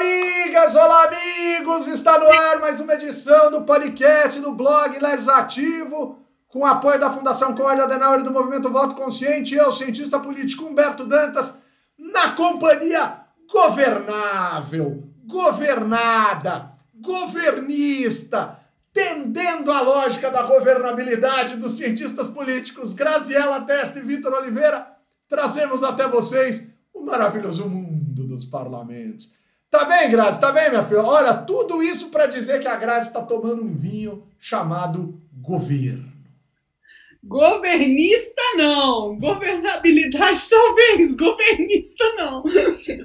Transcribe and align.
amigas, 0.00 0.74
olá 0.74 1.04
amigos! 1.04 1.86
Está 1.86 2.18
no 2.18 2.26
ar 2.26 2.58
mais 2.58 2.80
uma 2.80 2.94
edição 2.94 3.50
do 3.50 3.62
podcast 3.62 4.40
do 4.40 4.50
blog 4.50 4.98
Legislativo, 4.98 6.18
com 6.48 6.64
apoio 6.64 6.98
da 6.98 7.12
Fundação 7.12 7.54
Conrad 7.54 7.80
Adenauer 7.80 8.20
e 8.20 8.22
do 8.22 8.30
Movimento 8.30 8.70
Voto 8.70 8.94
Consciente. 8.94 9.54
Eu, 9.54 9.70
cientista 9.70 10.18
político 10.18 10.64
Humberto 10.64 11.04
Dantas, 11.04 11.58
na 11.98 12.32
companhia 12.32 13.20
governável, 13.52 15.04
governada, 15.26 16.72
governista, 16.94 18.58
tendendo 18.94 19.70
a 19.70 19.82
lógica 19.82 20.30
da 20.30 20.42
governabilidade 20.44 21.56
dos 21.56 21.76
cientistas 21.76 22.26
políticos 22.26 22.94
Graziela 22.94 23.60
Teste 23.60 23.98
e 23.98 24.02
Vitor 24.02 24.32
Oliveira, 24.32 24.96
trazemos 25.28 25.82
até 25.82 26.08
vocês 26.08 26.72
o 26.94 27.02
maravilhoso 27.02 27.68
mundo 27.68 28.26
dos 28.26 28.46
parlamentos. 28.46 29.38
Tá 29.70 29.84
bem, 29.84 30.10
Grazi? 30.10 30.40
Tá 30.40 30.50
bem, 30.50 30.68
minha 30.68 30.82
filha? 30.82 31.02
Olha, 31.02 31.32
tudo 31.32 31.80
isso 31.80 32.10
para 32.10 32.26
dizer 32.26 32.60
que 32.60 32.66
a 32.66 32.74
Grazi 32.76 33.06
está 33.06 33.22
tomando 33.22 33.62
um 33.62 33.72
vinho 33.72 34.26
chamado 34.36 35.22
governo. 35.32 36.10
Governista 37.22 38.42
não, 38.56 39.16
governabilidade 39.16 40.40
talvez, 40.50 41.14
governista 41.14 42.04
não. 42.14 42.42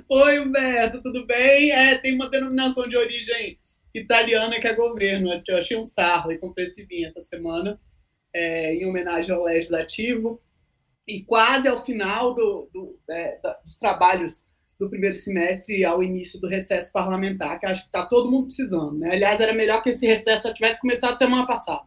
Oi, 0.10 0.40
Humberto, 0.40 1.02
tudo 1.04 1.26
bem? 1.28 1.70
É, 1.70 1.98
tem 2.00 2.16
uma 2.16 2.30
denominação 2.30 2.88
de 2.88 2.98
origem 2.98 3.60
italiana 3.94 4.60
que 4.60 4.68
é 4.68 4.74
governo. 4.74 5.40
Eu 5.48 5.58
achei 5.58 5.78
um 5.78 5.84
sarro 5.84 6.32
e 6.32 6.40
comprei 6.40 6.68
esse 6.68 6.84
vinho 6.86 7.08
essa 7.08 7.22
semana 7.22 7.80
é, 8.34 8.74
em 8.74 8.90
homenagem 8.90 9.36
ao 9.36 9.44
legislativo. 9.44 10.42
E 11.08 11.22
quase 11.22 11.68
ao 11.68 11.84
final 11.86 12.34
do, 12.34 12.70
do, 12.74 13.00
é, 13.08 13.40
dos 13.64 13.78
trabalhos 13.78 14.48
do 14.80 14.90
primeiro 14.90 15.16
semestre 15.16 15.86
ao 15.86 16.04
início 16.04 16.40
do 16.40 16.48
recesso 16.48 16.92
parlamentar, 16.92 17.60
que 17.60 17.66
acho 17.66 17.82
que 17.82 17.88
está 17.88 18.06
todo 18.06 18.30
mundo 18.30 18.48
precisando. 18.48 18.98
Né? 18.98 19.12
Aliás, 19.12 19.40
era 19.40 19.54
melhor 19.54 19.82
que 19.82 19.90
esse 19.90 20.06
recesso 20.06 20.48
já 20.48 20.54
tivesse 20.54 20.82
começado 20.82 21.18
semana 21.18 21.46
passada. 21.46 21.84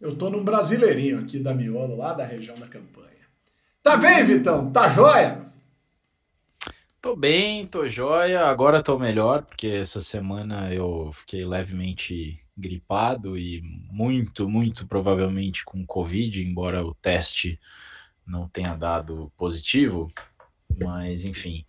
Eu 0.00 0.16
tô 0.16 0.30
num 0.30 0.44
brasileirinho 0.44 1.20
aqui 1.20 1.38
da 1.38 1.54
Miolo, 1.54 1.96
lá 1.96 2.12
da 2.12 2.24
região 2.24 2.56
da 2.56 2.66
campanha. 2.66 3.08
Tá 3.82 3.96
bem, 3.96 4.24
Vitão? 4.24 4.70
Tá 4.70 4.88
jóia? 4.88 5.48
Tô 7.00 7.14
bem, 7.16 7.66
tô 7.66 7.86
jóia. 7.86 8.46
Agora 8.46 8.82
tô 8.82 8.98
melhor, 8.98 9.42
porque 9.42 9.68
essa 9.68 10.00
semana 10.00 10.72
eu 10.72 11.10
fiquei 11.12 11.44
levemente 11.44 12.38
gripado 12.56 13.38
e 13.38 13.60
muito, 13.90 14.48
muito 14.48 14.86
provavelmente 14.86 15.64
com 15.64 15.86
Covid, 15.86 16.42
embora 16.42 16.84
o 16.84 16.94
teste 16.94 17.58
não 18.26 18.48
tenha 18.48 18.74
dado 18.74 19.32
positivo. 19.36 20.12
Mas, 20.80 21.24
enfim, 21.24 21.64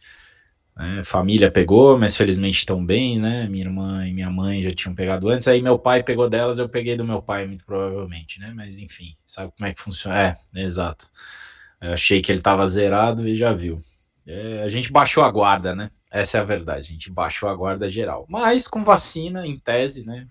né? 0.80 1.04
Família 1.04 1.52
pegou, 1.52 2.00
mas 2.00 2.16
felizmente 2.16 2.60
estão 2.60 2.84
bem, 2.84 3.20
né? 3.20 3.50
Minha 3.50 3.66
irmã 3.66 4.08
e 4.08 4.14
minha 4.14 4.30
mãe 4.30 4.62
já 4.62 4.72
tinham 4.72 4.96
pegado 4.96 5.28
antes, 5.28 5.46
aí 5.50 5.62
meu 5.62 5.78
pai 5.78 6.02
pegou 6.02 6.30
delas, 6.30 6.58
eu 6.58 6.70
peguei 6.70 6.96
do 6.96 7.04
meu 7.04 7.22
pai, 7.22 7.46
muito 7.46 7.66
provavelmente, 7.66 8.40
né? 8.40 8.54
Mas 8.56 8.80
enfim, 8.80 9.14
sabe 9.26 9.52
como 9.58 9.68
é 9.68 9.74
que 9.74 9.82
funciona? 9.82 10.18
É, 10.56 10.62
exato. 10.62 11.10
Eu 11.82 11.92
achei 11.92 12.22
que 12.22 12.32
ele 12.32 12.40
estava 12.40 12.66
zerado 12.66 13.28
e 13.28 13.36
já 13.36 13.52
viu. 13.52 13.78
É, 14.26 14.64
a 14.64 14.70
gente 14.70 14.90
baixou 14.90 15.24
a 15.26 15.30
guarda, 15.30 15.76
né? 15.76 15.92
Essa 16.10 16.38
é 16.38 16.42
a 16.42 16.46
verdade, 16.46 16.80
a 16.80 16.92
gente 16.94 17.12
baixou 17.12 17.50
a 17.50 17.56
guarda 17.56 17.90
geral. 17.90 18.26
Mas 18.30 18.66
com 18.66 18.82
vacina, 18.82 19.46
em 19.46 19.58
tese, 19.58 20.06
né? 20.06 20.28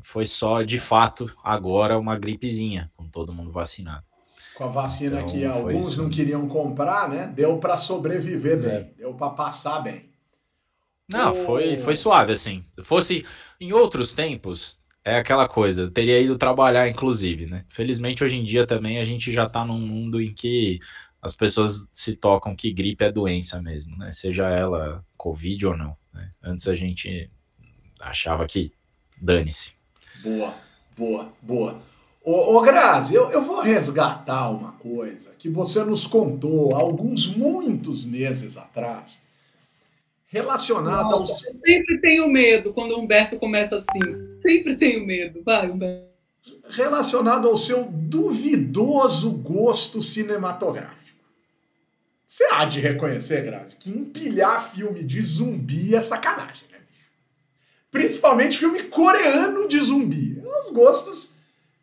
Foi 0.00 0.26
só, 0.26 0.62
de 0.62 0.78
fato, 0.78 1.28
agora 1.42 1.98
uma 1.98 2.16
gripezinha, 2.16 2.88
com 2.96 3.08
todo 3.08 3.32
mundo 3.32 3.50
vacinado 3.50 4.09
com 4.60 4.64
a 4.64 4.68
vacina 4.68 5.22
então, 5.22 5.26
que 5.26 5.42
alguns 5.42 5.96
não 5.96 6.10
queriam 6.10 6.46
comprar, 6.46 7.08
né? 7.08 7.32
Deu 7.34 7.56
para 7.56 7.78
sobreviver 7.78 8.52
é. 8.52 8.56
bem, 8.56 8.94
deu 8.98 9.14
para 9.14 9.30
passar 9.30 9.80
bem. 9.80 10.02
Não, 11.10 11.30
o... 11.30 11.34
foi, 11.34 11.78
foi 11.78 11.94
suave, 11.94 12.32
assim. 12.32 12.62
Se 12.74 12.84
fosse 12.84 13.24
em 13.58 13.72
outros 13.72 14.14
tempos, 14.14 14.78
é 15.02 15.16
aquela 15.16 15.48
coisa, 15.48 15.82
eu 15.82 15.90
teria 15.90 16.20
ido 16.20 16.36
trabalhar, 16.36 16.86
inclusive, 16.86 17.46
né? 17.46 17.64
Felizmente, 17.70 18.22
hoje 18.22 18.36
em 18.36 18.44
dia 18.44 18.66
também 18.66 18.98
a 18.98 19.04
gente 19.04 19.32
já 19.32 19.48
tá 19.48 19.64
num 19.64 19.80
mundo 19.80 20.20
em 20.20 20.34
que 20.34 20.78
as 21.22 21.34
pessoas 21.34 21.88
se 21.90 22.16
tocam 22.16 22.54
que 22.54 22.70
gripe 22.70 23.02
é 23.02 23.10
doença 23.10 23.62
mesmo, 23.62 23.96
né? 23.96 24.12
Seja 24.12 24.46
ela 24.50 25.02
Covid 25.16 25.68
ou 25.68 25.76
não. 25.76 25.96
Né? 26.12 26.30
Antes 26.42 26.68
a 26.68 26.74
gente 26.74 27.30
achava 27.98 28.46
que 28.46 28.72
dane-se. 29.18 29.72
Boa, 30.22 30.54
boa, 30.94 31.32
boa. 31.40 31.80
Ô, 32.22 32.56
ô 32.56 32.60
Grazi, 32.60 33.14
eu, 33.14 33.30
eu 33.30 33.42
vou 33.42 33.60
resgatar 33.60 34.50
uma 34.50 34.72
coisa 34.72 35.34
que 35.38 35.48
você 35.48 35.82
nos 35.82 36.06
contou 36.06 36.74
há 36.74 36.78
alguns 36.78 37.26
muitos 37.26 38.04
meses 38.04 38.58
atrás, 38.58 39.24
relacionada 40.26 41.14
ao. 41.14 41.20
Eu 41.20 41.26
sempre 41.26 41.98
tenho 42.00 42.28
medo 42.28 42.74
quando 42.74 42.92
o 42.92 43.00
Humberto 43.00 43.38
começa 43.38 43.76
assim. 43.76 44.30
Sempre 44.30 44.76
tenho 44.76 45.06
medo. 45.06 45.42
Vai, 45.42 45.70
Humberto. 45.70 46.10
Relacionado 46.68 47.48
ao 47.48 47.56
seu 47.56 47.84
duvidoso 47.84 49.30
gosto 49.32 50.02
cinematográfico. 50.02 51.00
Você 52.26 52.44
há 52.44 52.64
de 52.64 52.80
reconhecer, 52.80 53.42
Grazi, 53.42 53.76
que 53.76 53.90
empilhar 53.90 54.72
filme 54.72 55.02
de 55.02 55.20
zumbi 55.20 55.96
é 55.96 56.00
sacanagem, 56.00 56.62
né, 56.70 56.78
bicho? 56.78 57.10
Principalmente 57.90 58.58
filme 58.58 58.84
coreano 58.84 59.66
de 59.66 59.80
zumbi. 59.80 60.40
Os 60.66 60.70
gostos 60.70 61.34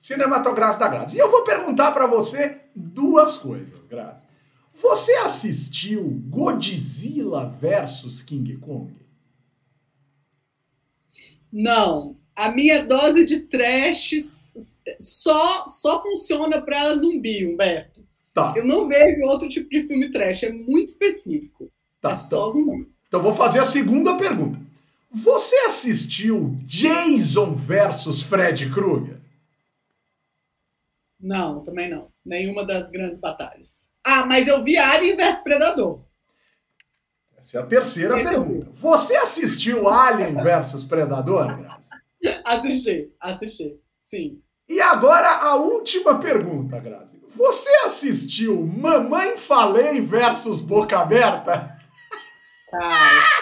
cinematográfico 0.02 0.80
da 0.80 0.88
Grazi. 0.88 1.18
E 1.18 1.20
eu 1.20 1.30
vou 1.30 1.44
perguntar 1.44 1.92
para 1.92 2.08
você 2.08 2.62
duas 2.76 3.38
coisas, 3.38 3.86
Grazi. 3.88 4.26
Você 4.74 5.12
assistiu 5.14 6.04
Godzilla 6.28 7.50
versus 7.50 8.22
King 8.22 8.58
Kong? 8.58 8.94
Não. 11.52 12.16
A 12.36 12.52
minha 12.52 12.86
dose 12.86 13.26
de 13.26 13.40
trash 13.40 14.12
só, 15.00 15.68
só 15.68 16.04
funciona 16.04 16.62
para 16.62 16.96
zumbi, 16.96 17.48
Humberto. 17.48 18.06
Tá. 18.34 18.54
Eu 18.56 18.64
não 18.64 18.88
vejo 18.88 19.24
outro 19.24 19.48
tipo 19.48 19.68
de 19.70 19.88
filme 19.88 20.12
trash, 20.12 20.44
é 20.44 20.52
muito 20.52 20.90
específico. 20.90 21.72
Tá, 22.00 22.12
é 22.12 22.16
só 22.16 22.28
então, 22.28 22.50
zumbi. 22.52 22.88
Então 23.08 23.22
vou 23.22 23.34
fazer 23.34 23.60
a 23.60 23.66
segunda 23.66 24.16
pergunta. 24.16 24.60
Você 25.12 25.56
assistiu 25.62 26.56
Jason 26.64 27.54
versus 27.54 28.22
Fred 28.22 28.70
Krueger? 28.70 29.17
Não, 31.20 31.64
também 31.64 31.90
não. 31.90 32.12
Nenhuma 32.26 32.66
das 32.66 32.90
grandes 32.90 33.20
batalhas. 33.20 33.70
Ah, 34.04 34.26
mas 34.26 34.48
eu 34.48 34.62
vi 34.62 34.78
Alien 34.78 35.16
vs 35.16 35.42
Predador. 35.44 36.06
Essa 37.38 37.58
é 37.58 37.62
a 37.62 37.66
terceira 37.66 38.20
Esse 38.20 38.30
pergunta. 38.30 38.72
Você 38.74 39.16
assistiu 39.16 39.88
Alien 39.88 40.36
vs 40.36 40.84
Predador? 40.84 41.66
assisti, 42.46 43.14
assisti. 43.20 43.80
Sim. 44.00 44.42
E 44.68 44.82
agora 44.82 45.30
a 45.30 45.56
última 45.56 46.20
pergunta, 46.20 46.80
Grazi. 46.80 47.22
Você 47.30 47.70
assistiu 47.86 48.66
Mamãe 48.66 49.38
Falei 49.38 50.02
versus 50.02 50.62
Boca 50.62 51.00
Aberta? 51.00 51.78
Cara, 52.70 53.37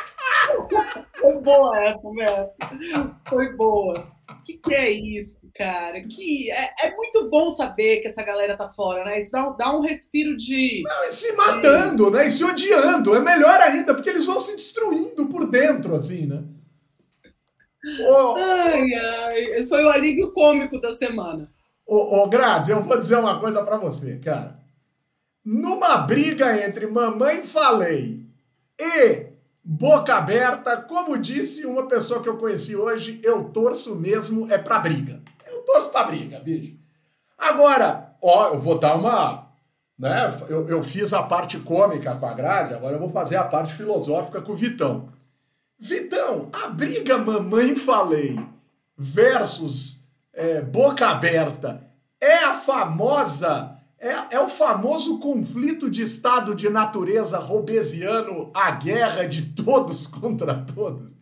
foi 1.20 1.42
boa 1.42 1.80
essa, 1.84 2.09
mesmo. 2.12 3.16
Foi 3.28 3.56
boa. 3.56 4.16
O 4.30 4.44
que, 4.44 4.58
que, 4.58 4.74
é 4.74 4.90
isso, 4.90 5.50
cara? 5.56 6.02
Que 6.02 6.52
é, 6.52 6.88
é, 6.88 6.96
muito 6.96 7.30
bom 7.30 7.50
saber 7.52 7.98
que 7.98 8.08
essa 8.08 8.24
galera 8.24 8.58
tá 8.58 8.70
fora, 8.70 9.06
né? 9.06 9.18
Isso 9.18 9.31
dá, 9.31 9.50
dá 9.52 9.76
um 9.76 9.81
respiro 9.81 10.36
de. 10.36 10.84
Não, 10.84 11.03
e 11.03 11.12
se 11.12 11.31
matando, 11.34 12.09
né? 12.09 12.26
E 12.26 12.30
se 12.30 12.44
odiando. 12.44 13.16
É 13.16 13.20
melhor 13.20 13.59
ainda, 13.62 13.94
porque 13.94 14.09
eles 14.09 14.26
vão 14.26 14.40
se 14.40 14.56
destruindo 14.56 15.28
por 15.28 15.50
dentro, 15.50 15.96
assim, 15.96 16.26
né? 16.26 16.44
Oh, 18.08 18.36
ai, 18.36 18.94
ai. 18.94 19.40
Esse 19.59 19.70
foi 19.70 19.84
o 19.84 19.90
alívio 19.90 20.32
cômico 20.32 20.82
da 20.82 20.94
semana. 20.94 21.52
Ô, 21.86 21.97
oh, 21.97 22.24
oh, 22.24 22.28
Grazi, 22.28 22.72
eu 22.72 22.82
vou 22.82 22.97
dizer 22.97 23.18
uma 23.18 23.40
coisa 23.40 23.64
para 23.64 23.78
você, 23.78 24.18
cara. 24.18 24.59
Numa 25.44 25.97
briga 25.97 26.66
entre 26.66 26.88
Mamãe 26.88 27.44
Falei 27.44 28.26
e 28.80 29.34
boca 29.66 30.14
aberta. 30.14 30.78
Como 30.78 31.18
disse 31.18 31.66
uma 31.66 31.88
pessoa 31.88 32.22
que 32.22 32.29
eu 32.29 32.38
conheci 32.38 32.76
hoje, 32.76 33.20
eu 33.23 33.46
torço 33.46 33.96
mesmo 33.96 34.52
é 34.52 34.59
pra 34.59 34.79
briga. 34.79 35.22
Eu 35.52 35.62
torço 35.62 35.90
pra 35.90 36.03
briga, 36.03 36.40
bicho. 36.40 36.78
Agora, 37.35 38.16
ó, 38.22 38.53
eu 38.53 38.59
vou 38.59 38.78
dar 38.78 38.96
uma. 38.96 39.50
Né? 39.97 40.38
Eu, 40.47 40.70
eu 40.70 40.84
fiz 40.84 41.12
a 41.14 41.23
parte 41.23 41.59
cômica 41.59 42.16
com 42.16 42.26
a 42.28 42.34
Grazi, 42.34 42.73
agora 42.73 42.96
eu 42.96 43.00
vou 43.00 43.09
fazer 43.09 43.38
a 43.38 43.44
parte 43.44 43.73
filosófica 43.73 44.41
com 44.41 44.52
o 44.52 44.56
Vitão. 44.56 45.09
Vitão, 45.79 46.50
a 46.53 46.67
briga 46.67 47.17
Mamãe 47.17 47.76
Falei 47.76 48.40
versus 48.97 50.06
é, 50.34 50.62
Boca 50.62 51.08
Aberta 51.08 51.82
é 52.22 52.44
a 52.46 52.53
famosa 52.53 53.75
é, 54.05 54.35
é 54.35 54.40
o 54.40 54.49
famoso 54.49 55.19
conflito 55.19 55.90
de 55.90 56.03
estado 56.03 56.53
de 56.53 56.69
natureza 56.69 57.40
robesiano, 57.40 58.52
a 58.53 58.72
guerra 58.72 59.28
de 59.28 59.53
todos 59.53 60.05
contra 60.07 60.55
todos. 60.55 61.13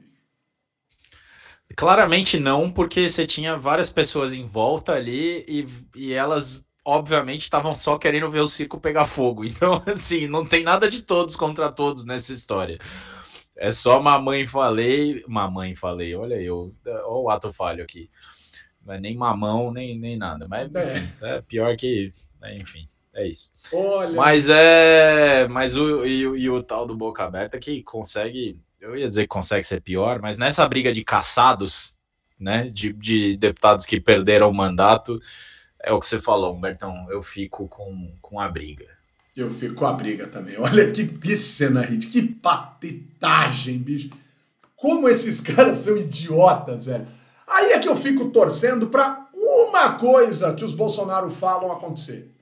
Claramente 1.76 2.40
não, 2.40 2.70
porque 2.70 3.08
você 3.08 3.26
tinha 3.26 3.58
várias 3.58 3.92
pessoas 3.92 4.34
em 4.34 4.46
volta 4.46 4.92
ali 4.94 5.44
e, 5.48 5.66
e 5.96 6.14
elas, 6.14 6.64
obviamente, 6.86 7.42
estavam 7.42 7.74
só 7.74 7.98
querendo 7.98 8.30
ver 8.30 8.42
o 8.42 8.48
circo 8.48 8.80
pegar 8.80 9.06
fogo. 9.06 9.44
Então, 9.48 9.82
assim, 9.88 10.28
não 10.28 10.46
tem 10.46 10.64
nada 10.64 10.90
de 10.90 11.02
todos 11.02 11.36
contra 11.36 11.72
todos 11.72 12.06
nessa 12.06 12.34
história. 12.34 12.78
É 13.56 13.72
só 13.72 14.02
mamãe 14.02 14.46
falei, 14.46 15.24
mamãe 15.28 15.74
falei, 15.74 16.16
olha 16.16 16.36
eu, 16.36 16.76
olha 16.86 17.06
o 17.06 17.30
ato 17.30 17.54
falho 17.54 17.84
aqui. 17.84 18.10
Não 18.86 18.94
é 18.94 19.00
nem 19.00 19.16
mamão, 19.16 19.72
nem, 19.72 19.98
nem 19.98 20.18
nada. 20.18 20.48
Mas, 20.48 20.74
é. 20.76 20.98
enfim, 20.98 21.10
é, 21.22 21.36
é 21.36 21.42
pior 21.42 21.76
que. 21.78 22.12
Né, 22.44 22.58
enfim, 22.58 22.86
é 23.14 23.26
isso. 23.26 23.50
Olha. 23.72 24.12
Mas 24.12 24.50
é. 24.50 25.48
Mas 25.48 25.78
o, 25.78 26.06
e, 26.06 26.20
e 26.20 26.50
o 26.50 26.62
tal 26.62 26.86
do 26.86 26.96
Boca 26.96 27.24
Aberta 27.24 27.58
que 27.58 27.82
consegue. 27.82 28.60
Eu 28.82 28.98
ia 28.98 29.08
dizer 29.08 29.22
que 29.22 29.30
consegue 29.30 29.64
ser 29.64 29.80
pior, 29.80 30.20
mas 30.22 30.38
nessa 30.38 30.68
briga 30.68 30.92
de 30.92 31.06
caçados, 31.06 31.98
né? 32.38 32.70
De, 32.70 32.92
de 32.92 33.38
deputados 33.38 33.86
que 33.86 34.02
perderam 34.02 34.50
o 34.50 34.54
mandato, 34.54 35.18
é 35.82 35.94
o 35.94 36.00
que 36.00 36.06
você 36.06 36.20
falou, 36.20 36.54
Humbertão. 36.54 37.08
Eu 37.10 37.22
fico 37.22 37.66
com, 37.70 38.14
com 38.22 38.42
a 38.42 38.50
briga. 38.50 38.88
Eu 39.36 39.50
fico 39.50 39.76
com 39.76 39.86
a 39.86 39.94
briga 39.94 40.28
também. 40.28 40.60
Olha 40.60 40.92
que, 40.92 41.08
que 41.08 41.38
cena, 41.38 41.82
Rit, 41.82 42.08
que 42.08 42.22
patetagem, 42.22 43.78
bicho. 43.78 44.10
Como 44.76 45.08
esses 45.08 45.40
caras 45.40 45.78
são 45.78 45.96
idiotas, 45.98 46.88
velho. 46.88 47.08
Aí 47.48 47.72
é 47.72 47.80
que 47.80 47.88
eu 47.88 47.96
fico 47.96 48.32
torcendo 48.32 48.88
para 48.88 49.28
uma 49.34 49.94
coisa 49.94 50.54
que 50.54 50.66
os 50.66 50.74
Bolsonaro 50.74 51.32
falam 51.32 51.72
acontecer. 51.72 52.33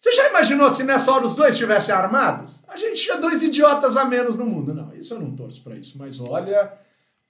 Você 0.00 0.12
já 0.12 0.30
imaginou 0.30 0.72
se 0.72 0.82
nessa 0.82 1.12
hora 1.12 1.26
os 1.26 1.34
dois 1.34 1.54
estivessem 1.54 1.94
armados? 1.94 2.64
A 2.66 2.78
gente 2.78 3.02
tinha 3.02 3.18
dois 3.18 3.42
idiotas 3.42 3.98
a 3.98 4.04
menos 4.06 4.34
no 4.34 4.46
mundo. 4.46 4.72
Não, 4.72 4.94
isso 4.94 5.12
eu 5.12 5.20
não 5.20 5.36
torço 5.36 5.62
para 5.62 5.76
isso. 5.76 5.98
Mas 5.98 6.18
olha, 6.18 6.72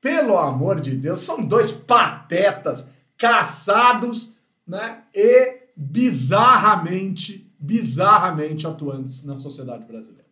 pelo 0.01 0.39
amor 0.39 0.81
de 0.81 0.97
Deus, 0.97 1.19
são 1.19 1.45
dois 1.45 1.73
patetas 1.73 2.87
caçados 3.19 4.33
né, 4.65 5.03
e 5.13 5.63
bizarramente, 5.75 7.53
bizarramente 7.59 8.69
atuantes 8.69 9.25
na 9.25 9.35
sociedade 9.35 9.85
brasileira. 9.85 10.29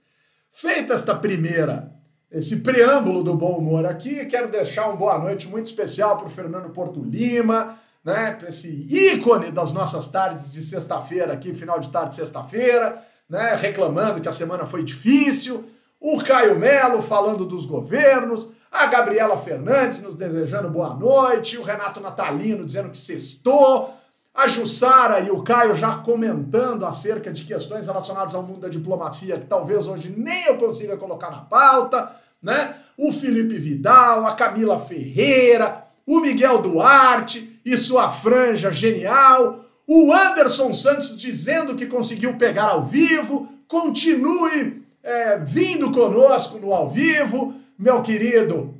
Feita 0.52 0.94
esta 0.94 1.16
primeira 1.16 1.92
esse 2.30 2.60
preâmbulo 2.60 3.24
do 3.24 3.34
bom 3.34 3.56
humor 3.56 3.86
aqui. 3.86 4.26
Quero 4.26 4.50
deixar 4.50 4.86
uma 4.86 4.96
boa 4.96 5.18
noite 5.18 5.48
muito 5.48 5.66
especial 5.66 6.18
para 6.18 6.26
o 6.26 6.30
Fernando 6.30 6.70
Porto 6.70 7.02
Lima, 7.02 7.78
né? 8.08 8.32
Para 8.32 8.48
esse 8.48 8.86
ícone 8.88 9.50
das 9.50 9.70
nossas 9.70 10.08
tardes 10.08 10.50
de 10.50 10.62
sexta-feira 10.62 11.34
aqui, 11.34 11.52
final 11.52 11.78
de 11.78 11.90
tarde 11.90 12.10
de 12.10 12.16
sexta-feira, 12.16 13.04
né? 13.28 13.54
Reclamando 13.54 14.22
que 14.22 14.28
a 14.28 14.32
semana 14.32 14.64
foi 14.64 14.82
difícil. 14.82 15.68
O 16.00 16.16
Caio 16.24 16.58
Melo 16.58 17.02
falando 17.02 17.44
dos 17.44 17.66
governos. 17.66 18.48
A 18.72 18.86
Gabriela 18.86 19.36
Fernandes 19.36 20.00
nos 20.00 20.16
desejando 20.16 20.70
boa 20.70 20.94
noite. 20.94 21.58
O 21.58 21.62
Renato 21.62 22.00
Natalino 22.00 22.64
dizendo 22.64 22.88
que 22.88 22.96
sextou. 22.96 23.94
A 24.34 24.46
Jussara 24.46 25.20
e 25.20 25.30
o 25.30 25.42
Caio 25.42 25.76
já 25.76 25.96
comentando 25.96 26.86
acerca 26.86 27.30
de 27.30 27.44
questões 27.44 27.88
relacionadas 27.88 28.34
ao 28.34 28.42
mundo 28.42 28.60
da 28.60 28.68
diplomacia 28.70 29.38
que 29.38 29.46
talvez 29.46 29.86
hoje 29.86 30.14
nem 30.16 30.46
eu 30.46 30.56
consiga 30.56 30.96
colocar 30.96 31.30
na 31.30 31.40
pauta, 31.40 32.12
né? 32.42 32.74
O 32.96 33.12
Felipe 33.12 33.58
Vidal, 33.58 34.24
a 34.24 34.34
Camila 34.34 34.78
Ferreira, 34.78 35.84
o 36.06 36.20
Miguel 36.20 36.62
Duarte 36.62 37.57
e 37.72 37.76
sua 37.76 38.10
franja 38.10 38.72
genial, 38.72 39.64
o 39.86 40.12
Anderson 40.12 40.72
Santos 40.72 41.16
dizendo 41.16 41.74
que 41.74 41.86
conseguiu 41.86 42.36
pegar 42.36 42.70
ao 42.70 42.86
vivo, 42.86 43.48
continue 43.66 44.82
é, 45.02 45.38
vindo 45.38 45.92
conosco 45.92 46.58
no 46.58 46.72
ao 46.72 46.88
vivo, 46.88 47.54
meu 47.78 48.02
querido 48.02 48.74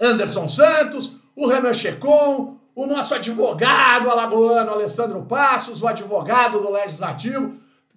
Anderson 0.00 0.48
Santos, 0.48 1.16
o 1.34 1.46
Renan 1.46 1.74
Checon, 1.74 2.58
o 2.74 2.86
nosso 2.86 3.14
advogado 3.14 4.10
alagoano 4.10 4.70
Alessandro 4.70 5.22
Passos, 5.22 5.82
o 5.82 5.88
advogado 5.88 6.60
do 6.60 6.70
Legislativo. 6.70 7.56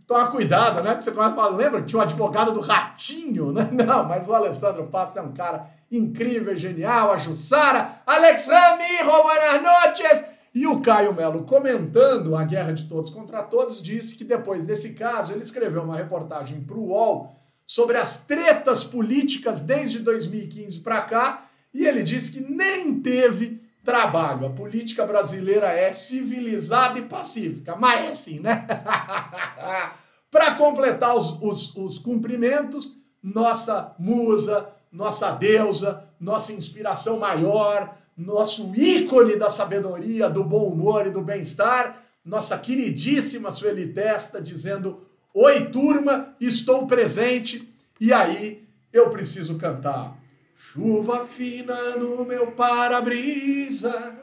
Toma 0.10 0.26
cuidado, 0.32 0.82
né? 0.82 0.96
Que 0.96 1.04
você 1.04 1.12
começa 1.12 1.34
a 1.34 1.36
falar, 1.36 1.56
lembra 1.56 1.82
que 1.82 1.86
tinha 1.86 2.00
um 2.00 2.02
advogado 2.02 2.52
do 2.52 2.62
Ratinho, 2.62 3.52
né? 3.54 3.70
Não, 3.72 4.04
mas 4.04 4.28
o 4.28 4.34
Alessandro 4.34 4.88
Passos 4.88 5.18
é 5.18 5.22
um 5.22 5.34
cara 5.34 5.68
incrível, 5.92 6.58
genial. 6.58 7.12
A 7.12 7.18
Jussara, 7.18 8.02
Alex 8.08 8.48
Rami, 8.48 9.04
buenas 9.04 9.62
noches. 9.62 10.26
E 10.52 10.66
o 10.66 10.82
Caio 10.82 11.14
Melo, 11.14 11.44
comentando 11.44 12.36
a 12.36 12.44
guerra 12.44 12.72
de 12.72 12.90
todos 12.90 13.12
contra 13.12 13.44
todos, 13.44 13.84
disse 13.84 14.18
que 14.18 14.24
depois 14.24 14.66
desse 14.66 14.96
caso 14.96 15.32
ele 15.32 15.44
escreveu 15.44 15.84
uma 15.84 15.98
reportagem 15.98 16.60
para 16.60 16.76
o 16.76 16.88
UOL 16.88 17.36
sobre 17.64 17.96
as 17.96 18.26
tretas 18.26 18.84
políticas 18.84 19.62
desde 19.62 20.00
2015 20.00 20.80
para 20.80 21.02
cá 21.02 21.46
e 21.72 21.86
ele 21.86 22.02
disse 22.02 22.32
que 22.32 22.40
nem 22.40 23.00
teve 23.00 23.62
trabalho. 23.84 24.48
A 24.48 24.50
política 24.50 25.06
brasileira 25.06 25.68
é 25.74 25.92
civilizada 25.94 27.00
e 27.00 27.04
pacífica, 27.04 27.76
mas 27.76 28.06
é 28.06 28.08
assim, 28.10 28.40
né? 28.40 28.66
Para 30.32 30.54
completar 30.56 31.16
os, 31.16 31.42
os, 31.42 31.76
os 31.76 31.98
cumprimentos, 31.98 32.96
nossa 33.22 33.96
musa, 33.98 34.70
nossa 34.92 35.32
deusa, 35.32 36.04
nossa 36.20 36.54
inspiração 36.54 37.20
maior, 37.20 37.98
nosso 38.16 38.72
ícone 38.76 39.38
da 39.38 39.50
sabedoria, 39.50 40.30
do 40.30 40.44
bom 40.44 40.68
humor 40.68 41.08
e 41.08 41.12
do 41.12 41.22
bem-estar, 41.22 42.04
nossa 42.24 42.58
queridíssima 42.58 43.52
Sueli 43.52 43.94
Testa, 43.94 44.42
dizendo: 44.42 45.08
Oi, 45.34 45.70
turma, 45.70 46.36
estou 46.40 46.86
presente. 46.86 47.68
E 48.00 48.12
aí 48.12 48.68
eu 48.92 49.10
preciso 49.10 49.58
cantar. 49.58 50.19
Chuva 50.60 51.26
fina 51.26 51.96
no 51.96 52.26
meu 52.26 52.52
para-brisa, 52.52 54.20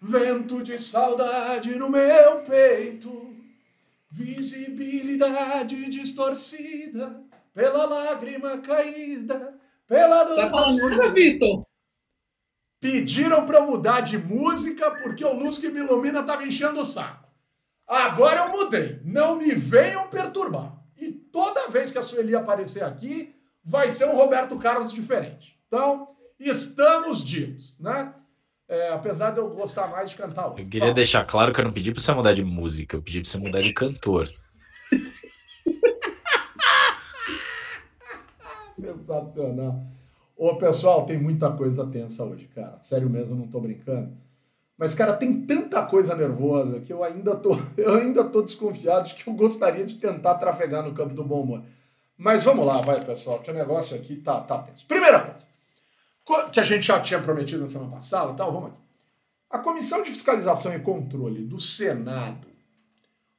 vento 0.00 0.62
de 0.62 0.78
saudade 0.78 1.74
no 1.74 1.90
meu 1.90 2.40
peito, 2.42 3.34
visibilidade 4.10 5.90
distorcida 5.90 7.22
pela 7.52 7.84
lágrima 7.84 8.58
caída, 8.58 9.54
pela 9.86 10.24
dor. 10.24 10.36
Tá 10.36 10.50
falando 10.50 11.12
Vitor? 11.12 11.66
Pediram 12.80 13.44
para 13.44 13.58
eu 13.58 13.66
mudar 13.66 14.00
de 14.00 14.16
música 14.16 14.90
porque 15.02 15.24
o 15.24 15.34
Luz 15.34 15.58
que 15.58 15.68
me 15.68 15.80
ilumina 15.80 16.20
estava 16.20 16.44
enchendo 16.44 16.80
o 16.80 16.84
saco. 16.84 17.28
Agora 17.86 18.46
eu 18.46 18.52
mudei. 18.52 19.00
Não 19.04 19.36
me 19.36 19.52
venham 19.52 20.08
perturbar. 20.08 20.80
E 20.96 21.10
toda 21.10 21.68
vez 21.68 21.90
que 21.90 21.98
a 21.98 22.02
Sueli 22.02 22.34
aparecer 22.34 22.82
aqui, 22.82 23.34
vai 23.64 23.90
ser 23.90 24.06
um 24.06 24.16
Roberto 24.16 24.56
Carlos 24.58 24.92
diferente. 24.92 25.58
Então, 25.66 26.08
estamos 26.38 27.24
ditos, 27.24 27.76
né? 27.78 28.14
É, 28.68 28.92
apesar 28.92 29.30
de 29.32 29.38
eu 29.38 29.48
gostar 29.50 29.88
mais 29.88 30.10
de 30.10 30.16
cantar. 30.16 30.46
Eu 30.46 30.54
queria 30.54 30.80
Fala. 30.80 30.94
deixar 30.94 31.24
claro 31.24 31.52
que 31.52 31.60
eu 31.60 31.64
não 31.64 31.72
pedi 31.72 31.92
para 31.92 32.00
você 32.00 32.12
mudar 32.12 32.32
de 32.32 32.44
música, 32.44 32.96
eu 32.96 33.02
pedi 33.02 33.20
para 33.20 33.28
você 33.28 33.38
mudar 33.38 33.62
de 33.62 33.72
cantor. 33.72 34.28
Sensacional. 38.76 39.82
Ô, 40.36 40.56
pessoal, 40.56 41.04
tem 41.04 41.20
muita 41.20 41.50
coisa 41.50 41.84
tensa 41.86 42.24
hoje, 42.24 42.48
cara. 42.54 42.78
Sério 42.78 43.10
mesmo, 43.10 43.34
não 43.34 43.48
tô 43.48 43.60
brincando. 43.60 44.12
Mas, 44.78 44.94
cara, 44.94 45.12
tem 45.12 45.44
tanta 45.44 45.84
coisa 45.84 46.14
nervosa 46.14 46.80
que 46.80 46.90
eu 46.90 47.04
ainda 47.04 47.36
tô, 47.36 47.50
eu 47.76 47.96
ainda 47.96 48.24
tô 48.24 48.40
desconfiado 48.40 49.08
de 49.08 49.14
que 49.14 49.28
eu 49.28 49.34
gostaria 49.34 49.84
de 49.84 49.96
tentar 49.96 50.36
trafegar 50.36 50.82
no 50.82 50.94
campo 50.94 51.12
do 51.12 51.22
bom 51.22 51.42
humor. 51.42 51.62
Mas 52.20 52.44
vamos 52.44 52.66
lá, 52.66 52.82
vai, 52.82 53.02
pessoal, 53.02 53.40
que 53.40 53.50
o 53.50 53.54
negócio 53.54 53.96
aqui 53.96 54.14
tá, 54.16 54.42
tá 54.42 54.58
tenso. 54.58 54.86
Primeira 54.86 55.20
coisa, 55.20 55.46
que 56.52 56.60
a 56.60 56.62
gente 56.62 56.86
já 56.86 57.00
tinha 57.00 57.18
prometido 57.18 57.62
na 57.62 57.68
semana 57.68 57.90
passada, 57.90 58.34
tal, 58.34 58.52
vamos 58.52 58.72
aqui. 58.72 58.80
A 59.48 59.58
Comissão 59.58 60.02
de 60.02 60.10
Fiscalização 60.10 60.74
e 60.74 60.80
Controle 60.80 61.42
do 61.42 61.58
Senado, 61.58 62.46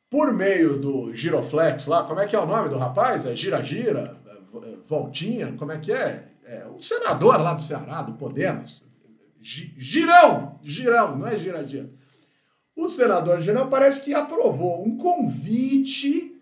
por 0.09 0.33
meio 0.33 0.79
do 0.79 1.13
Giroflex 1.13 1.85
lá, 1.85 2.05
como 2.05 2.21
é 2.21 2.25
que 2.25 2.35
é 2.35 2.39
o 2.39 2.45
nome 2.47 2.69
do 2.69 2.77
rapaz? 2.79 3.27
É 3.27 3.35
Gira 3.35 3.61
Gira? 3.61 4.17
É, 4.25 4.77
Voltinha? 4.87 5.53
Como 5.53 5.71
é 5.71 5.77
que 5.77 5.93
é? 5.93 6.29
É 6.43 6.65
o 6.65 6.81
senador 6.81 7.39
lá 7.39 7.53
do 7.53 7.61
Ceará, 7.61 8.01
do 8.01 8.13
Podemos. 8.13 8.83
Girão! 9.39 10.59
Girão, 10.63 11.19
não 11.19 11.27
é 11.27 11.37
Gira 11.37 11.65
Gira. 11.67 11.91
O 12.75 12.87
senador 12.87 13.41
Girão 13.41 13.69
parece 13.69 14.03
que 14.03 14.15
aprovou 14.15 14.83
um 14.83 14.97
convite 14.97 16.35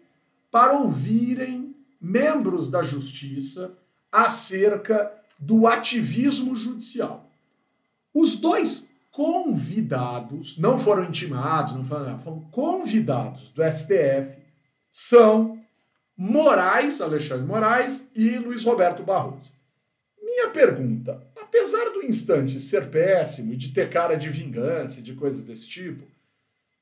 para 0.50 0.80
ouvirem 0.80 1.59
membros 2.00 2.70
da 2.70 2.82
justiça 2.82 3.78
acerca 4.12 5.12
do 5.38 5.68
ativismo 5.68 6.56
judicial. 6.56 7.30
Os 8.14 8.38
dois 8.38 8.90
convidados, 9.12 10.58
não 10.58 10.78
foram 10.78 11.06
intimados, 11.06 11.74
não 11.74 11.86
foram, 11.86 12.18
foram 12.20 12.42
convidados 12.52 13.50
do 13.50 13.64
STF, 13.64 14.38
são 14.92 15.60
Moraes, 16.16 17.00
Alexandre 17.02 17.46
Moraes 17.46 18.10
e 18.16 18.38
Luiz 18.38 18.64
Roberto 18.64 19.04
Barroso. 19.04 19.50
Minha 20.22 20.50
pergunta, 20.50 21.26
apesar 21.42 21.90
do 21.92 22.04
instante 22.04 22.60
ser 22.60 22.90
péssimo 22.90 23.54
e 23.54 23.58
de 23.58 23.70
ter 23.74 23.90
cara 23.90 24.16
de 24.16 24.30
vingança 24.30 25.00
e 25.00 25.04
de 25.04 25.14
coisas 25.14 25.44
desse 25.44 25.68
tipo, 25.68 26.06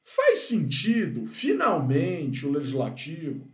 faz 0.04 0.40
sentido, 0.40 1.28
finalmente, 1.28 2.46
o 2.46 2.52
legislativo 2.52 3.48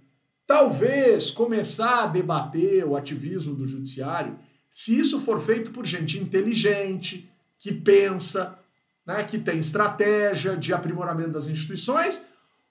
Talvez 0.46 1.30
começar 1.30 2.04
a 2.04 2.08
debater 2.08 2.86
o 2.86 2.96
ativismo 2.96 3.56
do 3.56 3.66
judiciário, 3.66 4.38
se 4.70 5.00
isso 5.00 5.22
for 5.22 5.40
feito 5.40 5.72
por 5.72 5.86
gente 5.86 6.20
inteligente, 6.20 7.30
que 7.58 7.72
pensa, 7.72 8.60
né, 9.06 9.24
que 9.24 9.40
tem 9.40 9.60
estratégia 9.60 10.58
de 10.58 10.74
aprimoramento 10.74 11.32
das 11.32 11.48
instituições, 11.48 12.26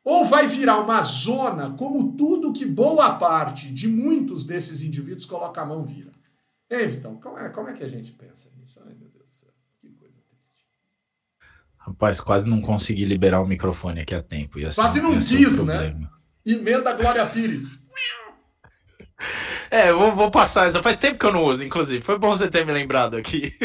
ou 0.05 0.25
vai 0.25 0.47
virar 0.47 0.81
uma 0.81 1.01
zona 1.03 1.71
como 1.71 2.17
tudo 2.17 2.53
que 2.53 2.67
boa 2.67 3.15
parte 3.15 3.73
de 3.73 3.89
muitos 3.89 4.45
desses 4.45 4.83
indivíduos 4.83 5.25
coloca 5.25 5.61
a 5.61 5.65
mão 5.65 5.85
vira. 5.85 6.13
Ei, 6.69 6.87
Vitão, 6.87 7.17
como 7.17 7.39
é, 7.39 7.49
como 7.51 7.69
é 7.69 7.73
que 7.73 7.85
a 7.85 7.89
gente 7.89 8.13
pensa 8.13 8.51
nisso? 8.59 8.81
Ai, 8.85 8.95
meu 8.95 9.09
Deus 9.09 9.25
do 9.25 9.31
céu, 9.31 9.51
que 9.81 9.89
coisa 9.91 10.17
triste. 10.29 10.65
Rapaz, 11.77 12.21
quase 12.21 12.49
não 12.49 12.61
consegui 12.61 13.05
liberar 13.05 13.41
o 13.41 13.47
microfone 13.47 14.01
aqui 14.01 14.15
a 14.15 14.23
tempo. 14.23 14.59
Ia 14.59 14.71
quase 14.75 15.01
não 15.01 15.19
quis, 15.19 15.63
né? 15.65 15.95
Emenda 16.45 16.93
Glória 16.93 17.27
Pires. 17.27 17.83
É, 19.71 19.91
eu 19.91 19.99
vou, 19.99 20.15
vou 20.15 20.31
passar 20.31 20.67
essa. 20.67 20.83
Faz 20.83 20.99
tempo 20.99 21.19
que 21.19 21.25
eu 21.25 21.33
não 21.33 21.45
uso, 21.45 21.65
inclusive. 21.65 22.05
Foi 22.05 22.19
bom 22.19 22.29
você 22.29 22.49
ter 22.49 22.67
me 22.67 22.73
lembrado 22.73 23.17
aqui. 23.17 23.57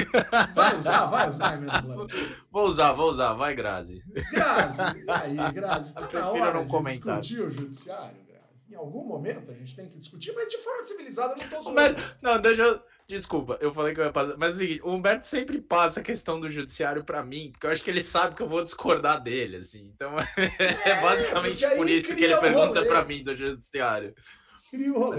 Vai 0.53 0.77
usar, 0.77 1.05
vai 1.07 1.27
usar 1.27 1.55
emenda 1.55 1.81
Glória. 1.81 2.15
Vou 2.51 2.67
usar, 2.67 2.93
vou 2.93 3.09
usar. 3.09 3.33
Vai, 3.33 3.55
Grazi. 3.55 4.01
Grazi, 4.31 4.81
aí, 5.07 5.51
Grazi? 5.51 5.93
Tá 5.93 6.01
eu 6.01 6.07
prefiro 6.07 6.53
não 6.53 6.67
comentar. 6.67 7.19
discutir 7.19 7.41
o 7.43 7.51
judiciário, 7.51 8.15
Grazi? 8.25 8.71
Em 8.71 8.75
algum 8.75 9.03
momento 9.03 9.51
a 9.51 9.53
gente 9.53 9.75
tem 9.75 9.89
que 9.89 9.97
discutir, 9.97 10.31
mas 10.33 10.47
de 10.47 10.57
forma 10.59 10.85
civilizada 10.85 11.33
eu 11.33 11.37
não 11.37 11.47
tô 11.49 11.61
zoando. 11.61 11.75
Mas, 11.75 12.15
não, 12.21 12.39
deixa 12.39 12.61
eu... 12.61 12.81
Desculpa, 13.07 13.57
eu 13.61 13.71
falei 13.71 13.93
que 13.93 14.01
eu 14.01 14.05
ia 14.05 14.11
passar. 14.11 14.35
Mas 14.37 14.49
é 14.49 14.55
o 14.55 14.57
seguinte, 14.57 14.81
o 14.83 14.91
Humberto 14.91 15.25
sempre 15.25 15.61
passa 15.61 16.01
a 16.01 16.03
questão 16.03 16.41
do 16.41 16.49
judiciário 16.49 17.05
para 17.05 17.23
mim, 17.23 17.51
porque 17.51 17.65
eu 17.65 17.71
acho 17.71 17.81
que 17.81 17.89
ele 17.89 18.01
sabe 18.01 18.35
que 18.35 18.41
eu 18.41 18.49
vou 18.49 18.61
discordar 18.61 19.23
dele, 19.23 19.57
assim. 19.57 19.89
Então 19.95 20.13
é, 20.59 20.89
é 20.89 21.01
basicamente 21.01 21.65
por 21.77 21.89
isso 21.89 22.13
que 22.15 22.25
ele 22.25 22.37
pergunta 22.37 22.85
para 22.85 23.05
mim 23.05 23.23
do 23.23 23.35
judiciário. 23.35 24.13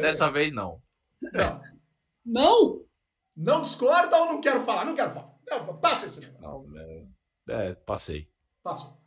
Dessa 0.01 0.31
vez 0.31 0.53
não. 0.53 0.83
Não. 1.33 1.63
Não? 2.27 2.85
Não 3.35 3.63
discorda 3.63 4.19
ou 4.19 4.27
não 4.27 4.41
quero 4.41 4.63
falar? 4.65 4.85
Não 4.85 4.95
quero 4.95 5.15
falar. 5.15 5.35
Não, 5.49 5.81
passa 5.81 6.07
esse 6.07 6.21
Não, 6.39 6.67
é, 7.49 7.75
passei. 7.75 8.29
Passou. 8.63 8.99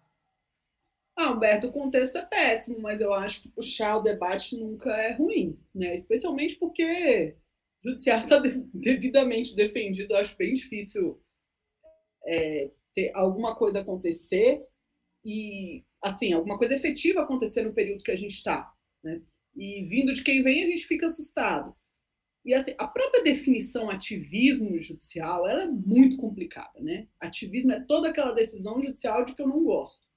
Ah, 1.16 1.30
Humberto, 1.30 1.68
o 1.68 1.72
contexto 1.72 2.18
é 2.18 2.26
péssimo, 2.26 2.82
mas 2.82 3.00
eu 3.00 3.14
acho 3.14 3.44
que 3.44 3.50
puxar 3.50 3.98
o 3.98 4.02
debate 4.02 4.58
nunca 4.58 4.90
é 4.90 5.14
ruim, 5.14 5.60
né? 5.76 5.94
Especialmente 5.94 6.58
porque 6.58 7.38
o 7.84 7.90
judiciário 7.90 8.24
está 8.24 8.40
devidamente 8.74 9.56
defendido. 9.56 10.16
Acho 10.16 10.38
bem 10.38 10.54
difícil 10.54 11.22
é, 12.26 12.72
ter 12.94 13.12
alguma 13.16 13.56
coisa 13.56 13.80
acontecer 13.80 14.64
e, 15.26 15.84
assim, 16.02 16.34
alguma 16.34 16.58
coisa 16.58 16.76
efetiva 16.76 17.22
acontecer 17.22 17.64
no 17.64 17.74
período 17.74 18.04
que 18.04 18.12
a 18.12 18.16
gente 18.16 18.34
está, 18.34 18.72
né? 19.04 19.22
E 19.56 19.84
vindo 19.84 20.14
de 20.14 20.24
quem 20.24 20.42
vem, 20.42 20.64
a 20.64 20.68
gente 20.68 20.86
fica 20.86 21.08
assustado. 21.08 21.76
E 22.44 22.54
assim, 22.54 22.74
a 22.80 22.88
própria 22.88 23.24
definição 23.24 23.90
ativismo 23.90 24.80
judicial, 24.80 25.48
ela 25.48 25.64
é 25.64 25.68
muito 25.68 26.18
complicada, 26.18 26.80
né? 26.80 27.08
Ativismo 27.20 27.72
é 27.72 27.80
toda 27.82 28.10
aquela 28.10 28.32
decisão 28.32 28.82
judicial 28.82 29.26
de 29.26 29.36
que 29.36 29.42
eu 29.42 29.48
não 29.48 29.64
gosto. 29.64 30.08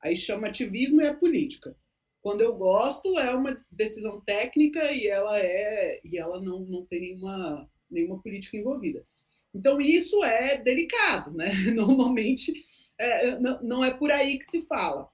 Aí 0.00 0.14
chama 0.14 0.48
ativismo 0.48 1.00
e 1.00 1.06
é 1.06 1.14
política. 1.14 1.76
Quando 2.22 2.40
eu 2.40 2.54
gosto, 2.54 3.18
é 3.18 3.34
uma 3.34 3.56
decisão 3.70 4.20
técnica 4.20 4.92
e 4.92 5.08
ela 5.08 5.38
é 5.38 6.00
e 6.04 6.16
ela 6.16 6.40
não, 6.40 6.60
não 6.60 6.86
tem 6.86 7.00
nenhuma, 7.00 7.68
nenhuma 7.90 8.22
política 8.22 8.56
envolvida. 8.56 9.04
Então 9.54 9.80
isso 9.80 10.22
é 10.24 10.56
delicado, 10.56 11.32
né? 11.32 11.52
Normalmente 11.74 12.52
é, 12.96 13.38
não, 13.38 13.62
não 13.62 13.84
é 13.84 13.92
por 13.92 14.10
aí 14.10 14.38
que 14.38 14.44
se 14.44 14.60
fala 14.66 15.10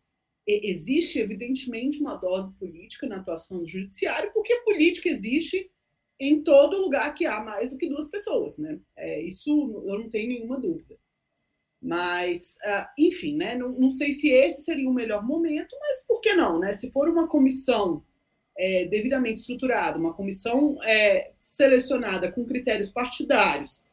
existe, 0.49 1.19
evidentemente, 1.21 2.01
uma 2.01 2.17
dose 2.17 2.53
política 2.55 3.07
na 3.07 3.17
atuação 3.17 3.59
do 3.59 3.67
judiciário, 3.67 4.33
porque 4.33 4.57
política 4.61 5.09
existe 5.09 5.71
em 6.19 6.43
todo 6.43 6.81
lugar 6.81 7.15
que 7.15 7.27
há 7.27 7.41
mais 7.41 7.71
do 7.71 7.77
que 7.77 7.89
duas 7.89 8.09
pessoas, 8.09 8.57
né? 8.57 8.81
É, 8.97 9.23
isso 9.23 9.51
eu 9.87 9.99
não 9.99 10.11
tenho 10.11 10.29
nenhuma 10.29 10.59
dúvida. 10.59 10.99
Mas, 11.81 12.57
uh, 12.65 12.89
enfim, 12.99 13.37
né? 13.37 13.55
Não, 13.55 13.71
não, 13.71 13.91
sei 13.91 14.11
se 14.13 14.31
esse 14.31 14.63
seria 14.63 14.89
o 14.89 14.95
melhor 14.95 15.25
momento, 15.25 15.77
mas 15.81 16.05
por 16.05 16.21
que 16.21 16.35
não, 16.35 16.59
né? 16.59 16.73
Se 16.75 16.91
for 16.91 17.09
uma 17.09 17.29
comissão 17.29 18.03
é, 18.57 18.85
devidamente 18.87 19.41
estruturada, 19.41 19.97
uma 19.97 20.13
comissão 20.13 20.77
é, 20.83 21.31
selecionada 21.39 22.33
com 22.33 22.45
critérios 22.45 22.91
partidários, 22.91 23.85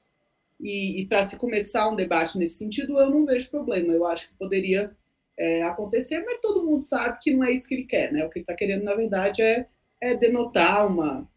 e, 0.59 1.01
e 1.01 1.05
para 1.05 1.23
se 1.23 1.37
começar 1.37 1.87
um 1.87 1.95
debate 1.95 2.37
nesse 2.37 2.57
sentido, 2.57 2.97
eu 2.99 3.09
não 3.09 3.25
vejo 3.25 3.51
problema. 3.51 3.93
Eu 3.93 4.05
acho 4.05 4.29
que 4.29 4.35
poderia 4.35 4.91
é, 5.37 5.63
acontecer, 5.63 6.23
mas 6.25 6.39
todo 6.41 6.63
mundo 6.63 6.81
sabe 6.81 7.19
que 7.21 7.33
não 7.33 7.43
é 7.43 7.51
isso 7.51 7.67
que 7.67 7.75
ele 7.75 7.85
quer, 7.85 8.11
né? 8.11 8.25
O 8.25 8.29
que 8.29 8.39
ele 8.39 8.43
está 8.43 8.55
querendo, 8.55 8.83
na 8.83 8.95
verdade, 8.95 9.41
é, 9.41 9.67
é 10.01 10.15
denotar 10.15 10.87
uma. 10.87 11.27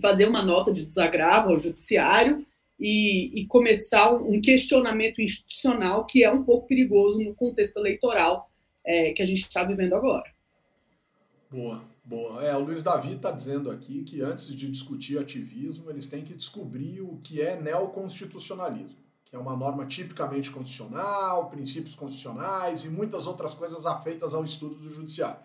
fazer 0.00 0.26
uma 0.26 0.42
nota 0.42 0.72
de 0.72 0.84
desagravo 0.84 1.50
ao 1.50 1.58
judiciário 1.58 2.44
e, 2.78 3.40
e, 3.40 3.46
começar 3.46 4.12
um 4.14 4.40
questionamento 4.40 5.20
institucional 5.20 6.04
que 6.04 6.24
é 6.24 6.30
um 6.30 6.42
pouco 6.42 6.66
perigoso 6.66 7.20
no 7.20 7.34
contexto 7.34 7.76
eleitoral 7.78 8.50
é, 8.84 9.12
que 9.12 9.22
a 9.22 9.26
gente 9.26 9.42
está 9.42 9.62
vivendo 9.64 9.94
agora. 9.94 10.30
Boa, 11.50 11.84
boa. 12.04 12.44
É, 12.44 12.54
o 12.56 12.60
Luiz 12.60 12.82
Davi 12.82 13.14
está 13.14 13.30
dizendo 13.30 13.70
aqui 13.70 14.02
que 14.02 14.20
antes 14.20 14.54
de 14.54 14.70
discutir 14.70 15.18
ativismo, 15.18 15.88
eles 15.88 16.06
têm 16.06 16.24
que 16.24 16.34
descobrir 16.34 17.00
o 17.00 17.20
que 17.22 17.40
é 17.40 17.60
neoconstitucionalismo 17.60 19.04
que 19.34 19.36
é 19.36 19.40
uma 19.40 19.56
norma 19.56 19.84
tipicamente 19.84 20.48
constitucional, 20.48 21.50
princípios 21.50 21.96
constitucionais 21.96 22.84
e 22.84 22.88
muitas 22.88 23.26
outras 23.26 23.52
coisas 23.52 23.84
afeitas 23.84 24.32
ao 24.32 24.44
estudo 24.44 24.76
do 24.76 24.88
judiciário. 24.88 25.40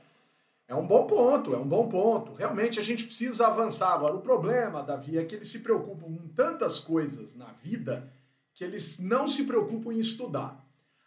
É 0.69 0.75
um 0.75 0.85
bom 0.85 1.07
ponto, 1.07 1.55
é 1.55 1.57
um 1.57 1.67
bom 1.67 1.89
ponto. 1.89 2.31
Realmente 2.33 2.79
a 2.79 2.83
gente 2.83 3.03
precisa 3.03 3.47
avançar. 3.47 3.91
Agora, 3.91 4.13
o 4.13 4.21
problema, 4.21 4.83
Davi, 4.83 5.17
é 5.17 5.25
que 5.25 5.33
eles 5.33 5.47
se 5.47 5.61
preocupam 5.61 6.05
com 6.05 6.27
tantas 6.27 6.77
coisas 6.77 7.35
na 7.35 7.47
vida 7.63 8.07
que 8.53 8.63
eles 8.63 8.99
não 8.99 9.27
se 9.27 9.45
preocupam 9.45 9.91
em 9.91 9.99
estudar. 9.99 10.63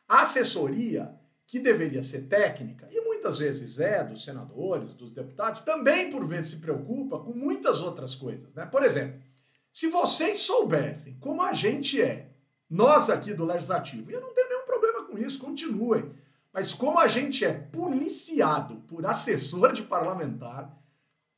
A 0.08 0.22
assessoria, 0.22 1.14
que 1.46 1.60
deveria 1.60 2.02
ser 2.02 2.22
técnica, 2.22 2.88
e 2.90 3.00
muitas 3.02 3.38
vezes 3.38 3.78
é 3.78 4.02
dos 4.02 4.24
senadores, 4.24 4.94
dos 4.94 5.12
deputados, 5.12 5.60
também 5.60 6.10
por 6.10 6.26
vezes 6.26 6.50
se 6.50 6.60
preocupa 6.60 7.20
com 7.20 7.32
muitas 7.32 7.80
outras 7.80 8.16
coisas. 8.16 8.52
Né? 8.54 8.66
Por 8.66 8.82
exemplo, 8.82 9.22
se 9.70 9.86
vocês 9.86 10.40
soubessem 10.40 11.16
como 11.20 11.40
a 11.40 11.52
gente 11.52 12.02
é 12.02 12.30
nós 12.68 13.08
aqui 13.08 13.32
do 13.32 13.44
Legislativo, 13.44 14.10
e 14.10 14.14
eu 14.14 14.20
não 14.20 14.34
tenho 14.34 14.48
nenhum 14.48 14.66
problema 14.66 15.04
com 15.04 15.16
isso, 15.16 15.38
continuem. 15.38 16.10
Mas 16.52 16.72
como 16.74 16.98
a 16.98 17.06
gente 17.06 17.44
é 17.44 17.52
policiado 17.52 18.76
por 18.88 19.06
assessor 19.06 19.72
de 19.72 19.82
parlamentar, 19.82 20.76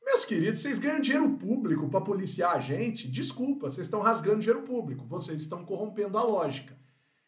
meus 0.05 0.25
queridos, 0.25 0.61
vocês 0.61 0.77
ganham 0.77 0.99
dinheiro 0.99 1.29
público 1.37 1.89
para 1.89 2.01
policiar 2.01 2.55
a 2.55 2.59
gente. 2.59 3.07
Desculpa, 3.09 3.69
vocês 3.69 3.87
estão 3.87 4.01
rasgando 4.01 4.39
dinheiro 4.39 4.61
público, 4.61 5.05
vocês 5.05 5.41
estão 5.41 5.65
corrompendo 5.65 6.17
a 6.17 6.23
lógica. 6.23 6.77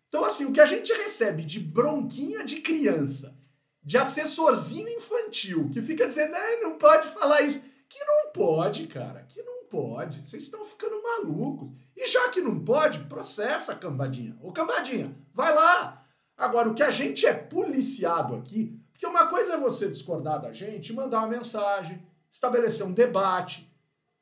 Então, 0.10 0.24
assim, 0.24 0.46
o 0.46 0.54
que 0.54 0.62
a 0.62 0.66
gente 0.66 0.94
recebe 0.94 1.44
de 1.44 1.60
bronquinha 1.60 2.46
de 2.46 2.62
criança, 2.62 3.38
de 3.84 3.98
assessorzinho 3.98 4.88
infantil, 4.90 5.70
que 5.72 5.82
fica 5.82 6.08
dizendo, 6.08 6.36
não 6.62 6.78
pode 6.78 7.08
falar 7.10 7.42
isso. 7.42 7.64
Que 7.90 8.04
não 8.04 8.32
pode, 8.32 8.88
cara, 8.88 9.24
que 9.24 9.42
não 9.42 9.66
pode. 9.66 10.22
Vocês 10.22 10.44
estão 10.44 10.66
ficando 10.66 11.02
malucos. 11.02 11.70
E 11.96 12.06
já 12.06 12.30
que 12.30 12.42
não 12.42 12.64
pode, 12.64 13.00
processa 13.06 13.72
a 13.72 13.76
cambadinha. 13.76 14.38
Ô 14.42 14.52
cambadinha, 14.52 15.16
vai 15.34 15.54
lá. 15.54 16.07
Agora, 16.38 16.70
o 16.70 16.74
que 16.74 16.84
a 16.84 16.92
gente 16.92 17.26
é 17.26 17.34
policiado 17.34 18.36
aqui, 18.36 18.80
porque 18.92 19.08
uma 19.08 19.28
coisa 19.28 19.54
é 19.54 19.58
você 19.58 19.90
discordar 19.90 20.42
da 20.42 20.54
gente, 20.54 20.94
mandar 20.94 21.20
uma 21.20 21.28
mensagem, 21.28 22.02
estabelecer 22.32 22.86
um 22.86 22.94
debate, 22.94 23.68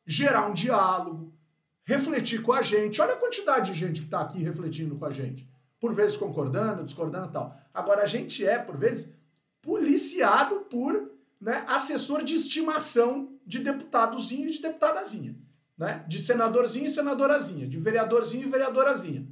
gerar 0.05 0.47
um 0.47 0.53
diálogo, 0.53 1.33
refletir 1.83 2.41
com 2.41 2.53
a 2.53 2.61
gente. 2.61 3.01
Olha 3.01 3.13
a 3.13 3.17
quantidade 3.17 3.73
de 3.73 3.77
gente 3.77 4.01
que 4.01 4.07
está 4.07 4.21
aqui 4.21 4.41
refletindo 4.41 4.95
com 4.95 5.05
a 5.05 5.11
gente. 5.11 5.47
Por 5.79 5.93
vezes 5.93 6.15
concordando, 6.15 6.83
discordando 6.83 7.27
e 7.29 7.31
tal. 7.31 7.55
Agora, 7.73 8.03
a 8.03 8.07
gente 8.07 8.45
é, 8.45 8.57
por 8.57 8.77
vezes, 8.77 9.09
policiado 9.61 10.61
por 10.69 11.11
né, 11.39 11.65
assessor 11.67 12.23
de 12.23 12.35
estimação 12.35 13.29
de 13.45 13.59
deputadozinho 13.59 14.47
e 14.47 14.51
de 14.51 14.61
deputadazinha 14.61 15.35
né? 15.77 16.03
De 16.07 16.19
senadorzinho 16.19 16.85
e 16.85 16.91
senadorazinha, 16.91 17.67
de 17.67 17.77
vereadorzinho 17.77 18.47
e 18.47 18.49
vereadorazinha. 18.49 19.27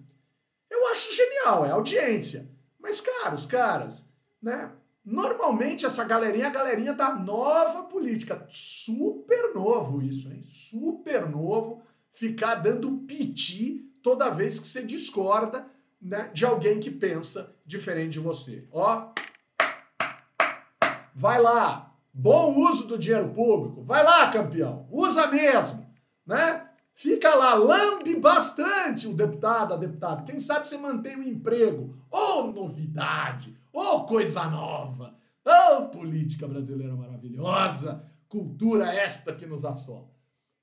Eu 0.69 0.87
acho 0.87 1.15
genial, 1.15 1.65
é 1.65 1.71
audiência. 1.71 2.49
Mas, 2.83 2.99
caros, 2.99 3.45
caras, 3.45 4.05
né? 4.41 4.69
Normalmente 5.05 5.85
essa 5.85 6.03
galerinha 6.03 6.45
é 6.45 6.47
a 6.47 6.51
galerinha 6.51 6.93
da 6.93 7.15
nova 7.15 7.83
política. 7.83 8.45
Super 8.49 9.55
novo 9.55 10.01
isso, 10.01 10.29
hein? 10.31 10.43
Super 10.43 11.27
novo 11.27 11.81
ficar 12.13 12.55
dando 12.55 12.91
piti 13.07 13.89
toda 14.03 14.29
vez 14.29 14.59
que 14.59 14.67
você 14.67 14.83
discorda 14.83 15.65
né, 15.99 16.29
de 16.33 16.45
alguém 16.45 16.79
que 16.79 16.91
pensa 16.91 17.55
diferente 17.65 18.11
de 18.11 18.19
você. 18.19 18.67
Ó, 18.71 19.13
vai 21.15 21.41
lá, 21.41 21.95
bom 22.13 22.55
uso 22.69 22.85
do 22.85 22.97
dinheiro 22.97 23.29
público, 23.29 23.81
vai 23.81 24.03
lá, 24.03 24.29
campeão, 24.29 24.87
usa 24.91 25.25
mesmo 25.27 25.83
né? 26.25 26.62
Fica 26.93 27.33
lá, 27.33 27.55
lambe 27.55 28.15
bastante 28.15 29.07
o 29.07 29.15
deputado, 29.15 29.73
a 29.73 29.77
deputada. 29.77 30.23
Quem 30.23 30.39
sabe 30.39 30.67
você 30.67 30.77
mantém 30.77 31.15
o 31.15 31.23
emprego. 31.23 31.97
Ô 32.11 32.17
oh, 32.17 32.43
novidade! 32.51 33.57
Ô 33.73 33.81
oh, 33.81 34.05
coisa 34.05 34.45
nova! 34.45 35.15
Ô 35.43 35.77
oh, 35.77 35.89
política 35.89 36.47
brasileira 36.47 36.95
maravilhosa! 36.95 38.07
Cultura 38.29 38.93
esta 38.93 39.33
que 39.33 39.45
nos 39.45 39.65
assola. 39.65 40.09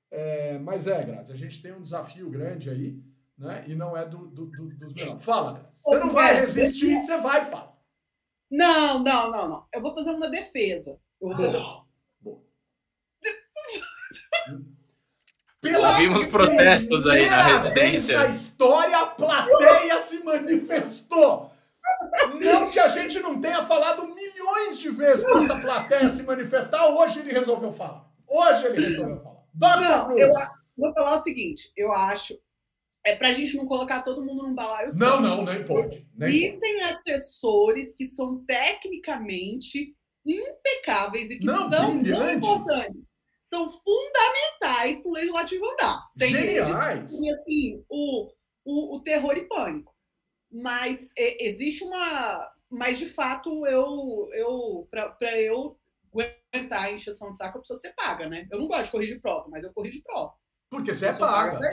É, 0.09 0.57
mas 0.59 0.87
é, 0.87 1.03
Grazi, 1.03 1.31
a 1.31 1.35
gente 1.35 1.61
tem 1.61 1.73
um 1.73 1.81
desafio 1.81 2.29
grande 2.29 2.69
aí, 2.69 3.01
né? 3.37 3.63
E 3.67 3.75
não 3.75 3.95
é 3.95 4.05
do, 4.05 4.27
do, 4.27 4.45
do, 4.45 4.69
dos 4.75 4.93
melhores. 4.93 5.23
Fala, 5.23 5.53
Grazi. 5.53 5.81
Você 5.83 5.99
não 5.99 6.09
vai 6.09 6.39
resistir, 6.39 6.97
você 6.97 7.17
vai 7.17 7.45
falar. 7.45 7.77
Não, 8.49 8.99
não, 8.99 9.31
não, 9.31 9.49
não. 9.49 9.67
Eu 9.73 9.81
vou 9.81 9.93
fazer 9.93 10.11
uma 10.11 10.29
defesa. 10.29 10.99
Eu 11.21 11.29
vou 11.29 11.37
fazer... 11.37 11.59
Boa. 12.19 12.41
Pela 15.61 15.91
Vimos 15.93 16.27
protestos 16.27 17.05
aí 17.07 17.29
na 17.29 17.43
residência. 17.43 18.17
Na 18.17 18.27
história, 18.27 18.97
a 18.97 19.05
plateia 19.05 19.99
se 19.99 20.23
manifestou. 20.23 21.51
Não 22.41 22.69
que 22.69 22.79
a 22.79 22.87
gente 22.87 23.19
não 23.19 23.39
tenha 23.39 23.63
falado 23.65 24.07
milhões 24.13 24.79
de 24.79 24.89
vezes 24.89 25.23
para 25.23 25.39
essa 25.39 25.59
plateia 25.59 26.09
se 26.09 26.23
manifestar, 26.23 26.87
hoje 26.87 27.19
ele 27.19 27.31
resolveu 27.31 27.71
falar. 27.71 28.09
Hoje 28.27 28.65
ele 28.65 28.87
resolveu 28.87 29.21
falar. 29.21 29.41
Dr. 29.53 29.81
Não, 29.81 30.05
Cruz. 30.07 30.19
eu 30.21 30.29
vou 30.77 30.93
falar 30.93 31.15
o 31.15 31.19
seguinte: 31.19 31.71
eu 31.77 31.91
acho. 31.91 32.33
É 33.03 33.15
para 33.15 33.29
a 33.29 33.33
gente 33.33 33.57
não 33.57 33.65
colocar 33.65 34.03
todo 34.03 34.23
mundo 34.23 34.43
num 34.43 34.53
balaio 34.53 34.89
Não, 34.93 35.19
não, 35.19 35.43
nem 35.43 35.63
pode. 35.63 36.07
Nem 36.15 36.29
Existem 36.29 36.77
pode. 36.79 36.93
assessores 36.93 37.95
que 37.95 38.05
são 38.05 38.43
tecnicamente 38.45 39.95
impecáveis 40.23 41.31
e 41.31 41.39
que 41.39 41.45
não, 41.45 41.67
são 41.67 42.31
importantes. 42.31 43.09
São 43.51 43.67
fundamentais 43.69 45.01
para 45.01 45.09
o 45.09 45.13
legislativo 45.13 45.69
andar. 45.71 46.05
Sem 46.07 46.29
Geniais. 46.29 47.11
Eles, 47.11 47.11
e 47.11 47.29
assim, 47.29 47.85
o, 47.89 48.31
o, 48.63 48.95
o 48.95 49.01
terror 49.01 49.37
e 49.37 49.45
pânico. 49.45 49.93
Mas 50.49 51.11
é, 51.17 51.45
existe 51.45 51.83
uma. 51.83 52.49
Mas 52.69 52.97
de 52.97 53.09
fato, 53.09 53.67
eu, 53.67 54.29
eu 54.31 54.87
para 54.89 55.37
eu 55.41 55.77
aguentar 56.13 56.83
a 56.83 56.91
encheção 56.93 57.33
de 57.33 57.37
saco, 57.37 57.57
a 57.57 57.61
pessoa 57.61 57.77
ser 57.77 57.93
paga, 57.93 58.29
né? 58.29 58.47
Eu 58.49 58.57
não 58.57 58.67
gosto 58.67 58.85
de 58.85 58.91
corrigir 58.91 59.21
prova, 59.21 59.49
mas 59.49 59.65
eu 59.65 59.73
corrijo 59.73 60.01
prova. 60.01 60.33
Porque 60.69 60.93
você 60.93 61.07
é 61.07 61.13
paga. 61.13 61.59
paga 61.59 61.71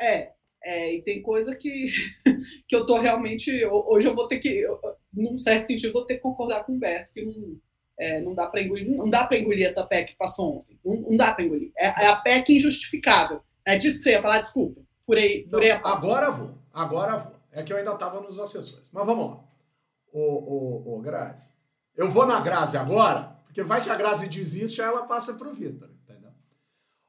é, 0.00 0.32
é, 0.64 0.94
e 0.96 1.02
tem 1.02 1.22
coisa 1.22 1.54
que, 1.54 1.86
que 2.66 2.74
eu 2.74 2.84
tô 2.84 2.98
realmente. 2.98 3.64
Hoje 3.66 4.08
eu 4.08 4.16
vou 4.16 4.26
ter 4.26 4.40
que, 4.40 4.66
num 5.12 5.38
certo 5.38 5.66
sentido, 5.66 5.92
vou 5.92 6.06
ter 6.06 6.16
que 6.16 6.22
concordar 6.22 6.64
com 6.64 6.74
o 6.74 6.78
Beto, 6.78 7.12
que 7.12 7.24
não, 7.24 7.56
é, 7.98 8.20
não 8.20 8.34
dá 8.34 8.46
para 8.46 8.62
engolir, 8.62 8.88
não 8.88 9.08
dá 9.08 9.26
para 9.26 9.38
engolir 9.38 9.66
essa 9.66 9.84
PEC 9.84 10.12
que 10.12 10.16
passou 10.16 10.56
ontem. 10.56 10.78
Não, 10.84 10.96
não 10.96 11.16
dá 11.16 11.32
para 11.32 11.44
engolir. 11.44 11.72
É, 11.76 11.86
é, 11.86 12.08
a 12.08 12.16
PEC 12.16 12.54
injustificável. 12.54 13.42
É 13.64 13.76
disso 13.76 13.98
que 13.98 14.04
você 14.04 14.10
ia 14.12 14.22
falar, 14.22 14.40
desculpa. 14.40 14.80
Furei, 15.04 15.46
furei 15.48 15.72
não, 15.74 15.86
a 15.86 15.92
Agora 15.92 16.30
vou, 16.30 16.58
agora 16.72 17.16
vou. 17.18 17.34
É 17.52 17.62
que 17.62 17.72
eu 17.72 17.76
ainda 17.76 17.92
estava 17.92 18.20
nos 18.20 18.38
assessores. 18.38 18.88
Mas 18.90 19.06
vamos 19.06 19.30
lá. 19.30 19.44
Ô, 20.12 20.20
ô, 20.20 20.94
ô, 20.94 21.00
Grazi. 21.00 21.52
Eu 21.94 22.10
vou 22.10 22.26
na 22.26 22.40
Grazi 22.40 22.76
agora, 22.76 23.36
porque 23.44 23.62
vai 23.62 23.82
que 23.82 23.90
a 23.90 23.96
Grazi 23.96 24.28
desiste, 24.28 24.80
aí 24.80 24.88
ela 24.88 25.06
passa 25.06 25.34
para 25.34 25.48
o 25.48 25.54
Vitor, 25.54 25.90
entendeu? 26.02 26.30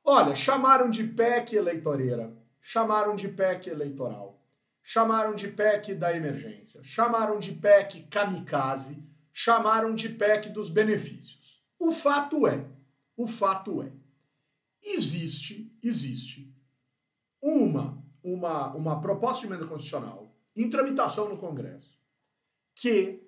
Olha, 0.04 0.36
chamaram 0.36 0.90
de 0.90 1.06
PEC 1.06 1.56
eleitoreira, 1.56 2.34
chamaram 2.60 3.16
de 3.16 3.30
PEC 3.30 3.70
eleitoral, 3.70 4.42
chamaram 4.82 5.34
de 5.34 5.48
PEC 5.48 5.96
da 5.96 6.16
emergência, 6.16 6.82
chamaram 6.84 7.40
de 7.40 7.54
PEC 7.54 8.04
kamikaze, 8.10 9.02
chamaram 9.34 9.96
de 9.96 10.10
PEC 10.10 10.50
dos 10.50 10.70
benefícios. 10.70 11.62
O 11.80 11.92
fato 11.92 12.48
é, 12.48 12.66
o 13.18 13.28
fato 13.28 13.82
é, 13.82 13.92
existe, 14.82 15.76
existe 15.82 16.54
uma, 17.42 18.02
uma, 18.24 18.74
uma 18.74 19.02
proposta 19.02 19.42
de 19.42 19.48
emenda 19.48 19.66
constitucional 19.66 20.34
em 20.56 20.70
tramitação 20.70 21.28
no 21.28 21.38
Congresso 21.38 21.92
que 22.76 23.22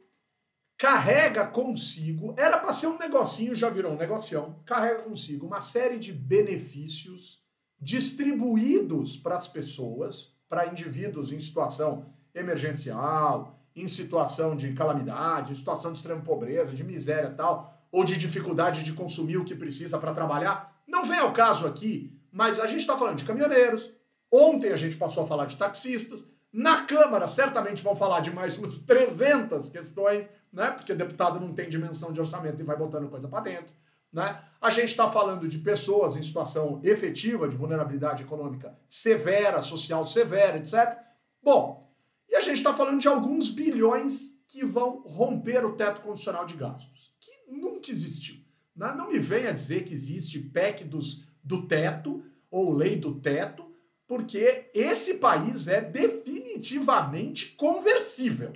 carrega 0.77 1.47
consigo, 1.47 2.33
era 2.37 2.57
para 2.57 2.73
ser 2.73 2.87
um 2.87 2.97
negocinho, 2.97 3.55
já 3.55 3.69
virou 3.69 3.93
um 3.93 3.97
negocião, 3.97 4.59
carrega 4.65 5.03
consigo 5.03 5.47
uma 5.47 5.61
série 5.61 5.97
de 5.97 6.11
benefícios 6.11 7.43
distribuídos 7.79 9.17
para 9.17 9.35
as 9.35 9.47
pessoas, 9.47 10.35
para 10.49 10.67
indivíduos 10.67 11.31
em 11.31 11.39
situação 11.39 12.13
emergencial, 12.33 13.54
em 13.75 13.87
situação 13.87 14.55
de 14.55 14.73
calamidade, 14.73 15.51
em 15.51 15.55
situação 15.55 15.91
de 15.91 15.97
extrema 15.97 16.21
pobreza, 16.21 16.71
de 16.71 16.83
miséria 16.83 17.31
tal, 17.31 17.75
ou 17.91 18.03
de 18.03 18.17
dificuldade 18.17 18.83
de 18.83 18.93
consumir 18.93 19.37
o 19.37 19.45
que 19.45 19.55
precisa 19.55 19.97
para 19.97 20.13
trabalhar. 20.13 20.81
Não 20.87 21.03
vem 21.03 21.19
ao 21.19 21.33
caso 21.33 21.67
aqui, 21.67 22.17
mas 22.31 22.59
a 22.59 22.67
gente 22.67 22.79
está 22.79 22.97
falando 22.97 23.17
de 23.17 23.25
caminhoneiros. 23.25 23.91
Ontem 24.31 24.71
a 24.71 24.77
gente 24.77 24.97
passou 24.97 25.23
a 25.23 25.27
falar 25.27 25.45
de 25.45 25.57
taxistas. 25.57 26.25
Na 26.51 26.83
Câmara, 26.83 27.27
certamente 27.27 27.83
vão 27.83 27.95
falar 27.95 28.21
de 28.21 28.33
mais 28.33 28.57
umas 28.57 28.79
300 28.79 29.69
questões, 29.69 30.29
né? 30.51 30.71
Porque 30.71 30.93
deputado 30.93 31.39
não 31.39 31.53
tem 31.53 31.69
dimensão 31.69 32.13
de 32.13 32.19
orçamento 32.19 32.59
e 32.59 32.63
vai 32.63 32.77
botando 32.77 33.09
coisa 33.09 33.27
para 33.27 33.41
dentro. 33.41 33.73
Né? 34.15 34.39
A 34.61 34.69
gente 34.69 34.91
está 34.91 35.11
falando 35.11 35.45
de 35.45 35.57
pessoas 35.57 36.15
em 36.15 36.23
situação 36.23 36.79
efetiva 36.81 37.49
de 37.49 37.57
vulnerabilidade 37.57 38.23
econômica 38.23 38.73
severa, 38.87 39.61
social 39.61 40.05
severa, 40.05 40.57
etc. 40.57 40.97
Bom, 41.43 41.84
a 42.35 42.41
gente 42.41 42.57
está 42.57 42.73
falando 42.73 42.99
de 42.99 43.07
alguns 43.07 43.49
bilhões 43.49 44.35
que 44.47 44.63
vão 44.65 45.01
romper 45.01 45.65
o 45.65 45.73
teto 45.73 46.01
condicional 46.01 46.45
de 46.45 46.55
gastos, 46.55 47.13
que 47.19 47.51
nunca 47.51 47.91
existiu. 47.91 48.37
Né? 48.75 48.93
Não 48.95 49.09
me 49.09 49.19
venha 49.19 49.53
dizer 49.53 49.83
que 49.83 49.93
existe 49.93 50.39
PEC 50.39 50.83
dos, 50.83 51.25
do 51.43 51.67
teto 51.67 52.23
ou 52.49 52.73
lei 52.73 52.95
do 52.95 53.19
teto, 53.19 53.65
porque 54.07 54.69
esse 54.73 55.15
país 55.15 55.67
é 55.67 55.81
definitivamente 55.81 57.53
conversível. 57.55 58.53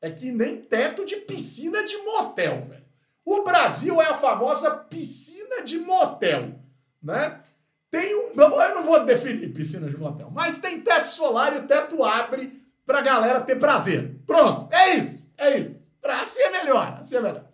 É 0.00 0.10
que 0.10 0.30
nem 0.30 0.62
teto 0.62 1.04
de 1.04 1.16
piscina 1.16 1.84
de 1.84 1.96
motel, 1.98 2.66
velho. 2.66 2.86
O 3.24 3.42
Brasil 3.42 4.00
é 4.00 4.06
a 4.06 4.14
famosa 4.14 4.70
piscina 4.70 5.62
de 5.62 5.78
motel, 5.78 6.60
né? 7.02 7.42
Tem 7.90 8.14
um, 8.14 8.30
eu 8.36 8.74
não 8.74 8.84
vou 8.84 9.04
definir 9.04 9.52
piscina 9.52 9.88
de 9.88 9.96
motel, 9.96 10.30
mas 10.30 10.58
tem 10.58 10.80
teto 10.80 11.06
solar 11.06 11.56
e 11.56 11.60
o 11.60 11.66
teto 11.66 12.04
abre 12.04 12.65
pra 12.86 13.02
galera 13.02 13.40
ter 13.40 13.56
prazer. 13.56 14.16
Pronto, 14.26 14.72
é 14.72 14.94
isso, 14.94 15.28
é 15.36 15.58
isso. 15.58 15.86
Pra 16.00 16.22
assim 16.22 16.40
é 16.40 16.50
melhor, 16.50 16.98
assim 17.00 17.16
é 17.16 17.20
melhor. 17.20 17.44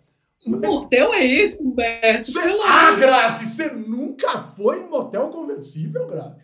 Mas... 0.45 0.61
Motel 0.61 1.13
é 1.13 1.25
esse, 1.25 1.65
Humberto? 1.65 2.31
Cê... 2.31 2.39
Ah, 2.63 2.91
Grazi, 2.91 3.45
você 3.45 3.69
nunca 3.69 4.41
foi 4.55 4.81
em 4.81 4.89
motel 4.89 5.29
conversível, 5.29 6.07
Grazi? 6.07 6.43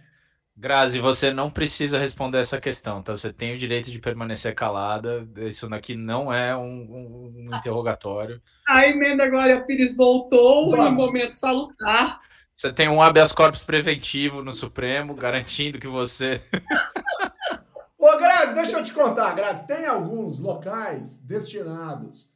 Grazi, 0.60 1.00
você 1.00 1.32
não 1.32 1.50
precisa 1.50 1.98
responder 1.98 2.40
essa 2.40 2.60
questão, 2.60 3.02
tá? 3.02 3.16
Você 3.16 3.32
tem 3.32 3.54
o 3.54 3.58
direito 3.58 3.90
de 3.90 3.98
permanecer 3.98 4.54
calada. 4.54 5.26
Isso 5.38 5.74
aqui 5.74 5.96
não 5.96 6.34
é 6.34 6.54
um, 6.54 6.62
um, 6.62 7.34
um 7.48 7.56
interrogatório. 7.56 8.42
A 8.68 8.86
emenda 8.86 9.26
Glória 9.30 9.62
Pires 9.62 9.96
voltou 9.96 10.76
em 10.76 10.92
momento 10.94 11.32
salutar. 11.32 12.20
Você 12.54 12.74
tem 12.74 12.90
um 12.90 13.02
habeas 13.02 13.32
corpus 13.32 13.64
preventivo 13.64 14.44
no 14.44 14.52
Supremo, 14.52 15.14
garantindo 15.14 15.80
que 15.80 15.88
você. 15.88 16.42
Ô, 18.00 18.16
Grazi, 18.16 18.54
deixa 18.54 18.80
eu 18.80 18.84
te 18.84 18.94
contar, 18.94 19.36
Grazi. 19.36 19.68
Tem 19.68 19.86
alguns 19.86 20.40
locais 20.40 21.18
destinados 21.18 22.34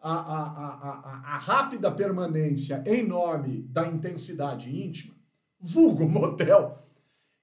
à, 0.00 0.12
à, 0.12 0.42
à, 0.42 1.34
à 1.34 1.38
rápida 1.38 1.88
permanência 1.88 2.82
em 2.84 3.06
nome 3.06 3.62
da 3.62 3.86
intensidade 3.86 4.76
íntima, 4.76 5.14
vulgo 5.60 6.04
motel 6.08 6.84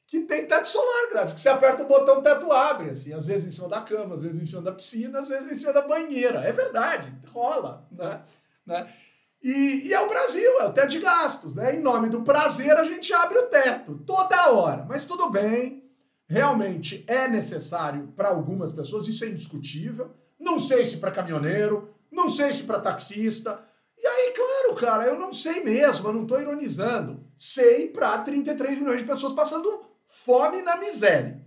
que 0.06 0.20
tem 0.20 0.46
teto 0.46 0.68
solar, 0.68 1.10
Graça, 1.10 1.34
que 1.34 1.40
você 1.40 1.48
aperta 1.48 1.84
o 1.84 1.88
botão, 1.88 2.20
o 2.20 2.22
teto 2.22 2.52
abre, 2.52 2.90
assim, 2.90 3.14
às 3.14 3.28
vezes 3.28 3.48
em 3.48 3.52
cima 3.52 3.70
da 3.70 3.80
cama, 3.80 4.16
às 4.16 4.24
vezes 4.24 4.42
em 4.42 4.46
cima 4.46 4.62
da 4.62 4.74
piscina, 4.74 5.20
às 5.20 5.30
vezes 5.30 5.50
em 5.50 5.56
cima 5.56 5.72
da 5.72 5.82
banheira. 5.82 6.42
É 6.42 6.52
verdade, 6.52 7.14
rola, 7.32 7.88
né? 7.90 8.22
né? 8.66 8.94
E, 9.42 9.88
e 9.88 9.94
é 9.94 10.02
o 10.02 10.10
Brasil, 10.10 10.60
é 10.60 10.66
o 10.66 10.74
teto 10.74 10.90
de 10.90 11.00
gastos, 11.00 11.56
né? 11.56 11.74
Em 11.78 11.82
nome 11.82 12.10
do 12.10 12.24
prazer, 12.24 12.76
a 12.76 12.84
gente 12.84 13.14
abre 13.14 13.38
o 13.38 13.48
teto 13.48 14.04
toda 14.06 14.52
hora. 14.52 14.86
Mas 14.86 15.06
tudo 15.06 15.30
bem, 15.30 15.90
realmente 16.32 17.04
é 17.08 17.28
necessário 17.28 18.08
para 18.16 18.30
algumas 18.30 18.72
pessoas, 18.72 19.06
isso 19.06 19.26
é 19.26 19.28
indiscutível. 19.28 20.16
Não 20.40 20.60
sei 20.60 20.86
se 20.86 20.96
para 20.96 21.12
caminhoneiro, 21.12 21.94
não 22.10 22.30
sei 22.30 22.54
se 22.54 22.64
para 22.64 22.80
taxista. 22.80 23.62
E 23.98 24.08
aí, 24.08 24.34
claro, 24.34 24.76
cara, 24.76 25.06
eu 25.08 25.20
não 25.20 25.34
sei 25.34 25.62
mesmo, 25.62 26.08
eu 26.08 26.14
não 26.14 26.24
estou 26.24 26.40
ironizando. 26.40 27.22
Sei 27.38 27.90
para 27.90 28.18
33 28.20 28.80
milhões 28.80 29.02
de 29.02 29.08
pessoas 29.08 29.34
passando 29.34 29.84
fome 30.08 30.62
na 30.62 30.78
miséria. 30.78 31.46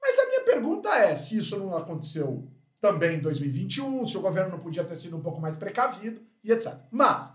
Mas 0.00 0.16
a 0.16 0.26
minha 0.28 0.44
pergunta 0.44 0.90
é 0.90 1.16
se 1.16 1.38
isso 1.38 1.58
não 1.58 1.76
aconteceu 1.76 2.48
também 2.80 3.16
em 3.16 3.20
2021, 3.20 4.06
se 4.06 4.16
o 4.16 4.20
governo 4.20 4.52
não 4.52 4.60
podia 4.60 4.84
ter 4.84 4.96
sido 4.96 5.16
um 5.16 5.22
pouco 5.22 5.40
mais 5.40 5.56
precavido 5.56 6.20
e 6.44 6.52
etc. 6.52 6.72
Mas, 6.88 7.32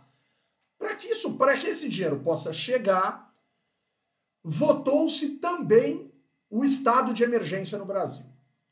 para 0.77 0.95
que 0.95 1.09
isso, 1.09 1.33
para 1.33 1.57
que 1.57 1.67
esse 1.67 1.89
dinheiro 1.89 2.19
possa 2.19 2.53
chegar, 2.53 3.33
votou-se 4.41 5.39
também 5.39 6.08
o 6.49 6.63
estado 6.63 7.13
de 7.13 7.23
emergência 7.23 7.77
no 7.77 7.85
Brasil. 7.85 8.25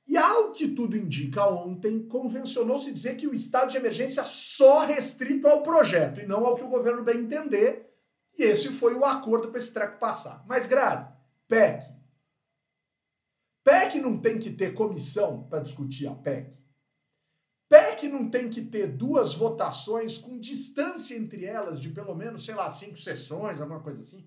E 0.07 0.17
ao 0.17 0.53
que 0.53 0.69
tudo 0.69 0.95
indica 0.95 1.45
ontem, 1.45 2.07
convencionou-se 2.07 2.91
dizer 2.91 3.15
que 3.15 3.27
o 3.27 3.33
estado 3.33 3.69
de 3.69 3.77
emergência 3.77 4.23
só 4.23 4.85
restrito 4.85 5.47
ao 5.47 5.61
projeto 5.61 6.21
e 6.21 6.25
não 6.25 6.45
ao 6.45 6.55
que 6.55 6.63
o 6.63 6.69
governo 6.69 7.03
bem 7.03 7.19
entender. 7.19 7.93
E 8.37 8.43
esse 8.43 8.69
foi 8.69 8.93
o 8.95 9.03
acordo 9.03 9.49
para 9.49 9.59
esse 9.59 9.73
treco 9.73 9.99
passar. 9.99 10.45
Mas, 10.47 10.65
Grazi, 10.65 11.09
PEC. 11.47 11.83
PEC 13.65 13.99
não 13.99 14.17
tem 14.17 14.39
que 14.39 14.51
ter 14.51 14.73
comissão 14.73 15.43
para 15.43 15.59
discutir 15.59 16.07
a 16.07 16.15
PEC. 16.15 16.55
PEC 17.67 18.07
não 18.07 18.29
tem 18.29 18.49
que 18.49 18.61
ter 18.61 18.87
duas 18.87 19.33
votações 19.33 20.17
com 20.17 20.39
distância 20.39 21.15
entre 21.15 21.43
elas 21.43 21.81
de 21.81 21.89
pelo 21.89 22.15
menos, 22.15 22.45
sei 22.45 22.55
lá, 22.55 22.71
cinco 22.71 22.97
sessões, 22.97 23.59
alguma 23.59 23.81
coisa 23.81 24.01
assim. 24.01 24.25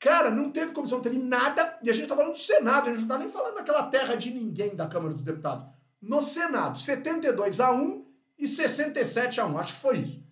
Cara, 0.00 0.30
não 0.30 0.50
teve 0.50 0.72
comissão, 0.72 0.96
não 0.96 1.02
teve 1.02 1.18
nada. 1.18 1.78
E 1.82 1.90
a 1.90 1.92
gente 1.92 2.04
está 2.04 2.16
falando 2.16 2.32
do 2.32 2.38
Senado, 2.38 2.88
a 2.88 2.94
gente 2.94 3.06
não 3.06 3.14
está 3.14 3.18
nem 3.18 3.30
falando 3.30 3.56
daquela 3.56 3.86
terra 3.88 4.14
de 4.14 4.32
ninguém 4.32 4.74
da 4.74 4.86
Câmara 4.86 5.12
dos 5.12 5.22
Deputados. 5.22 5.66
No 6.00 6.22
Senado, 6.22 6.78
72 6.78 7.60
a 7.60 7.70
1 7.70 8.06
e 8.38 8.48
67 8.48 9.38
a 9.40 9.46
1. 9.46 9.58
Acho 9.58 9.74
que 9.74 9.80
foi 9.80 9.98
isso. 9.98 10.24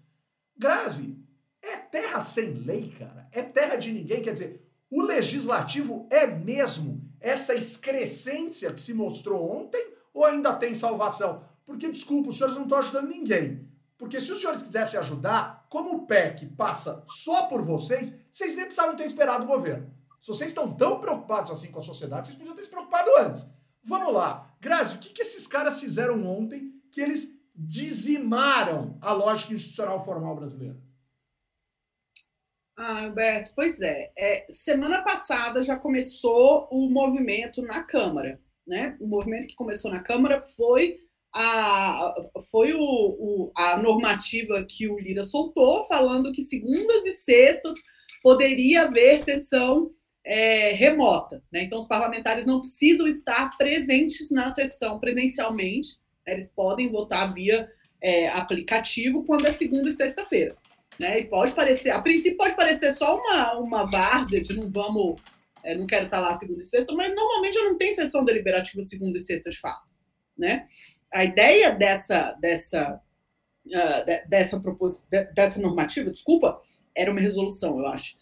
Grazi, 0.57 1.19
é 1.61 1.77
terra 1.77 2.23
sem 2.23 2.55
lei, 2.55 2.95
cara. 2.99 3.29
É 3.31 3.43
terra 3.43 3.77
de 3.77 3.93
ninguém. 3.93 4.23
Quer 4.23 4.33
dizer, 4.33 4.69
O 4.91 5.03
legislativo 5.03 6.07
é 6.11 6.27
mesmo 6.27 7.07
essa 7.21 7.55
excrescência 7.55 8.73
que 8.73 8.81
se 8.81 8.95
mostrou 8.95 9.51
ontem 9.51 9.93
ou 10.15 10.25
ainda 10.25 10.55
tem 10.55 10.73
salvação? 10.73 11.45
Porque, 11.67 11.91
desculpa, 11.91 12.31
os 12.31 12.39
senhores 12.39 12.57
não 12.57 12.65
estão 12.65 12.79
ajudando 12.79 13.09
ninguém. 13.09 13.69
Porque 13.99 14.21
se 14.21 14.31
os 14.31 14.41
senhores 14.41 14.63
quisessem 14.63 14.99
ajudar, 15.01 15.67
como 15.69 15.97
o 15.97 16.07
PEC 16.07 16.47
passa 16.57 17.05
só 17.09 17.47
por 17.49 17.63
vocês, 17.63 18.17
vocês 18.33 18.55
nem 18.55 18.65
precisavam 18.65 18.95
ter 18.95 19.05
esperado 19.05 19.45
o 19.45 19.49
governo. 19.49 19.93
Se 20.23 20.29
vocês 20.29 20.51
estão 20.51 20.73
tão 20.75 21.01
preocupados 21.01 21.51
assim 21.51 21.71
com 21.71 21.81
a 21.81 21.83
sociedade, 21.83 22.29
vocês 22.29 22.39
podiam 22.39 22.55
ter 22.55 22.63
se 22.63 22.71
preocupado 22.71 23.11
antes. 23.19 23.45
Vamos 23.83 24.15
lá. 24.15 24.55
Grazi, 24.61 24.95
o 24.95 24.99
que, 24.99 25.13
que 25.13 25.23
esses 25.23 25.47
caras 25.47 25.81
fizeram 25.81 26.25
ontem 26.25 26.73
que 26.93 27.01
eles 27.01 27.37
dizimaram 27.55 28.97
a 29.01 29.13
lógica 29.13 29.53
institucional 29.53 30.05
formal 30.05 30.37
brasileira? 30.37 30.77
Ah, 32.77 33.05
Alberto, 33.05 33.53
pois 33.57 33.81
é. 33.81 34.13
é. 34.17 34.47
Semana 34.49 35.03
passada 35.03 35.61
já 35.61 35.77
começou 35.77 36.69
o 36.71 36.89
movimento 36.89 37.61
na 37.63 37.83
Câmara. 37.83 38.41
Né? 38.65 38.97
O 39.01 39.09
movimento 39.09 39.49
que 39.49 39.57
começou 39.57 39.91
na 39.91 40.03
Câmara 40.03 40.41
foi 40.41 41.01
a, 41.41 42.15
foi 42.51 42.73
o, 42.73 42.81
o, 42.81 43.53
a 43.57 43.77
normativa 43.77 44.67
que 44.69 44.89
o 44.89 44.99
Lira 44.99 45.23
soltou, 45.23 45.85
falando 45.87 46.33
que 46.33 46.43
segundas 46.43 47.07
e 47.07 47.13
sextas 47.13 47.75
poderia 48.21 48.83
haver 48.83 49.21
sessão 49.21 49.89
é, 50.27 50.73
remota. 50.73 51.41
Né? 51.53 51.63
Então, 51.63 51.79
os 51.79 51.87
parlamentares 51.87 52.45
não 52.45 52.59
precisam 52.59 53.07
estar 53.07 53.57
presentes 53.57 54.33
na 54.33 54.51
sessão 54.51 54.99
presencialmente, 54.99 55.91
né? 56.27 56.33
eles 56.33 56.51
podem 56.51 56.91
votar 56.91 57.33
via 57.33 57.71
é, 58.03 58.29
aplicativo 58.31 59.25
quando 59.25 59.47
é 59.47 59.53
segunda 59.53 59.89
e 59.91 59.93
sexta-feira. 59.93 60.57
Né? 60.99 61.21
E 61.21 61.25
pode 61.29 61.53
parecer, 61.53 61.91
a 61.91 62.03
princípio 62.03 62.37
pode 62.37 62.57
parecer 62.57 62.91
só 62.95 63.17
uma, 63.17 63.59
uma 63.59 63.85
várzea 63.85 64.41
de 64.41 64.57
não 64.57 64.73
vamos, 64.73 65.21
é, 65.63 65.77
não 65.77 65.87
quero 65.87 66.07
estar 66.07 66.19
lá 66.19 66.35
segunda 66.35 66.63
e 66.63 66.65
sexta, 66.65 66.93
mas 66.95 67.15
normalmente 67.15 67.57
eu 67.57 67.65
não 67.65 67.79
tenho 67.79 67.95
sessão 67.95 68.25
deliberativa 68.25 68.83
segunda 68.83 69.17
e 69.17 69.21
sexta 69.21 69.51
de 69.51 69.61
fato. 69.61 69.87
Né? 70.37 70.67
A 71.13 71.25
ideia 71.25 71.71
dessa, 71.71 72.33
dessa, 72.41 73.01
uh, 73.67 74.05
de, 74.05 74.27
dessa, 74.27 74.61
propos, 74.61 75.07
de, 75.11 75.25
dessa 75.33 75.61
normativa, 75.61 76.11
desculpa, 76.11 76.59
era 76.95 77.11
uma 77.11 77.21
resolução, 77.21 77.79
eu 77.79 77.87
acho, 77.87 78.17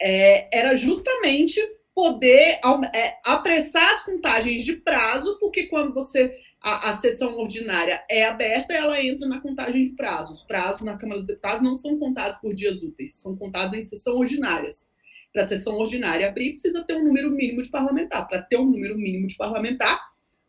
é, 0.00 0.48
era 0.56 0.74
justamente 0.74 1.60
poder 1.94 2.58
é, 2.94 3.18
apressar 3.24 3.88
as 3.92 4.04
contagens 4.04 4.64
de 4.64 4.76
prazo, 4.76 5.38
porque 5.38 5.66
quando 5.66 5.92
você 5.92 6.34
a, 6.62 6.90
a, 6.90 6.96
sessão 6.96 7.36
ordinária 7.38 8.04
é 8.08 8.24
aberta, 8.24 8.72
ela 8.72 9.02
entra 9.04 9.28
na 9.28 9.40
contagem 9.40 9.82
de 9.82 9.90
prazos. 9.90 10.40
Os 10.40 10.46
prazos 10.46 10.82
na 10.82 10.96
Câmara 10.96 11.18
dos 11.18 11.26
Deputados 11.26 11.62
não 11.62 11.74
são 11.74 11.98
contados 11.98 12.38
por 12.38 12.54
dias 12.54 12.82
úteis, 12.82 13.14
são 13.14 13.36
contados 13.36 13.76
em 13.76 13.84
sessão 13.84 14.14
ordinárias. 14.16 14.86
Para 15.32 15.44
a 15.44 15.48
sessão 15.48 15.74
ordinária 15.74 16.28
abrir, 16.28 16.52
precisa 16.52 16.84
ter 16.84 16.94
um 16.94 17.04
número 17.04 17.30
mínimo 17.30 17.62
de 17.62 17.70
parlamentar. 17.70 18.28
Para 18.28 18.42
ter 18.42 18.58
um 18.58 18.66
número 18.66 18.96
mínimo 18.96 19.26
de 19.26 19.36
parlamentar, 19.36 19.98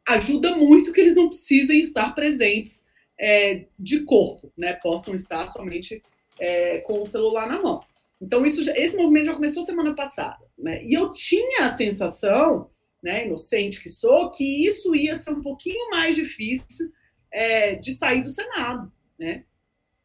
ajuda 0.07 0.55
muito 0.55 0.91
que 0.91 0.99
eles 0.99 1.15
não 1.15 1.29
precisem 1.29 1.79
estar 1.79 2.13
presentes 2.13 2.83
é, 3.19 3.65
de 3.77 4.01
corpo, 4.01 4.51
né? 4.57 4.73
possam 4.73 5.15
estar 5.15 5.47
somente 5.47 6.01
é, 6.39 6.79
com 6.79 7.01
o 7.01 7.07
celular 7.07 7.47
na 7.47 7.61
mão. 7.61 7.83
Então, 8.21 8.45
isso, 8.45 8.61
esse 8.71 8.95
movimento 8.95 9.25
já 9.27 9.33
começou 9.33 9.63
semana 9.63 9.93
passada. 9.93 10.43
Né? 10.57 10.83
E 10.85 10.93
eu 10.93 11.11
tinha 11.11 11.65
a 11.65 11.75
sensação 11.75 12.69
né, 13.01 13.27
inocente 13.27 13.81
que 13.81 13.89
sou, 13.89 14.31
que 14.31 14.65
isso 14.65 14.95
ia 14.95 15.15
ser 15.15 15.31
um 15.31 15.41
pouquinho 15.41 15.89
mais 15.89 16.15
difícil 16.15 16.91
é, 17.29 17.75
de 17.75 17.93
sair 17.93 18.21
do 18.21 18.29
Senado, 18.29 18.91
né? 19.19 19.43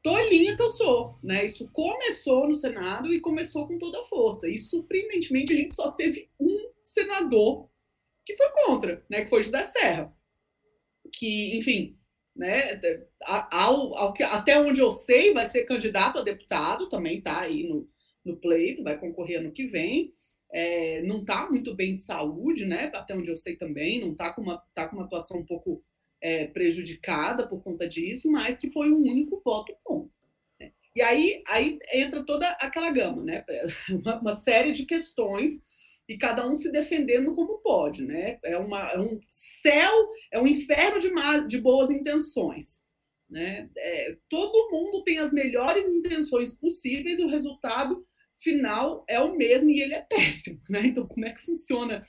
Tolinha 0.03 0.57
que 0.57 0.63
eu 0.63 0.71
sou, 0.71 1.17
né? 1.23 1.45
Isso 1.45 1.69
começou 1.73 2.49
no 2.49 2.55
Senado 2.55 3.13
e 3.13 3.21
começou 3.21 3.67
com 3.67 3.79
toda 3.79 4.01
a 4.01 4.05
força. 4.05 4.49
E 4.49 4.57
surpreendentemente 4.57 5.53
a 5.53 5.57
gente 5.57 5.75
só 5.75 5.91
teve 5.93 6.29
um 6.41 6.71
senador 6.83 7.68
que 8.29 8.37
foi 8.37 8.51
contra, 8.65 9.05
né? 9.09 9.23
Que 9.23 9.31
foi 9.31 9.43
José 9.43 9.65
Serra, 9.65 10.15
que, 11.13 11.57
enfim, 11.57 11.97
né? 12.37 12.81
Ao, 13.51 13.95
ao 13.97 14.15
até 14.33 14.59
onde 14.61 14.81
eu 14.81 14.91
sei, 14.91 15.33
vai 15.33 15.47
ser 15.47 15.65
candidato 15.65 16.19
a 16.19 16.23
deputado, 16.23 16.89
também 16.89 17.19
está 17.19 17.41
aí 17.41 17.67
no, 17.69 17.89
no 18.25 18.37
pleito, 18.37 18.83
vai 18.83 18.99
concorrer 18.99 19.41
ano 19.41 19.53
que 19.53 19.67
vem 19.67 20.11
é, 20.51 21.03
não 21.03 21.19
está 21.19 21.49
muito 21.51 21.75
bem 21.75 21.95
de 21.95 22.01
saúde, 22.01 22.65
né? 22.65 22.91
Até 22.95 23.15
onde 23.15 23.31
eu 23.31 23.37
sei 23.37 23.57
também, 23.57 24.01
não 24.01 24.13
está 24.13 24.33
com 24.33 24.43
uma, 24.43 24.63
tá 24.75 24.89
com 24.89 24.97
uma 24.97 25.05
atuação 25.05 25.39
um 25.39 25.47
pouco 25.47 25.83
é, 26.21 26.47
prejudicada 26.47 27.47
por 27.47 27.63
conta 27.63 27.89
disso, 27.89 28.31
mas 28.31 28.59
que 28.59 28.71
foi 28.71 28.91
o 28.91 28.97
um 28.97 29.11
único 29.11 29.41
voto 29.45 29.77
contra. 29.85 30.17
Né? 30.59 30.73
E 30.95 31.03
aí, 31.03 31.43
aí 31.49 31.79
entra 31.93 32.25
toda 32.25 32.49
aquela 32.53 32.91
gama, 32.91 33.23
né? 33.23 33.45
Uma, 33.91 34.21
uma, 34.21 34.37
série 34.37 34.73
de 34.73 34.87
questões 34.87 35.61
e 36.09 36.17
cada 36.17 36.49
um 36.49 36.55
se 36.55 36.73
defendendo 36.73 37.35
como 37.35 37.59
pode, 37.59 38.03
né? 38.03 38.39
É, 38.43 38.57
uma, 38.57 38.93
é 38.93 38.99
um 38.99 39.21
céu, 39.29 39.93
é 40.33 40.41
um 40.41 40.47
inferno 40.47 40.99
de, 40.99 41.11
de 41.47 41.61
boas 41.61 41.91
intenções. 41.91 42.83
Né? 43.29 43.69
É, 43.77 44.17
todo 44.31 44.71
mundo 44.73 45.05
tem 45.05 45.19
as 45.19 45.31
melhores 45.35 45.85
intenções 45.87 46.55
possíveis 46.55 47.19
e 47.19 47.25
o 47.25 47.29
resultado 47.29 48.07
final 48.39 49.05
é 49.07 49.21
o 49.21 49.37
mesmo 49.37 49.69
e 49.69 49.83
ele 49.83 49.93
é 49.93 50.01
péssimo, 50.01 50.63
né? 50.71 50.87
Então, 50.87 51.07
como 51.07 51.27
é 51.27 51.33
que 51.33 51.45
funciona 51.45 52.01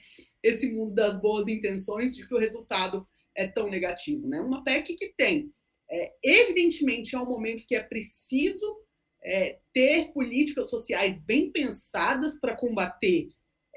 esse 0.42 0.72
mundo 0.72 0.94
das 0.94 1.20
boas 1.20 1.48
intenções 1.48 2.16
de 2.16 2.26
que 2.26 2.34
o 2.34 2.40
resultado 2.40 3.06
é 3.36 3.48
tão 3.48 3.70
negativo, 3.70 4.28
né? 4.28 4.40
Uma 4.40 4.64
PEC 4.64 4.96
que 4.96 5.14
tem, 5.18 5.52
é, 5.90 6.14
evidentemente, 6.24 7.16
é 7.16 7.20
um 7.20 7.26
momento 7.26 7.66
que 7.68 7.76
é 7.76 7.82
preciso 7.82 8.78
é, 9.24 9.58
ter 9.74 10.14
políticas 10.14 10.70
sociais 10.70 11.20
bem 11.20 11.52
pensadas 11.52 12.40
para 12.40 12.56
combater 12.56 13.28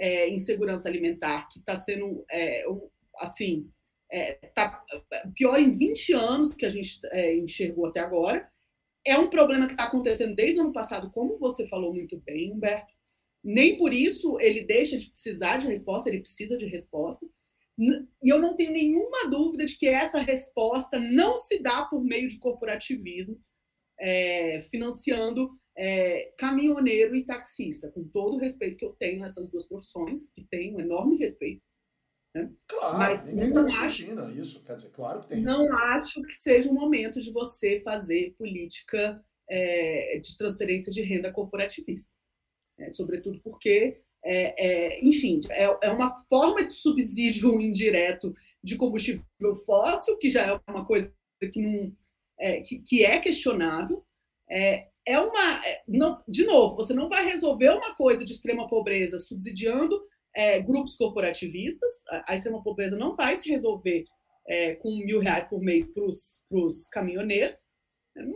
é, 0.02 0.28
insegurança 0.28 0.88
alimentar, 0.88 1.48
que 1.48 1.60
está 1.60 1.76
sendo, 1.76 2.24
é, 2.28 2.64
assim, 3.18 3.70
é, 4.10 4.32
tá 4.52 4.84
pior 5.32 5.60
em 5.60 5.70
20 5.70 6.12
anos 6.14 6.52
que 6.52 6.66
a 6.66 6.68
gente 6.68 6.98
é, 7.12 7.36
enxergou 7.36 7.86
até 7.86 8.00
agora, 8.00 8.50
é 9.06 9.16
um 9.16 9.30
problema 9.30 9.66
que 9.66 9.74
está 9.74 9.84
acontecendo 9.84 10.34
desde 10.34 10.58
o 10.58 10.62
ano 10.62 10.72
passado, 10.72 11.08
como 11.12 11.38
você 11.38 11.68
falou 11.68 11.94
muito 11.94 12.20
bem, 12.20 12.52
Humberto. 12.52 12.92
Nem 13.44 13.76
por 13.76 13.92
isso 13.92 14.40
ele 14.40 14.64
deixa 14.64 14.98
de 14.98 15.08
precisar 15.08 15.58
de 15.58 15.68
resposta, 15.68 16.08
ele 16.08 16.20
precisa 16.20 16.56
de 16.56 16.66
resposta. 16.66 17.24
E 17.78 18.28
eu 18.28 18.40
não 18.40 18.56
tenho 18.56 18.72
nenhuma 18.72 19.30
dúvida 19.30 19.64
de 19.64 19.76
que 19.78 19.86
essa 19.86 20.18
resposta 20.18 20.98
não 20.98 21.36
se 21.36 21.60
dá 21.60 21.84
por 21.84 22.02
meio 22.02 22.28
de 22.28 22.40
corporativismo, 22.40 23.38
é, 24.00 24.62
financiando 24.68 25.56
é, 25.76 26.32
caminhoneiro 26.38 27.16
e 27.16 27.24
taxista, 27.24 27.90
com 27.90 28.04
todo 28.04 28.34
o 28.34 28.38
respeito 28.38 28.76
que 28.76 28.84
eu 28.84 28.94
tenho 28.98 29.22
a 29.22 29.26
essas 29.26 29.48
duas 29.48 29.66
profissões, 29.66 30.30
que 30.30 30.44
tenho 30.44 30.76
um 30.76 30.80
enorme 30.80 31.16
respeito. 31.16 31.62
Né? 32.34 32.50
Claro, 32.66 32.98
Mas 32.98 33.26
ninguém 33.26 33.48
está 33.48 33.86
discutindo 33.86 34.22
acho, 34.22 34.38
isso, 34.38 34.64
quer 34.64 34.76
dizer, 34.76 34.90
claro 34.90 35.20
que 35.20 35.28
tem. 35.28 35.42
Não 35.42 35.72
acho 35.76 36.22
que 36.22 36.34
seja 36.34 36.70
o 36.70 36.74
momento 36.74 37.20
de 37.20 37.30
você 37.30 37.80
fazer 37.80 38.34
política 38.38 39.22
é, 39.48 40.18
de 40.18 40.36
transferência 40.36 40.90
de 40.90 41.02
renda 41.02 41.32
corporativista. 41.32 42.10
É, 42.78 42.88
sobretudo 42.88 43.40
porque, 43.42 44.00
é, 44.24 44.66
é 44.66 45.04
enfim, 45.04 45.40
é, 45.50 45.64
é, 45.82 45.90
uma 45.90 46.24
forma 46.28 46.64
de 46.64 46.72
subsídio 46.72 47.60
indireto 47.60 48.34
de 48.62 48.76
combustível 48.76 49.54
fóssil, 49.66 50.16
que 50.16 50.28
já 50.28 50.46
é 50.46 50.60
uma 50.70 50.86
coisa 50.86 51.12
que, 51.52 51.60
não, 51.60 51.94
é, 52.38 52.60
que, 52.62 52.78
que 52.78 53.04
é 53.04 53.18
questionável. 53.18 54.04
É, 54.48 54.88
é 55.06 55.18
uma. 55.18 55.60
Não, 55.86 56.22
de 56.28 56.44
novo, 56.44 56.76
você 56.76 56.94
não 56.94 57.08
vai 57.08 57.24
resolver 57.24 57.70
uma 57.70 57.94
coisa 57.94 58.24
de 58.24 58.32
extrema 58.32 58.68
pobreza 58.68 59.18
subsidiando 59.18 60.00
é, 60.34 60.60
grupos 60.60 60.96
corporativistas. 60.96 61.90
A 62.26 62.34
extrema 62.34 62.62
pobreza 62.62 62.96
não 62.96 63.14
vai 63.14 63.36
se 63.36 63.48
resolver 63.48 64.04
é, 64.46 64.74
com 64.76 64.90
mil 65.04 65.20
reais 65.20 65.48
por 65.48 65.60
mês 65.60 65.86
para 65.92 66.04
os 66.58 66.88
caminhoneiros, 66.88 67.66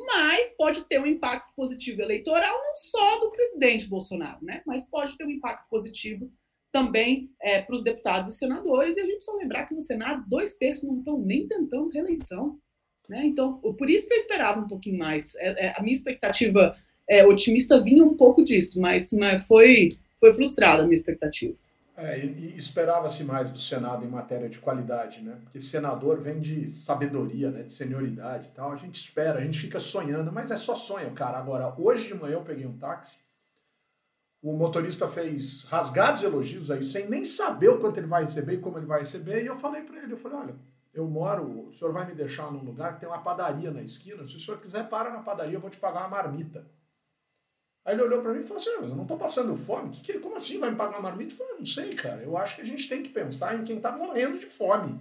mas 0.07 0.55
pode 0.57 0.85
ter 0.85 1.01
um 1.01 1.07
impacto 1.07 1.53
positivo 1.55 2.01
eleitoral 2.01 2.57
não 2.59 2.75
só 2.75 3.21
do 3.21 3.31
presidente 3.31 3.89
Bolsonaro, 3.89 4.45
né? 4.45 4.63
mas 4.67 4.89
pode 4.89 5.17
ter 5.17 5.25
um 5.25 5.31
impacto 5.31 5.69
positivo 5.69 6.33
também 6.73 7.31
é, 7.41 7.63
para 7.63 7.75
os 7.75 7.83
deputados 7.83 8.31
e 8.31 8.39
senadores. 8.39 8.97
E 8.97 9.01
a 9.01 9.07
gente 9.07 9.17
precisa 9.17 9.37
lembrar 9.37 9.67
que 9.67 9.75
no 9.75 9.81
Senado, 9.81 10.25
dois 10.29 10.55
terços 10.55 10.85
não 10.85 10.99
estão 10.99 11.19
nem 11.19 11.47
tentando 11.47 11.89
reeleição. 11.89 12.59
Né? 13.09 13.27
Então, 13.27 13.59
por 13.59 13.89
isso 13.89 14.09
que 14.09 14.15
eu 14.15 14.19
esperava 14.19 14.61
um 14.61 14.69
pouquinho 14.69 14.99
mais. 14.99 15.35
É, 15.37 15.67
é, 15.67 15.73
a 15.77 15.83
minha 15.83 15.95
expectativa 15.95 16.77
é, 17.09 17.25
otimista 17.27 17.81
vinha 17.81 18.05
um 18.05 18.17
pouco 18.17 18.43
disso, 18.43 18.81
mas, 18.81 19.13
mas 19.13 19.45
foi, 19.47 19.97
foi 20.19 20.33
frustrada 20.33 20.83
a 20.83 20.87
minha 20.87 20.97
expectativa. 20.97 21.55
É, 21.97 22.19
e, 22.19 22.27
e 22.27 22.59
esperava-se 22.59 23.25
mais 23.25 23.51
do 23.51 23.59
Senado 23.59 24.05
em 24.05 24.09
matéria 24.09 24.51
de 24.51 24.59
qualidade, 24.59 25.23
né? 25.23 25.39
Porque 25.43 25.59
senador 25.61 26.21
vem 26.21 26.41
de 26.41 26.69
sabedoria, 26.69 27.51
né? 27.51 27.63
De 27.63 27.73
senioridade 27.73 28.49
e 28.49 28.51
tal. 28.51 28.71
A 28.71 28.77
gente 28.77 28.97
espera, 28.97 29.39
a 29.39 29.43
gente 29.43 29.59
fica 29.59 29.81
sonhando, 29.81 30.31
mas 30.31 30.51
é 30.51 30.59
só 30.59 30.77
sonho, 30.77 31.11
cara. 31.13 31.39
Agora, 31.39 31.75
hoje 31.79 32.09
de 32.09 32.15
manhã 32.15 32.35
eu 32.35 32.43
peguei 32.43 32.67
um 32.67 32.77
táxi, 32.77 33.21
o 34.43 34.53
motorista 34.53 35.09
fez 35.09 35.65
rasgados 35.65 36.23
elogios 36.23 36.71
aí, 36.71 36.85
sem 36.85 37.09
nem 37.09 37.25
saber 37.25 37.69
o 37.69 37.81
quanto 37.81 37.99
ele 37.99 38.07
vai 38.07 38.23
receber 38.23 38.55
e 38.55 38.59
como 38.59 38.79
ele 38.79 38.87
vai 38.87 39.01
receber, 39.01 39.43
e 39.43 39.47
eu 39.47 39.59
falei 39.59 39.83
para 39.83 40.03
ele, 40.03 40.13
eu 40.13 40.19
falei, 40.19 40.39
olha, 40.39 40.55
eu 40.99 41.07
moro, 41.07 41.69
o 41.69 41.73
senhor 41.73 41.93
vai 41.93 42.07
me 42.07 42.15
deixar 42.15 42.51
num 42.51 42.65
lugar 42.65 42.95
que 42.95 43.01
tem 43.01 43.09
uma 43.09 43.23
padaria 43.23 43.71
na 43.71 43.83
esquina, 43.83 44.27
se 44.27 44.37
o 44.37 44.41
senhor 44.41 44.59
quiser, 44.61 44.89
para 44.89 45.11
na 45.11 45.23
padaria, 45.23 45.55
eu 45.57 45.61
vou 45.61 45.71
te 45.71 45.77
pagar 45.77 46.01
uma 46.01 46.09
marmita. 46.09 46.67
Aí 47.85 47.95
ele 47.95 48.03
olhou 48.03 48.21
para 48.21 48.33
mim 48.33 48.41
e 48.41 48.47
falou 48.47 48.61
assim: 48.61 48.71
eu 48.71 48.89
não 48.89 49.03
estou 49.03 49.17
passando 49.17 49.57
fome. 49.57 49.91
Que, 49.91 50.01
que, 50.01 50.19
como 50.19 50.37
assim 50.37 50.59
vai 50.59 50.71
me 50.71 50.77
pagar 50.77 50.99
uma 50.99 51.09
marmita? 51.09 51.33
Eu 51.33 51.37
falei: 51.37 51.59
não 51.59 51.67
sei, 51.67 51.95
cara. 51.95 52.21
Eu 52.21 52.37
acho 52.37 52.57
que 52.57 52.63
a 52.63 52.65
gente 52.65 52.89
tem 52.89 53.01
que 53.01 53.11
pensar 53.11 53.55
em 53.55 53.63
quem 53.63 53.77
está 53.77 53.93
morrendo 53.93 54.41
de 54.41 54.47
fome. 54.47 55.01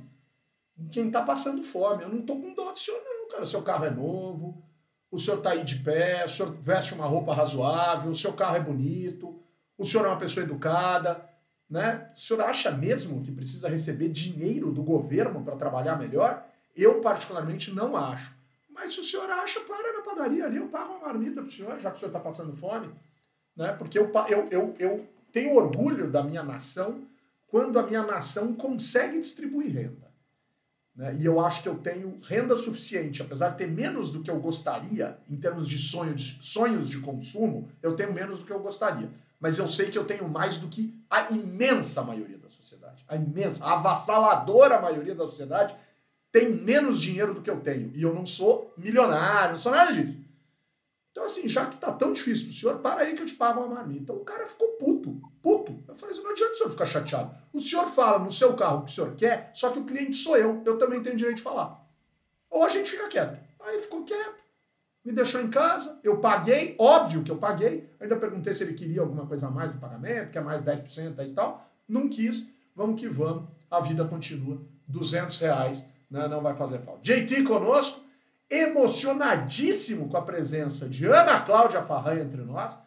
Em 0.77 0.87
quem 0.89 1.07
está 1.07 1.23
passando 1.23 1.63
fome. 1.63 2.03
Eu 2.03 2.09
não 2.09 2.19
estou 2.19 2.39
com 2.39 2.53
dó 2.53 2.71
do 2.71 2.77
senhor, 2.77 3.01
não, 3.03 3.27
cara. 3.29 3.45
Seu 3.45 3.63
carro 3.63 3.85
é 3.85 3.89
novo, 3.89 4.63
o 5.09 5.17
senhor 5.17 5.37
está 5.37 5.51
aí 5.51 5.63
de 5.63 5.79
pé, 5.79 6.25
o 6.25 6.29
senhor 6.29 6.51
veste 6.61 6.93
uma 6.93 7.07
roupa 7.07 7.33
razoável, 7.33 8.11
o 8.11 8.15
seu 8.15 8.33
carro 8.33 8.57
é 8.57 8.59
bonito, 8.59 9.41
o 9.77 9.83
senhor 9.83 10.05
é 10.05 10.09
uma 10.09 10.19
pessoa 10.19 10.43
educada. 10.43 11.24
Né? 11.69 12.11
O 12.15 12.19
senhor 12.19 12.41
acha 12.41 12.71
mesmo 12.71 13.23
que 13.23 13.31
precisa 13.31 13.67
receber 13.67 14.09
dinheiro 14.09 14.71
do 14.71 14.83
governo 14.83 15.43
para 15.43 15.55
trabalhar 15.55 15.97
melhor? 15.97 16.45
Eu, 16.75 17.01
particularmente, 17.01 17.73
não 17.73 17.97
acho. 17.97 18.33
Mas 18.69 18.93
se 18.93 18.99
o 18.99 19.03
senhor 19.03 19.29
acha, 19.29 19.61
para 19.61 19.93
na 19.93 20.01
padaria 20.03 20.45
ali, 20.45 20.57
eu 20.57 20.67
pago 20.67 20.93
uma 20.93 21.07
marmita 21.07 21.41
para 21.41 21.45
o 21.45 21.51
senhor, 21.51 21.79
já 21.79 21.89
que 21.89 21.97
o 21.97 21.99
senhor 21.99 22.09
está 22.09 22.19
passando 22.19 22.55
fome. 22.55 22.89
Né? 23.55 23.73
Porque 23.73 23.97
eu, 23.97 24.11
eu, 24.29 24.47
eu, 24.51 24.75
eu 24.77 25.07
tenho 25.31 25.55
orgulho 25.55 26.09
da 26.11 26.21
minha 26.21 26.43
nação 26.43 27.01
quando 27.47 27.79
a 27.79 27.83
minha 27.83 28.03
nação 28.03 28.53
consegue 28.53 29.19
distribuir 29.19 29.73
renda. 29.73 30.11
Né? 30.95 31.17
E 31.19 31.25
eu 31.25 31.39
acho 31.39 31.63
que 31.63 31.69
eu 31.69 31.77
tenho 31.77 32.19
renda 32.21 32.55
suficiente, 32.55 33.21
apesar 33.21 33.49
de 33.49 33.57
ter 33.57 33.67
menos 33.67 34.11
do 34.11 34.21
que 34.21 34.29
eu 34.29 34.39
gostaria, 34.39 35.17
em 35.29 35.37
termos 35.37 35.67
de, 35.67 35.77
sonho 35.77 36.13
de 36.13 36.37
sonhos 36.41 36.89
de 36.89 36.99
consumo, 36.99 37.69
eu 37.81 37.95
tenho 37.95 38.13
menos 38.13 38.39
do 38.39 38.45
que 38.45 38.51
eu 38.51 38.59
gostaria. 38.59 39.09
Mas 39.39 39.57
eu 39.57 39.67
sei 39.67 39.89
que 39.89 39.97
eu 39.97 40.05
tenho 40.05 40.27
mais 40.27 40.57
do 40.57 40.67
que 40.67 40.93
a 41.09 41.31
imensa 41.31 42.01
maioria 42.01 42.37
da 42.37 42.49
sociedade. 42.49 43.03
A 43.07 43.15
imensa, 43.15 43.63
a 43.63 43.73
avassaladora 43.73 44.81
maioria 44.81 45.15
da 45.15 45.27
sociedade 45.27 45.75
tem 46.31 46.49
menos 46.49 46.99
dinheiro 47.01 47.33
do 47.33 47.41
que 47.41 47.49
eu 47.49 47.61
tenho. 47.61 47.91
E 47.95 48.01
eu 48.01 48.13
não 48.13 48.25
sou 48.25 48.73
milionário, 48.77 49.53
não 49.53 49.59
sou 49.59 49.71
nada 49.71 49.93
disso. 49.93 50.25
Então, 51.15 51.23
assim, 51.23 51.47
já 51.47 51.65
que 51.65 51.77
tá 51.77 51.93
tão 51.93 52.11
difícil 52.11 52.47
pro 52.47 52.55
senhor, 52.55 52.79
para 52.79 53.03
aí 53.03 53.15
que 53.15 53.21
eu 53.21 53.25
te 53.25 53.35
pago 53.35 53.61
uma 53.61 53.75
marmita. 53.75 54.01
Então, 54.01 54.17
o 54.17 54.25
cara 54.25 54.45
ficou 54.45 54.67
puto, 54.73 55.21
puto. 55.41 55.81
Eu 55.87 55.95
falei 55.95 56.13
assim, 56.13 56.21
não 56.21 56.31
adianta 56.31 56.51
o 56.51 56.57
senhor 56.57 56.71
ficar 56.71 56.85
chateado. 56.85 57.35
O 57.53 57.59
senhor 57.59 57.87
fala 57.87 58.19
no 58.19 58.33
seu 58.33 58.53
carro 58.53 58.79
o 58.79 58.81
que 58.83 58.91
o 58.91 58.93
senhor 58.93 59.15
quer, 59.15 59.49
só 59.53 59.69
que 59.69 59.79
o 59.79 59.85
cliente 59.85 60.17
sou 60.17 60.35
eu. 60.35 60.61
Eu 60.65 60.77
também 60.77 61.01
tenho 61.01 61.15
direito 61.15 61.37
de 61.37 61.43
falar. 61.43 61.81
Ou 62.49 62.65
a 62.65 62.69
gente 62.69 62.91
fica 62.91 63.07
quieto. 63.07 63.39
Aí 63.61 63.79
ficou 63.79 64.03
quieto, 64.03 64.43
me 65.05 65.11
deixou 65.11 65.39
em 65.39 65.49
casa, 65.51 65.99
eu 66.03 66.17
paguei, 66.17 66.75
óbvio 66.79 67.21
que 67.21 67.29
eu 67.29 67.37
paguei. 67.37 67.87
Ainda 67.99 68.15
perguntei 68.15 68.53
se 68.55 68.63
ele 68.63 68.73
queria 68.73 69.01
alguma 69.01 69.27
coisa 69.27 69.45
a 69.45 69.51
mais 69.51 69.71
do 69.71 69.77
pagamento, 69.77 70.31
que 70.31 70.37
é 70.37 70.41
mais 70.41 70.63
10% 70.63 71.19
aí 71.19 71.29
e 71.29 71.33
tal. 71.33 71.69
Não 71.87 72.09
quis, 72.09 72.51
vamos 72.75 72.99
que 72.99 73.07
vamos, 73.07 73.47
a 73.69 73.79
vida 73.79 74.03
continua. 74.05 74.59
200 74.87 75.39
reais 75.39 75.85
né, 76.09 76.27
não 76.27 76.41
vai 76.41 76.55
fazer 76.55 76.79
falta. 76.79 77.01
JT 77.03 77.43
conosco, 77.43 78.01
emocionadíssimo 78.49 80.09
com 80.09 80.17
a 80.17 80.21
presença 80.21 80.89
de 80.89 81.05
Ana 81.05 81.41
Cláudia 81.41 81.83
Farran 81.83 82.21
entre 82.21 82.41
nós, 82.41 82.77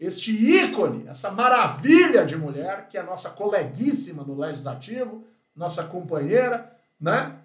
este 0.00 0.32
ícone, 0.32 1.06
essa 1.08 1.30
maravilha 1.30 2.24
de 2.24 2.36
mulher, 2.36 2.88
que 2.88 2.98
é 2.98 3.02
nossa 3.02 3.30
coleguíssima 3.30 4.22
no 4.22 4.36
Legislativo, 4.36 5.24
nossa 5.54 5.84
companheira, 5.84 6.72
né? 7.00 7.36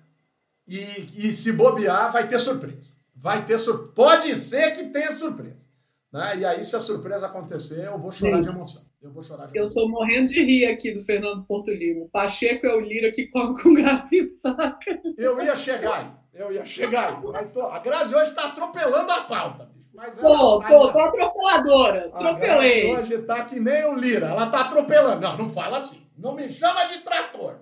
E, 0.67 1.27
e 1.27 1.31
se 1.31 1.51
bobear, 1.51 2.11
vai 2.11 2.27
ter 2.27 2.39
surpresa. 2.39 2.93
Vai 3.15 3.45
ter 3.45 3.57
surpresa. 3.57 3.93
Pode 3.93 4.35
ser 4.35 4.71
que 4.71 4.85
tenha 4.85 5.11
surpresa. 5.13 5.67
Né? 6.11 6.37
E 6.37 6.45
aí, 6.45 6.63
se 6.63 6.75
a 6.75 6.79
surpresa 6.79 7.25
acontecer, 7.25 7.85
eu 7.85 7.97
vou 7.97 8.11
chorar 8.11 8.41
de 8.41 8.49
emoção. 8.49 8.83
Eu 9.01 9.11
vou 9.11 9.23
chorar 9.23 9.47
de 9.47 9.57
Eu 9.57 9.67
estou 9.67 9.89
morrendo 9.89 10.27
de 10.27 10.43
rir 10.43 10.67
aqui 10.67 10.91
do 10.91 11.03
Fernando 11.03 11.43
Porto 11.43 11.71
Lima. 11.71 12.05
O 12.05 12.09
Pacheco 12.09 12.65
é 12.65 12.73
o 12.73 12.79
Lira 12.79 13.11
que 13.11 13.27
come 13.27 13.61
com 13.61 13.73
garfo 13.75 14.13
e 14.13 14.29
faca. 14.41 15.01
Eu 15.17 15.41
ia 15.41 15.55
chegar 15.55 15.93
aí. 15.95 16.11
Eu 16.33 16.51
ia 16.51 16.65
chegar 16.65 17.17
aí. 17.17 17.31
Mas 17.31 17.51
tô, 17.51 17.63
a 17.63 17.79
Grazi 17.79 18.15
hoje 18.15 18.29
está 18.29 18.45
atropelando 18.45 19.11
a 19.11 19.21
pauta. 19.21 19.71
Mas 19.93 20.17
ela, 20.17 20.27
tô, 20.27 20.59
mas 20.59 20.71
tô, 20.71 20.91
tô 20.91 20.99
atropeladora. 20.99 22.11
Atropelei. 22.13 22.95
hoje 22.95 23.13
está 23.15 23.43
que 23.45 23.59
nem 23.59 23.85
o 23.85 23.95
Lira. 23.95 24.27
Ela 24.27 24.45
está 24.45 24.61
atropelando. 24.61 25.21
Não, 25.21 25.37
não 25.37 25.49
fala 25.49 25.77
assim. 25.77 26.07
Não 26.17 26.33
me 26.33 26.47
chama 26.47 26.85
de 26.85 26.99
trator. 26.99 27.57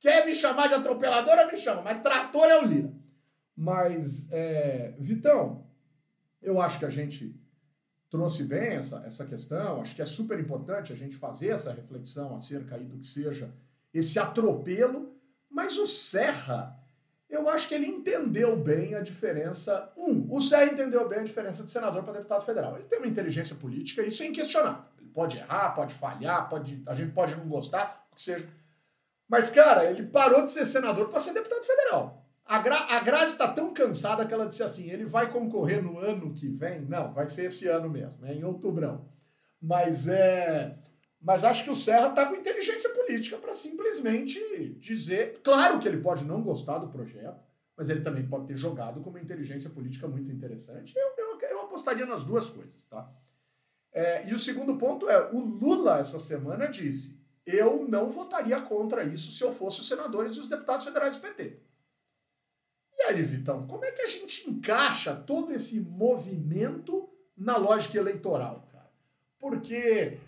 Quer 0.00 0.24
me 0.24 0.34
chamar 0.34 0.68
de 0.68 0.74
atropeladora, 0.74 1.46
me 1.46 1.56
chama. 1.56 1.82
Mas 1.82 2.00
trator 2.02 2.44
é 2.44 2.58
o 2.58 2.64
Lira. 2.64 2.92
Mas, 3.56 4.30
é, 4.30 4.94
Vitão, 4.98 5.66
eu 6.42 6.60
acho 6.60 6.78
que 6.78 6.84
a 6.84 6.90
gente 6.90 7.34
trouxe 8.10 8.44
bem 8.44 8.74
essa, 8.74 9.02
essa 9.06 9.24
questão. 9.24 9.80
Acho 9.80 9.94
que 9.96 10.02
é 10.02 10.06
super 10.06 10.38
importante 10.38 10.92
a 10.92 10.96
gente 10.96 11.16
fazer 11.16 11.48
essa 11.48 11.72
reflexão 11.72 12.34
acerca 12.34 12.76
aí 12.76 12.84
do 12.84 12.98
que 12.98 13.06
seja 13.06 13.50
esse 13.92 14.18
atropelo. 14.18 15.14
Mas 15.50 15.78
o 15.78 15.86
Serra, 15.86 16.78
eu 17.30 17.48
acho 17.48 17.66
que 17.66 17.74
ele 17.74 17.86
entendeu 17.86 18.56
bem 18.56 18.94
a 18.94 19.00
diferença. 19.00 19.90
Um, 19.96 20.26
o 20.34 20.40
Serra 20.40 20.72
entendeu 20.72 21.08
bem 21.08 21.20
a 21.20 21.24
diferença 21.24 21.64
de 21.64 21.72
senador 21.72 22.02
para 22.02 22.12
deputado 22.12 22.44
federal. 22.44 22.76
Ele 22.76 22.84
tem 22.84 22.98
uma 22.98 23.08
inteligência 23.08 23.56
política, 23.56 24.02
isso 24.02 24.22
é 24.22 24.26
inquestionável. 24.26 24.84
Ele 24.98 25.08
pode 25.08 25.38
errar, 25.38 25.70
pode 25.70 25.94
falhar, 25.94 26.48
pode, 26.48 26.82
a 26.86 26.94
gente 26.94 27.12
pode 27.12 27.34
não 27.34 27.48
gostar, 27.48 28.06
o 28.12 28.16
que 28.16 28.22
seja. 28.22 28.46
Mas, 29.26 29.50
cara, 29.50 29.90
ele 29.90 30.04
parou 30.06 30.44
de 30.44 30.50
ser 30.50 30.66
senador 30.66 31.08
para 31.08 31.18
ser 31.18 31.32
deputado 31.32 31.64
federal. 31.64 32.25
A, 32.46 32.60
Gra 32.60 32.78
a 32.88 33.00
Grazi 33.00 33.32
está 33.32 33.48
tão 33.48 33.74
cansada 33.74 34.24
que 34.24 34.32
ela 34.32 34.46
disse 34.46 34.62
assim: 34.62 34.88
ele 34.88 35.04
vai 35.04 35.30
concorrer 35.30 35.82
no 35.82 35.98
ano 35.98 36.32
que 36.32 36.48
vem? 36.48 36.80
Não, 36.82 37.12
vai 37.12 37.28
ser 37.28 37.46
esse 37.46 37.66
ano 37.66 37.88
mesmo, 37.90 38.24
é 38.24 38.32
em 38.32 38.44
outubrão. 38.44 39.08
Mas 39.60 40.06
é. 40.06 40.78
Mas 41.20 41.42
acho 41.42 41.64
que 41.64 41.70
o 41.70 41.74
Serra 41.74 42.10
está 42.10 42.26
com 42.26 42.36
inteligência 42.36 42.88
política 42.90 43.36
para 43.38 43.52
simplesmente 43.52 44.38
dizer. 44.78 45.40
Claro 45.42 45.80
que 45.80 45.88
ele 45.88 46.00
pode 46.00 46.24
não 46.24 46.40
gostar 46.40 46.78
do 46.78 46.88
projeto, 46.88 47.42
mas 47.76 47.90
ele 47.90 48.02
também 48.02 48.24
pode 48.24 48.46
ter 48.46 48.56
jogado 48.56 49.00
com 49.00 49.10
uma 49.10 49.20
inteligência 49.20 49.68
política 49.68 50.06
muito 50.06 50.30
interessante. 50.30 50.94
Eu, 50.96 51.14
eu, 51.18 51.40
eu 51.50 51.60
apostaria 51.62 52.06
nas 52.06 52.22
duas 52.22 52.48
coisas, 52.48 52.84
tá? 52.84 53.10
É, 53.92 54.28
e 54.28 54.34
o 54.34 54.38
segundo 54.38 54.76
ponto 54.76 55.10
é: 55.10 55.32
o 55.32 55.40
Lula, 55.40 55.98
essa 55.98 56.20
semana, 56.20 56.68
disse: 56.68 57.18
eu 57.46 57.86
não 57.88 58.10
votaria 58.10 58.60
contra 58.60 59.04
isso 59.04 59.30
se 59.30 59.42
eu 59.42 59.52
fosse 59.52 59.80
os 59.80 59.88
senadores 59.88 60.36
e 60.36 60.40
os 60.40 60.48
deputados 60.48 60.84
federais 60.84 61.16
do 61.16 61.22
PT. 61.22 61.60
E 63.08 63.14
aí, 63.14 63.22
Vitão, 63.22 63.66
como 63.66 63.84
é 63.84 63.92
que 63.92 64.02
a 64.02 64.08
gente 64.08 64.50
encaixa 64.50 65.14
todo 65.14 65.52
esse 65.52 65.80
movimento 65.80 67.08
na 67.36 67.56
lógica 67.56 67.98
eleitoral, 67.98 68.68
cara? 68.72 68.90
Porque 69.38 70.18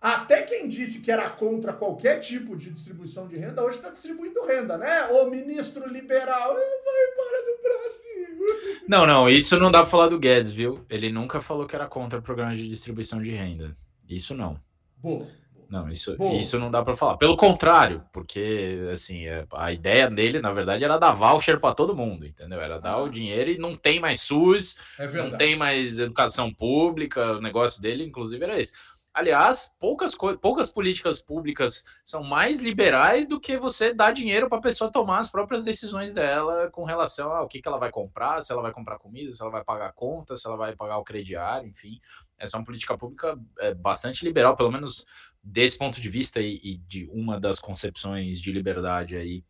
até 0.00 0.42
quem 0.42 0.68
disse 0.68 1.00
que 1.00 1.10
era 1.10 1.30
contra 1.30 1.72
qualquer 1.72 2.20
tipo 2.20 2.54
de 2.54 2.70
distribuição 2.70 3.26
de 3.26 3.36
renda, 3.36 3.64
hoje 3.64 3.78
está 3.78 3.90
distribuindo 3.90 4.44
renda, 4.44 4.76
né? 4.76 5.06
O 5.06 5.28
ministro 5.30 5.88
liberal 5.88 6.54
vai 6.54 7.12
embora 7.12 7.44
do 7.44 7.62
Brasil. 7.62 8.78
Não, 8.88 9.06
não, 9.06 9.28
isso 9.28 9.58
não 9.58 9.70
dá 9.70 9.80
para 9.80 9.90
falar 9.90 10.08
do 10.08 10.18
Guedes, 10.18 10.50
viu? 10.50 10.82
Ele 10.88 11.12
nunca 11.12 11.42
falou 11.42 11.66
que 11.66 11.76
era 11.76 11.86
contra 11.86 12.22
programas 12.22 12.56
de 12.56 12.66
distribuição 12.66 13.20
de 13.20 13.30
renda. 13.30 13.76
Isso 14.08 14.34
não. 14.34 14.58
Boa. 14.96 15.26
Não, 15.68 15.88
isso, 15.90 16.16
isso 16.38 16.58
não 16.58 16.70
dá 16.70 16.82
para 16.82 16.96
falar. 16.96 17.18
Pelo 17.18 17.36
contrário, 17.36 18.02
porque 18.10 18.88
assim, 18.90 19.26
é, 19.26 19.46
a 19.52 19.70
ideia 19.70 20.10
dele, 20.10 20.40
na 20.40 20.50
verdade, 20.50 20.82
era 20.82 20.96
dar 20.96 21.12
voucher 21.12 21.60
para 21.60 21.74
todo 21.74 21.94
mundo, 21.94 22.26
entendeu? 22.26 22.58
Era 22.60 22.80
dar 22.80 22.92
ah. 22.92 23.02
o 23.02 23.10
dinheiro 23.10 23.50
e 23.50 23.58
não 23.58 23.76
tem 23.76 24.00
mais 24.00 24.22
SUS, 24.22 24.78
é 24.98 25.06
não 25.06 25.36
tem 25.36 25.56
mais 25.56 25.98
educação 25.98 26.52
pública, 26.52 27.32
o 27.32 27.40
negócio 27.40 27.82
dele, 27.82 28.04
inclusive, 28.04 28.42
era 28.42 28.58
esse. 28.58 28.72
Aliás, 29.12 29.76
poucas, 29.80 30.14
poucas 30.40 30.70
políticas 30.70 31.20
públicas 31.20 31.82
são 32.04 32.22
mais 32.22 32.62
liberais 32.62 33.28
do 33.28 33.40
que 33.40 33.56
você 33.56 33.92
dar 33.92 34.12
dinheiro 34.12 34.48
para 34.48 34.58
a 34.58 34.62
pessoa 34.62 34.92
tomar 34.92 35.18
as 35.18 35.30
próprias 35.30 35.62
decisões 35.64 36.12
dela 36.12 36.70
com 36.70 36.84
relação 36.84 37.32
ao 37.32 37.48
que, 37.48 37.60
que 37.60 37.66
ela 37.66 37.78
vai 37.78 37.90
comprar, 37.90 38.40
se 38.40 38.52
ela 38.52 38.62
vai 38.62 38.72
comprar 38.72 38.98
comida, 38.98 39.32
se 39.32 39.42
ela 39.42 39.50
vai 39.50 39.64
pagar 39.64 39.92
conta, 39.92 40.36
se 40.36 40.46
ela 40.46 40.56
vai 40.56 40.76
pagar 40.76 40.98
o 40.98 41.04
crediário, 41.04 41.68
enfim. 41.68 41.98
Essa 42.38 42.56
é 42.56 42.60
uma 42.60 42.64
política 42.64 42.96
pública 42.96 43.36
é, 43.58 43.74
bastante 43.74 44.24
liberal, 44.24 44.54
pelo 44.54 44.70
menos 44.70 45.04
desse 45.50 45.78
ponto 45.78 46.00
de 46.00 46.08
vista 46.10 46.40
e, 46.40 46.60
e, 46.62 46.76
de 46.76 47.08
uma 47.10 47.40
das 47.40 47.58
concepções 47.58 48.40
de 48.40 48.52
liberdade 48.52 49.16
aí 49.16 49.42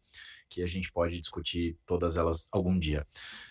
que 0.49 0.63
a 0.63 0.67
gente 0.67 0.91
pode 0.93 1.21
discutir 1.21 1.77
todas 1.85 2.17
elas 2.17 2.49
algum 2.53 2.79
dia 2.79 3.07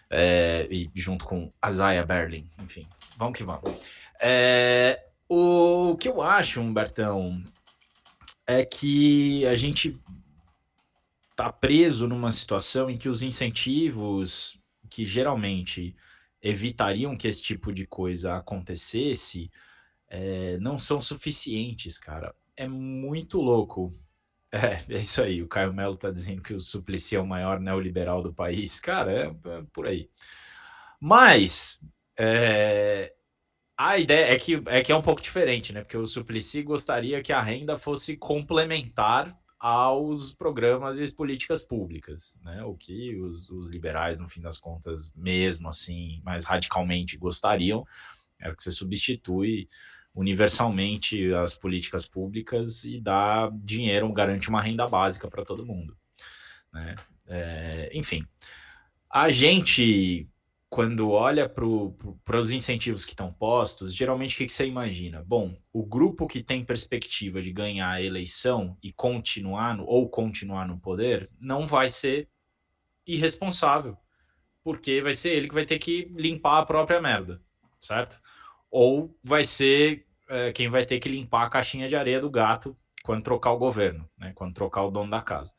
é, 0.10 0.68
e 0.72 0.90
junto 0.96 1.26
com 1.26 1.52
Isaiah 1.66 2.06
Berlin, 2.06 2.48
enfim, 2.60 2.88
vamos 3.18 3.38
que 3.38 3.44
vamos. 3.44 3.92
É, 4.20 5.08
o 5.30 5.96
que 6.00 6.08
eu 6.08 6.22
acho, 6.22 6.62
Humbertão, 6.62 7.44
é 8.48 8.66
que 8.66 9.46
a 9.46 9.56
gente 9.58 10.00
tá 11.36 11.52
preso 11.52 12.08
numa 12.08 12.32
situação 12.32 12.90
em 12.90 12.98
que 12.98 13.10
os 13.10 13.22
incentivos 13.22 14.58
que 14.90 15.04
geralmente 15.04 15.96
evitariam 16.42 17.18
que 17.18 17.28
esse 17.28 17.44
tipo 17.44 17.74
de 17.74 17.86
coisa 17.86 18.38
acontecesse 18.38 19.52
é, 20.10 20.58
não 20.60 20.80
são 20.80 21.00
suficientes, 21.02 21.98
cara. 21.98 22.34
É 22.56 22.68
muito 22.68 23.42
louco. 23.42 23.94
É, 24.50 24.82
é 24.94 25.00
isso 25.02 25.22
aí. 25.22 25.44
O 25.44 25.48
Caio 25.48 25.74
Melo 25.74 25.98
tá 25.98 26.10
dizendo 26.10 26.42
que 26.42 26.54
o 26.54 26.62
Suplicy 26.62 27.18
é 27.18 27.20
o 27.20 27.28
maior 27.28 27.60
neoliberal 27.60 28.24
do 28.24 28.34
país. 28.34 28.80
Cara, 28.80 29.12
é, 29.12 29.26
é 29.26 29.64
por 29.74 29.86
aí. 29.86 30.10
Mas 31.02 31.82
é, 32.18 33.14
a 33.78 33.98
ideia 33.98 34.34
é 34.34 34.40
que, 34.40 34.64
é 34.68 34.82
que 34.82 34.92
é 34.92 34.96
um 34.96 35.02
pouco 35.02 35.22
diferente, 35.22 35.74
né? 35.74 35.82
Porque 35.82 35.98
o 35.98 36.08
Suplicy 36.08 36.64
gostaria 36.64 37.22
que 37.22 37.34
a 37.34 37.42
renda 37.42 37.78
fosse 37.78 38.16
complementar 38.16 39.38
aos 39.60 40.34
programas 40.34 41.00
e 41.00 41.12
políticas 41.14 41.66
públicas, 41.66 42.40
né? 42.44 42.64
O 42.64 42.76
que 42.76 43.16
os, 43.20 43.50
os 43.50 43.70
liberais, 43.70 44.20
no 44.20 44.28
fim 44.28 44.42
das 44.42 44.60
contas, 44.60 45.12
mesmo 45.16 45.68
assim, 45.68 46.22
mais 46.24 46.44
radicalmente 46.44 47.18
gostariam, 47.18 47.86
era 48.40 48.56
que 48.56 48.64
você 48.64 48.72
substitui 48.72 49.68
universalmente 50.18 51.32
as 51.36 51.56
políticas 51.56 52.08
públicas 52.08 52.84
e 52.84 53.00
dá 53.00 53.52
dinheiro, 53.54 54.12
garante 54.12 54.50
uma 54.50 54.60
renda 54.60 54.88
básica 54.88 55.28
para 55.28 55.46
todo 55.46 55.66
mundo. 55.66 55.96
Né? 56.74 56.96
É, 57.28 57.92
enfim, 57.94 58.26
a 59.08 59.30
gente, 59.30 60.28
quando 60.70 61.12
olha 61.12 61.48
para 61.48 62.40
os 62.40 62.50
incentivos 62.50 63.06
que 63.06 63.12
estão 63.12 63.32
postos, 63.32 63.94
geralmente 63.94 64.34
o 64.34 64.38
que, 64.40 64.48
que 64.48 64.54
você 64.54 64.66
imagina? 64.66 65.24
Bom, 65.24 65.54
o 65.72 65.86
grupo 65.86 66.26
que 66.26 66.42
tem 66.42 66.66
perspectiva 66.66 67.40
de 67.40 67.54
ganhar 67.54 67.92
a 67.92 68.02
eleição 68.02 68.76
e 68.82 68.92
continuar 68.92 69.78
no, 69.78 69.86
ou 69.86 70.10
continuar 70.10 70.68
no 70.68 70.80
poder 70.80 71.30
não 71.40 71.68
vai 71.68 71.92
ser 71.92 72.28
irresponsável, 73.06 73.96
porque 74.64 75.00
vai 75.00 75.14
ser 75.14 75.30
ele 75.30 75.48
que 75.48 75.54
vai 75.54 75.66
ter 75.66 75.78
que 75.78 76.12
limpar 76.16 76.58
a 76.58 76.66
própria 76.66 77.00
merda, 77.00 77.40
certo? 77.80 78.20
Ou 78.72 79.16
vai 79.24 79.46
ser 79.46 80.07
é, 80.30 80.52
quem 80.52 80.70
vai 80.70 80.86
ter 80.86 81.00
que 81.00 81.10
limpar 81.10 81.46
a 81.46 81.50
caixinha 81.50 81.88
de 81.88 81.96
areia 81.96 82.20
do 82.20 82.30
gato 82.30 82.76
quando 83.04 83.24
trocar 83.24 83.52
o 83.52 83.58
governo, 83.58 84.08
né? 84.18 84.34
Quando 84.36 84.54
trocar 84.54 84.84
o 84.84 84.92
dono 84.92 85.10
da 85.10 85.22
casa. 85.22 85.54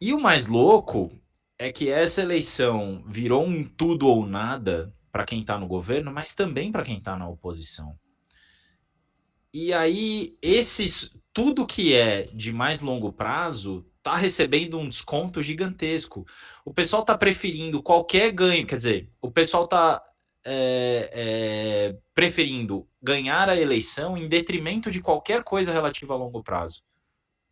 E 0.00 0.12
o 0.12 0.20
mais 0.20 0.46
louco 0.46 1.10
é 1.58 1.72
que 1.72 1.90
essa 1.90 2.22
eleição 2.22 3.04
virou 3.06 3.44
um 3.44 3.64
tudo 3.64 4.06
ou 4.06 4.24
nada 4.24 4.94
para 5.10 5.24
quem 5.24 5.40
está 5.40 5.58
no 5.58 5.66
governo, 5.66 6.12
mas 6.12 6.34
também 6.34 6.70
para 6.70 6.84
quem 6.84 6.98
está 6.98 7.16
na 7.16 7.28
oposição. 7.28 7.98
E 9.52 9.72
aí, 9.72 10.36
esses 10.40 11.18
tudo 11.32 11.66
que 11.66 11.94
é 11.94 12.28
de 12.34 12.52
mais 12.52 12.80
longo 12.80 13.12
prazo 13.12 13.86
está 13.98 14.16
recebendo 14.16 14.78
um 14.78 14.88
desconto 14.88 15.42
gigantesco. 15.42 16.26
O 16.64 16.72
pessoal 16.72 17.02
está 17.02 17.16
preferindo 17.16 17.82
qualquer 17.82 18.32
ganho, 18.32 18.66
quer 18.66 18.76
dizer, 18.76 19.10
o 19.20 19.30
pessoal 19.30 19.64
está 19.64 20.02
é, 20.50 21.10
é, 21.12 21.96
preferindo 22.14 22.88
ganhar 23.02 23.50
a 23.50 23.56
eleição 23.56 24.16
em 24.16 24.26
detrimento 24.26 24.90
de 24.90 25.02
qualquer 25.02 25.44
coisa 25.44 25.70
relativa 25.70 26.14
a 26.14 26.16
longo 26.16 26.42
prazo. 26.42 26.82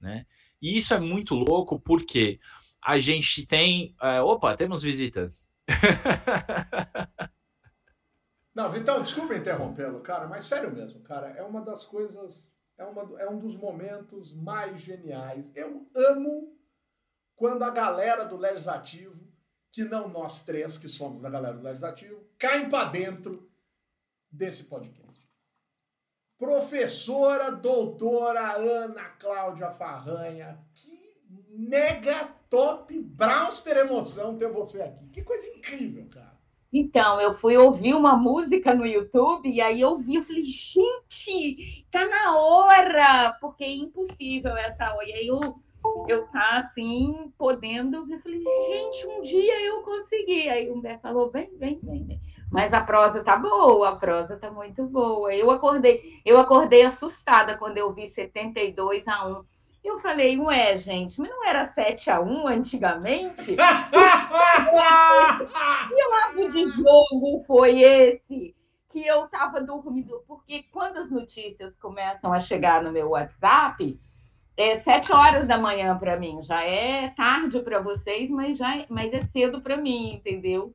Né? 0.00 0.24
E 0.62 0.78
isso 0.78 0.94
é 0.94 0.98
muito 0.98 1.34
louco 1.34 1.78
porque 1.78 2.40
a 2.82 2.98
gente 2.98 3.44
tem. 3.44 3.94
É, 4.00 4.22
opa, 4.22 4.56
temos 4.56 4.80
visita. 4.82 5.28
Não, 8.54 8.72
Vitão, 8.72 9.02
desculpa 9.02 9.34
interrompê-lo, 9.34 10.00
cara, 10.00 10.26
mas 10.26 10.46
sério 10.46 10.72
mesmo, 10.72 11.02
cara, 11.02 11.28
é 11.36 11.42
uma 11.42 11.60
das 11.60 11.84
coisas, 11.84 12.54
é, 12.78 12.84
uma, 12.84 13.20
é 13.20 13.28
um 13.28 13.38
dos 13.38 13.54
momentos 13.54 14.32
mais 14.32 14.80
geniais. 14.80 15.52
Eu 15.54 15.86
amo 15.94 16.56
quando 17.34 17.62
a 17.62 17.68
galera 17.68 18.24
do 18.24 18.38
Legislativo 18.38 19.28
que 19.76 19.84
não 19.84 20.08
nós 20.08 20.42
três, 20.42 20.78
que 20.78 20.88
somos 20.88 21.20
da 21.20 21.28
galera 21.28 21.54
do 21.54 21.62
Legislativo, 21.62 22.18
caem 22.38 22.66
para 22.66 22.88
dentro 22.88 23.46
desse 24.32 24.64
podcast. 24.64 25.28
Professora 26.38 27.52
doutora 27.52 28.52
Ana 28.54 29.04
Cláudia 29.20 29.70
Farranha, 29.72 30.58
que 30.72 31.20
mega 31.50 32.24
top 32.48 32.98
browster 32.98 33.76
emoção 33.76 34.38
ter 34.38 34.50
você 34.50 34.80
aqui. 34.80 35.10
Que 35.10 35.22
coisa 35.22 35.46
incrível, 35.48 36.08
cara. 36.08 36.40
Então, 36.72 37.20
eu 37.20 37.34
fui 37.34 37.54
ouvir 37.58 37.92
uma 37.92 38.16
música 38.16 38.74
no 38.74 38.86
YouTube 38.86 39.46
e 39.50 39.60
aí 39.60 39.82
eu 39.82 39.98
vi, 39.98 40.14
eu 40.14 40.22
falei, 40.22 40.42
gente, 40.42 41.86
tá 41.90 42.06
na 42.08 42.34
hora, 42.34 43.36
porque 43.42 43.64
é 43.64 43.74
impossível 43.74 44.56
essa 44.56 44.94
hora. 44.94 45.06
E 45.06 45.12
aí 45.12 45.26
eu 45.26 45.65
eu 46.08 46.26
tá 46.28 46.58
assim, 46.58 47.32
podendo. 47.36 48.06
Eu 48.10 48.18
falei, 48.20 48.42
gente, 48.42 49.06
um 49.06 49.22
dia 49.22 49.60
eu 49.62 49.82
consegui. 49.82 50.48
Aí 50.48 50.70
o 50.70 50.74
Humberto 50.74 51.02
falou: 51.02 51.30
vem, 51.30 51.50
vem, 51.56 51.80
vem, 51.82 52.04
vem. 52.04 52.20
Mas 52.50 52.72
a 52.72 52.80
prosa 52.80 53.24
tá 53.24 53.36
boa, 53.36 53.90
a 53.90 53.96
prosa 53.96 54.36
tá 54.36 54.50
muito 54.50 54.84
boa. 54.84 55.34
Eu 55.34 55.50
acordei, 55.50 56.20
eu 56.24 56.38
acordei 56.38 56.82
assustada 56.82 57.56
quando 57.56 57.76
eu 57.78 57.92
vi 57.92 58.08
72 58.08 59.06
a 59.08 59.26
1. 59.26 59.44
Eu 59.86 59.98
falei, 59.98 60.38
ué, 60.38 60.76
gente, 60.76 61.20
mas 61.20 61.30
não 61.30 61.46
era 61.46 61.64
7 61.66 62.10
a 62.10 62.20
1 62.20 62.48
antigamente? 62.48 63.54
que 63.54 63.62
lado 66.10 66.48
de 66.50 66.66
jogo 66.66 67.40
foi 67.46 67.80
esse? 67.80 68.54
Que 68.88 69.06
eu 69.06 69.28
tava 69.28 69.60
dormindo, 69.60 70.24
porque 70.26 70.64
quando 70.72 70.96
as 70.98 71.10
notícias 71.10 71.76
começam 71.76 72.32
a 72.32 72.40
chegar 72.40 72.82
no 72.82 72.90
meu 72.90 73.10
WhatsApp, 73.10 73.96
é 74.56 74.76
sete 74.78 75.12
horas 75.12 75.46
da 75.46 75.58
manhã 75.58 75.96
para 75.98 76.18
mim. 76.18 76.42
Já 76.42 76.62
é 76.62 77.10
tarde 77.10 77.60
para 77.60 77.80
vocês, 77.80 78.30
mas 78.30 78.56
já 78.56 78.76
é, 78.76 78.86
mas 78.88 79.12
é 79.12 79.24
cedo 79.26 79.60
para 79.60 79.76
mim, 79.76 80.14
entendeu? 80.14 80.74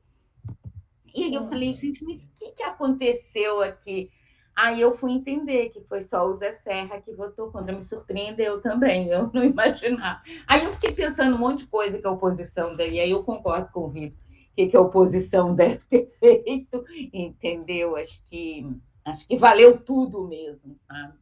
E 1.14 1.24
aí 1.24 1.34
eu 1.34 1.48
falei, 1.48 1.74
gente, 1.74 2.02
mas 2.04 2.22
o 2.22 2.28
que, 2.34 2.52
que 2.52 2.62
aconteceu 2.62 3.60
aqui? 3.60 4.10
Aí 4.54 4.80
eu 4.80 4.92
fui 4.92 5.12
entender 5.12 5.70
que 5.70 5.80
foi 5.80 6.02
só 6.02 6.26
o 6.26 6.34
Zé 6.34 6.52
Serra 6.52 7.00
que 7.00 7.12
votou 7.12 7.50
contra. 7.50 7.74
Me 7.74 7.82
surpreendeu 7.82 8.60
também, 8.60 9.08
eu 9.08 9.30
não 9.32 9.42
imaginava. 9.44 10.22
Aí 10.46 10.64
eu 10.64 10.72
fiquei 10.72 10.92
pensando 10.92 11.34
um 11.34 11.38
monte 11.38 11.60
de 11.60 11.66
coisa 11.66 11.98
que 11.98 12.06
a 12.06 12.10
oposição 12.10 12.76
daí. 12.76 13.00
Aí 13.00 13.10
eu 13.10 13.24
concordo 13.24 13.70
com 13.72 13.86
o 13.86 13.90
Vitor, 13.90 14.18
o 14.18 14.54
que, 14.54 14.66
que 14.68 14.76
a 14.76 14.80
oposição 14.80 15.54
deve 15.56 15.84
ter 15.86 16.06
feito, 16.18 16.84
entendeu? 17.12 17.96
Acho 17.96 18.22
que, 18.30 18.66
acho 19.04 19.26
que 19.26 19.36
valeu 19.36 19.78
tudo 19.78 20.28
mesmo, 20.28 20.78
sabe? 20.86 21.14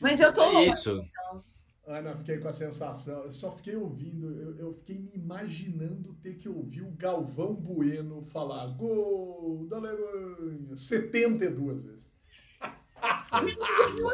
Mas 0.00 0.20
eu 0.20 0.32
tô 0.32 0.42
é 0.42 0.64
isso. 0.64 0.90
Então. 0.90 1.42
Ana, 1.88 2.14
fiquei 2.14 2.36
com 2.36 2.48
a 2.48 2.52
sensação, 2.52 3.24
eu 3.24 3.32
só 3.32 3.50
fiquei 3.50 3.74
ouvindo, 3.74 4.38
eu, 4.38 4.58
eu, 4.58 4.74
fiquei 4.74 4.98
me 4.98 5.10
imaginando 5.14 6.12
ter 6.22 6.34
que 6.34 6.46
ouvir 6.46 6.82
o 6.82 6.90
Galvão 6.90 7.54
Bueno 7.54 8.22
falar 8.24 8.66
gol 8.66 9.66
da 9.68 9.78
Alemanha 9.78 10.76
72 10.76 11.82
vezes. 11.82 12.12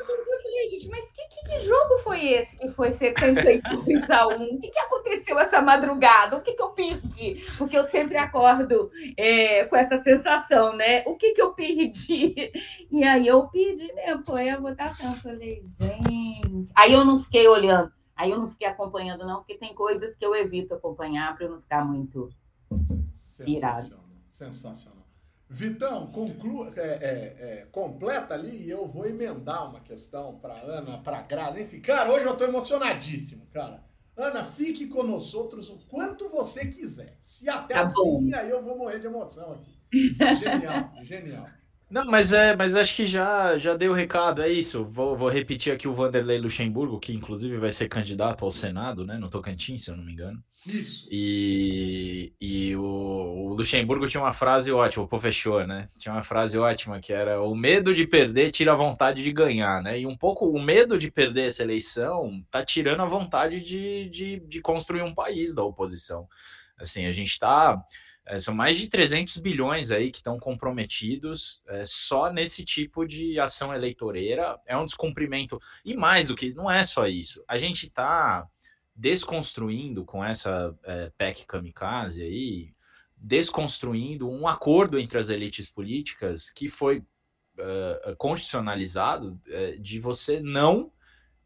eu 0.09 0.43
falei, 0.43 0.69
gente, 0.71 0.89
mas 0.89 1.05
que, 1.11 1.23
que, 1.27 1.49
que, 1.49 1.61
jogo 1.67 1.99
foi 1.99 2.25
esse 2.25 2.57
que 2.57 2.69
foi 2.69 2.93
72 2.93 4.09
a 4.09 4.29
1? 4.29 4.55
O 4.55 4.61
que, 4.61 4.71
que 4.71 4.79
aconteceu 4.79 5.39
essa 5.41 5.61
madrugada? 5.61 6.37
O 6.37 6.43
que, 6.43 6.53
que 6.53 6.63
eu 6.63 6.71
perdi? 6.71 7.43
Porque 7.59 7.77
eu 7.77 7.89
sempre 7.89 8.17
acordo 8.19 8.89
é, 9.17 9.65
com 9.65 9.75
essa 9.75 10.01
sensação, 10.01 10.77
né? 10.77 11.03
O 11.07 11.17
que, 11.17 11.33
que 11.33 11.43
eu 11.43 11.55
perdi? 11.55 12.53
E 12.93 13.03
aí 13.03 13.27
eu 13.27 13.49
pedi 13.49 13.93
mesmo, 13.95 14.25
foi 14.25 14.49
a 14.49 14.61
votação. 14.61 15.13
Falei, 15.15 15.61
gente. 15.81 16.34
Aí 16.75 16.93
eu 16.93 17.05
não 17.05 17.19
fiquei 17.19 17.47
olhando, 17.49 17.93
aí 18.17 18.31
eu 18.31 18.39
não 18.39 18.47
fiquei 18.47 18.67
acompanhando, 18.67 19.27
não, 19.27 19.39
porque 19.39 19.57
tem 19.57 19.75
coisas 19.75 20.15
que 20.17 20.25
eu 20.25 20.35
evito 20.35 20.75
acompanhar 20.75 21.35
para 21.37 21.47
eu 21.47 21.51
não 21.51 21.61
ficar 21.61 21.85
muito 21.85 22.31
irado. 23.47 24.01
Sensacional. 24.31 25.05
Vitão, 25.49 26.07
conclua, 26.09 26.73
é, 26.75 26.81
é, 26.81 27.37
é, 27.39 27.67
completa 27.71 28.35
ali 28.35 28.65
e 28.65 28.71
eu 28.71 28.89
vou 28.89 29.07
emendar 29.07 29.69
uma 29.71 29.79
questão 29.79 30.39
para 30.39 30.55
Ana, 30.55 30.99
para 30.99 31.23
Graça. 31.23 31.61
Enfim, 31.61 31.81
cara, 31.81 32.13
hoje 32.13 32.25
eu 32.25 32.33
estou 32.33 32.49
emocionadíssimo, 32.49 33.47
cara. 33.53 33.85
Ana, 34.17 34.43
fique 34.43 34.87
conosco 34.87 35.39
outros 35.39 35.71
o 35.71 35.79
quanto 35.87 36.29
você 36.29 36.67
quiser. 36.67 37.19
Se 37.21 37.49
até 37.49 37.75
tá 37.75 37.93
o 37.97 38.19
fim, 38.19 38.33
aí 38.33 38.49
eu 38.49 38.63
vou 38.63 38.79
morrer 38.79 38.99
de 38.99 39.07
emoção 39.07 39.53
aqui. 39.53 39.79
Genial, 39.93 40.93
genial. 41.03 41.47
Não, 41.95 42.07
mas 42.07 42.33
é, 42.33 42.57
mas 42.57 42.75
acho 42.75 42.97
que 42.97 43.07
já 43.07 43.57
já 43.57 43.77
deu 43.77 43.93
o 43.93 43.95
recado, 43.95 44.43
é 44.43 44.49
isso. 44.49 44.85
Vou, 44.85 45.17
vou 45.17 45.29
repetir 45.29 45.73
aqui 45.73 45.87
o 45.87 45.95
Vanderlei 45.95 46.39
Luxemburgo, 46.39 46.99
que 46.99 47.15
inclusive 47.15 47.57
vai 47.57 47.71
ser 47.71 47.87
candidato 47.87 48.45
ao 48.45 48.51
Senado, 48.51 49.07
né, 49.07 49.17
no 49.17 49.31
Tocantins, 49.31 49.85
se 49.85 49.93
eu 49.93 49.97
não 49.97 50.05
me 50.05 50.13
engano. 50.13 50.43
Isso. 50.67 51.07
E, 51.09 52.33
e 52.41 52.75
o, 52.75 52.83
o 52.83 53.55
Luxemburgo 53.55 54.09
tinha 54.09 54.21
uma 54.21 54.33
frase 54.33 54.73
ótima, 54.73 55.05
o 55.05 55.09
professor, 55.09 55.69
né? 55.69 55.87
Tinha 55.97 56.13
uma 56.13 56.25
frase 56.25 56.59
ótima 56.59 56.99
que 56.99 57.13
era: 57.13 57.41
o 57.41 57.55
medo 57.55 57.95
de 57.95 58.09
perder 58.09 58.51
tira 58.51 58.73
a 58.73 58.77
vontade 58.77 59.23
de 59.23 59.31
ganhar, 59.31 59.81
né? 59.81 60.01
E 60.01 60.05
um 60.05 60.17
pouco 60.17 60.49
o 60.49 60.61
medo 60.61 60.99
de 60.99 61.13
perder 61.13 61.47
essa 61.47 61.63
eleição 61.63 62.45
tá 62.51 62.65
tirando 62.65 63.03
a 63.03 63.07
vontade 63.07 63.61
de, 63.61 64.09
de, 64.09 64.41
de 64.41 64.61
construir 64.61 65.03
um 65.03 65.15
país 65.15 65.55
da 65.55 65.63
oposição. 65.63 66.27
Assim, 66.77 67.07
a 67.07 67.13
gente 67.13 67.31
está 67.31 67.81
é, 68.27 68.39
são 68.39 68.55
mais 68.55 68.79
de 68.79 68.89
300 68.89 69.37
bilhões 69.39 69.91
aí 69.91 70.11
que 70.11 70.19
estão 70.19 70.39
comprometidos 70.39 71.63
é, 71.69 71.85
só 71.85 72.33
nesse 72.33 72.65
tipo 72.65 73.07
de 73.07 73.39
ação 73.39 73.75
eleitoreira. 73.75 74.59
É 74.67 74.77
um 74.77 74.87
descumprimento. 74.87 75.61
E 75.85 75.95
mais 75.95 76.29
do 76.29 76.35
que, 76.35 76.55
não 76.55 76.71
é 76.71 76.83
só 76.85 77.07
isso. 77.07 77.45
A 77.47 77.59
gente 77.59 77.87
está 77.87 78.49
desconstruindo 78.97 80.05
com 80.05 80.25
essa 80.25 80.75
é, 80.85 81.11
PEC 81.19 81.45
kamikaze 81.47 82.23
aí, 82.23 82.73
desconstruindo 83.17 84.31
um 84.31 84.47
acordo 84.47 84.99
entre 84.99 85.19
as 85.19 85.29
elites 85.29 85.69
políticas 85.69 86.51
que 86.51 86.69
foi 86.69 86.99
uh, 87.59 88.17
constitucionalizado 88.17 89.41
uh, 89.49 89.81
de 89.81 89.99
você 89.99 90.41
não 90.41 90.93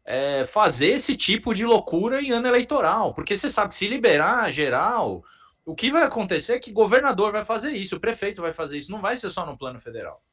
uh, 0.05 0.45
fazer 0.47 0.89
esse 0.89 1.15
tipo 1.15 1.53
de 1.53 1.65
loucura 1.65 2.21
em 2.21 2.31
ano 2.31 2.47
eleitoral. 2.47 3.13
Porque 3.13 3.37
você 3.37 3.49
sabe 3.49 3.69
que 3.69 3.75
se 3.75 3.87
liberar 3.87 4.51
geral 4.51 5.23
o 5.69 5.75
que 5.75 5.91
vai 5.91 6.01
acontecer 6.03 6.53
é 6.53 6.59
que 6.59 6.71
governador 6.71 7.31
vai 7.31 7.43
fazer 7.43 7.71
isso, 7.71 7.95
o 7.95 7.99
prefeito 7.99 8.41
vai 8.41 8.51
fazer 8.51 8.79
isso, 8.79 8.91
não 8.91 9.01
vai 9.01 9.15
ser 9.15 9.29
só 9.29 9.45
no 9.45 9.55
plano 9.55 9.79
federal. 9.79 10.23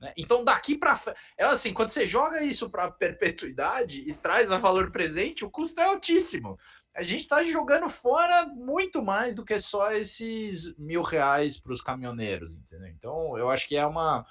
Né? 0.00 0.12
Então, 0.16 0.44
daqui 0.44 0.78
para 0.78 0.96
é 1.36 1.44
assim, 1.44 1.72
quando 1.72 1.88
você 1.88 2.06
joga 2.06 2.44
isso 2.44 2.70
para 2.70 2.88
perpetuidade 2.88 4.08
e 4.08 4.14
traz 4.14 4.52
a 4.52 4.58
valor 4.58 4.92
presente, 4.92 5.44
o 5.44 5.50
custo 5.50 5.80
é 5.80 5.84
altíssimo. 5.84 6.56
A 6.94 7.02
gente 7.02 7.22
está 7.22 7.42
jogando 7.42 7.88
fora 7.88 8.46
muito 8.46 9.02
mais 9.02 9.34
do 9.34 9.44
que 9.44 9.58
só 9.58 9.90
esses 9.90 10.76
mil 10.78 11.02
reais 11.02 11.58
para 11.58 11.72
os 11.72 11.82
caminhoneiros, 11.82 12.56
entendeu? 12.56 12.88
Então, 12.88 13.36
eu 13.36 13.50
acho 13.50 13.66
que 13.66 13.76
é 13.76 13.84
uma 13.84 14.24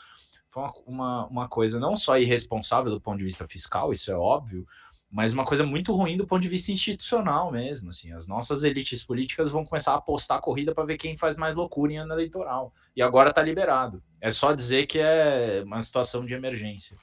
uma, 0.87 1.27
uma 1.27 1.47
coisa 1.47 1.79
não 1.79 1.95
só 1.95 2.17
irresponsável 2.17 2.91
do 2.91 2.99
ponto 2.99 3.19
de 3.19 3.23
vista 3.23 3.47
fiscal, 3.47 3.91
isso 3.91 4.11
é 4.11 4.15
óbvio, 4.15 4.65
mas 5.09 5.33
uma 5.33 5.45
coisa 5.45 5.65
muito 5.65 5.93
ruim 5.93 6.17
do 6.17 6.27
ponto 6.27 6.41
de 6.41 6.49
vista 6.49 6.71
institucional 6.71 7.51
mesmo. 7.51 7.89
Assim, 7.89 8.11
as 8.11 8.27
nossas 8.27 8.63
elites 8.63 9.03
políticas 9.03 9.49
vão 9.49 9.63
começar 9.63 9.93
a 9.93 9.97
apostar 9.97 10.37
a 10.37 10.41
corrida 10.41 10.75
para 10.75 10.83
ver 10.83 10.97
quem 10.97 11.15
faz 11.15 11.37
mais 11.37 11.55
loucura 11.55 11.93
em 11.93 11.97
ano 11.97 12.13
eleitoral. 12.13 12.73
E 12.95 13.01
agora 13.01 13.29
está 13.29 13.41
liberado. 13.41 14.03
É 14.19 14.29
só 14.29 14.53
dizer 14.53 14.85
que 14.85 14.99
é 14.99 15.63
uma 15.65 15.81
situação 15.81 16.25
de 16.25 16.33
emergência. 16.33 16.97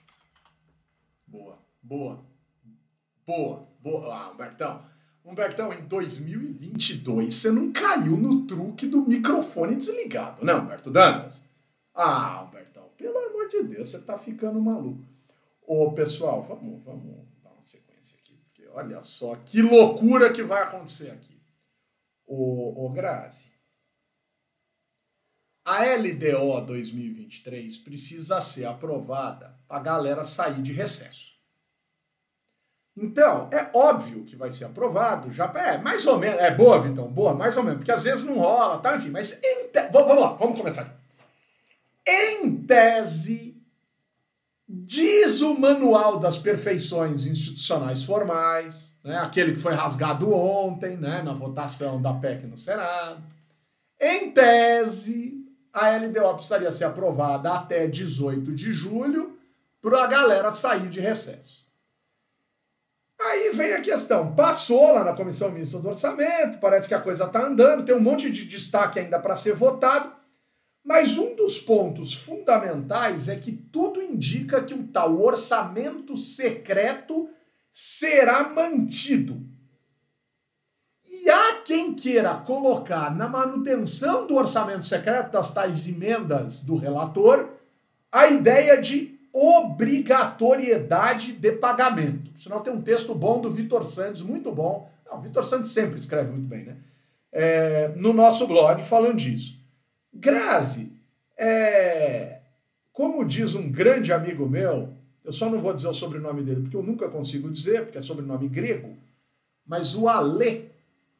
Boa, 1.26 1.58
boa, 1.82 2.24
boa, 3.26 3.68
boa. 3.80 4.14
Ah, 4.14 4.30
Humbertão. 4.30 4.94
Humbertão, 5.24 5.72
em 5.72 5.86
2022 5.86 7.34
você 7.34 7.50
não 7.50 7.72
caiu 7.72 8.18
no 8.18 8.46
truque 8.46 8.86
do 8.86 9.00
microfone 9.00 9.74
desligado, 9.74 10.44
né, 10.44 10.54
Humberto 10.54 10.90
Dantas? 10.90 11.42
Ah, 11.94 12.42
Humbertão, 12.42 12.90
pelo 12.98 13.16
amor 13.16 13.48
de 13.48 13.62
Deus, 13.62 13.88
você 13.88 13.98
tá 14.02 14.18
ficando 14.18 14.60
maluco. 14.60 15.02
Ô, 15.66 15.92
pessoal, 15.92 16.42
vamos, 16.42 16.84
vamos 16.84 17.33
Olha 18.74 19.00
só 19.00 19.36
que 19.36 19.62
loucura 19.62 20.32
que 20.32 20.42
vai 20.42 20.62
acontecer 20.62 21.10
aqui. 21.10 21.40
O, 22.26 22.86
o 22.86 22.90
Grazi. 22.90 23.52
A 25.64 25.84
LDO 25.94 26.60
2023 26.66 27.78
precisa 27.78 28.40
ser 28.40 28.66
aprovada 28.66 29.56
para 29.68 29.76
a 29.76 29.82
galera 29.82 30.24
sair 30.24 30.60
de 30.60 30.72
recesso. 30.72 31.32
Então, 32.96 33.48
é 33.52 33.70
óbvio 33.72 34.24
que 34.24 34.36
vai 34.36 34.50
ser 34.50 34.66
aprovado, 34.66 35.32
já 35.32 35.46
é 35.56 35.78
mais 35.78 36.06
ou 36.06 36.18
menos, 36.18 36.40
é 36.40 36.50
boa, 36.54 36.80
Vitão, 36.80 37.08
boa, 37.08 37.34
mais 37.34 37.56
ou 37.56 37.62
menos, 37.62 37.78
porque 37.78 37.90
às 37.90 38.04
vezes 38.04 38.24
não 38.24 38.38
rola, 38.38 38.78
tá, 38.78 38.96
enfim, 38.96 39.10
mas 39.10 39.32
em 39.42 39.68
te... 39.68 39.88
vamos 39.90 40.20
lá, 40.20 40.34
vamos 40.34 40.58
começar. 40.58 40.94
Em 42.06 42.56
tese, 42.64 43.53
Diz 44.76 45.40
o 45.40 45.54
Manual 45.54 46.18
das 46.18 46.36
Perfeições 46.36 47.26
Institucionais 47.26 48.02
Formais, 48.02 48.92
né, 49.04 49.16
aquele 49.18 49.52
que 49.52 49.60
foi 49.60 49.72
rasgado 49.72 50.34
ontem 50.34 50.96
né, 50.96 51.22
na 51.22 51.32
votação 51.32 52.02
da 52.02 52.12
PEC 52.12 52.46
no 52.46 52.58
Senado. 52.58 53.22
Em 54.00 54.32
tese, 54.32 55.44
a 55.72 55.96
LDO 55.96 56.34
precisaria 56.34 56.72
ser 56.72 56.84
aprovada 56.84 57.52
até 57.52 57.86
18 57.86 58.52
de 58.52 58.72
julho 58.72 59.38
para 59.80 60.04
a 60.04 60.06
galera 60.06 60.52
sair 60.52 60.88
de 60.88 61.00
recesso. 61.00 61.64
Aí 63.20 63.50
vem 63.50 63.74
a 63.74 63.80
questão: 63.80 64.34
passou 64.34 64.92
lá 64.92 65.04
na 65.04 65.12
Comissão 65.12 65.50
Mista 65.50 65.78
do 65.78 65.88
Orçamento, 65.88 66.58
parece 66.58 66.88
que 66.88 66.94
a 66.94 67.00
coisa 67.00 67.24
está 67.24 67.46
andando, 67.46 67.84
tem 67.84 67.94
um 67.94 68.00
monte 68.00 68.30
de 68.30 68.44
destaque 68.44 68.98
ainda 68.98 69.18
para 69.18 69.36
ser 69.36 69.54
votado. 69.54 70.13
Mas 70.84 71.16
um 71.16 71.34
dos 71.34 71.58
pontos 71.58 72.12
fundamentais 72.12 73.28
é 73.28 73.36
que 73.36 73.52
tudo 73.52 74.02
indica 74.02 74.62
que 74.62 74.74
o 74.74 74.86
tal 74.88 75.18
orçamento 75.18 76.14
secreto 76.14 77.30
será 77.72 78.50
mantido. 78.50 79.40
E 81.10 81.30
há 81.30 81.62
quem 81.64 81.94
queira 81.94 82.34
colocar 82.34 83.16
na 83.16 83.26
manutenção 83.26 84.26
do 84.26 84.34
orçamento 84.34 84.84
secreto, 84.84 85.32
das 85.32 85.54
tais 85.54 85.88
emendas 85.88 86.62
do 86.62 86.76
relator, 86.76 87.48
a 88.12 88.28
ideia 88.28 88.80
de 88.80 89.18
obrigatoriedade 89.32 91.32
de 91.32 91.52
pagamento. 91.52 92.30
Sinal, 92.38 92.60
tem 92.60 92.72
um 92.72 92.82
texto 92.82 93.14
bom 93.14 93.40
do 93.40 93.50
Vitor 93.50 93.84
Santos, 93.84 94.20
muito 94.20 94.52
bom. 94.52 94.88
Não, 95.06 95.18
o 95.18 95.20
Vitor 95.20 95.44
Santos 95.44 95.72
sempre 95.72 95.98
escreve 95.98 96.30
muito 96.30 96.46
bem, 96.46 96.64
né? 96.64 96.76
É, 97.32 97.88
no 97.96 98.12
nosso 98.12 98.46
blog 98.46 98.84
falando 98.84 99.16
disso. 99.16 99.63
Grazi, 100.14 100.92
é, 101.36 102.40
como 102.92 103.24
diz 103.24 103.54
um 103.54 103.70
grande 103.70 104.12
amigo 104.12 104.48
meu, 104.48 104.96
eu 105.24 105.32
só 105.32 105.50
não 105.50 105.58
vou 105.58 105.74
dizer 105.74 105.88
o 105.88 105.94
sobrenome 105.94 106.42
dele, 106.42 106.62
porque 106.62 106.76
eu 106.76 106.82
nunca 106.82 107.08
consigo 107.08 107.50
dizer, 107.50 107.84
porque 107.84 107.98
é 107.98 108.02
sobrenome 108.02 108.48
grego, 108.48 108.96
mas 109.66 109.94
o 109.94 110.08
Alê 110.08 110.66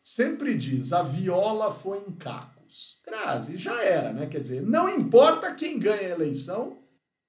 sempre 0.00 0.56
diz: 0.56 0.92
a 0.92 1.02
viola 1.02 1.72
foi 1.72 1.98
em 1.98 2.12
cacos. 2.12 3.00
Grazi, 3.04 3.56
já 3.56 3.82
era, 3.82 4.12
né? 4.12 4.26
Quer 4.26 4.40
dizer, 4.40 4.62
não 4.62 4.88
importa 4.88 5.54
quem 5.54 5.78
ganha 5.78 6.08
a 6.08 6.10
eleição, 6.10 6.78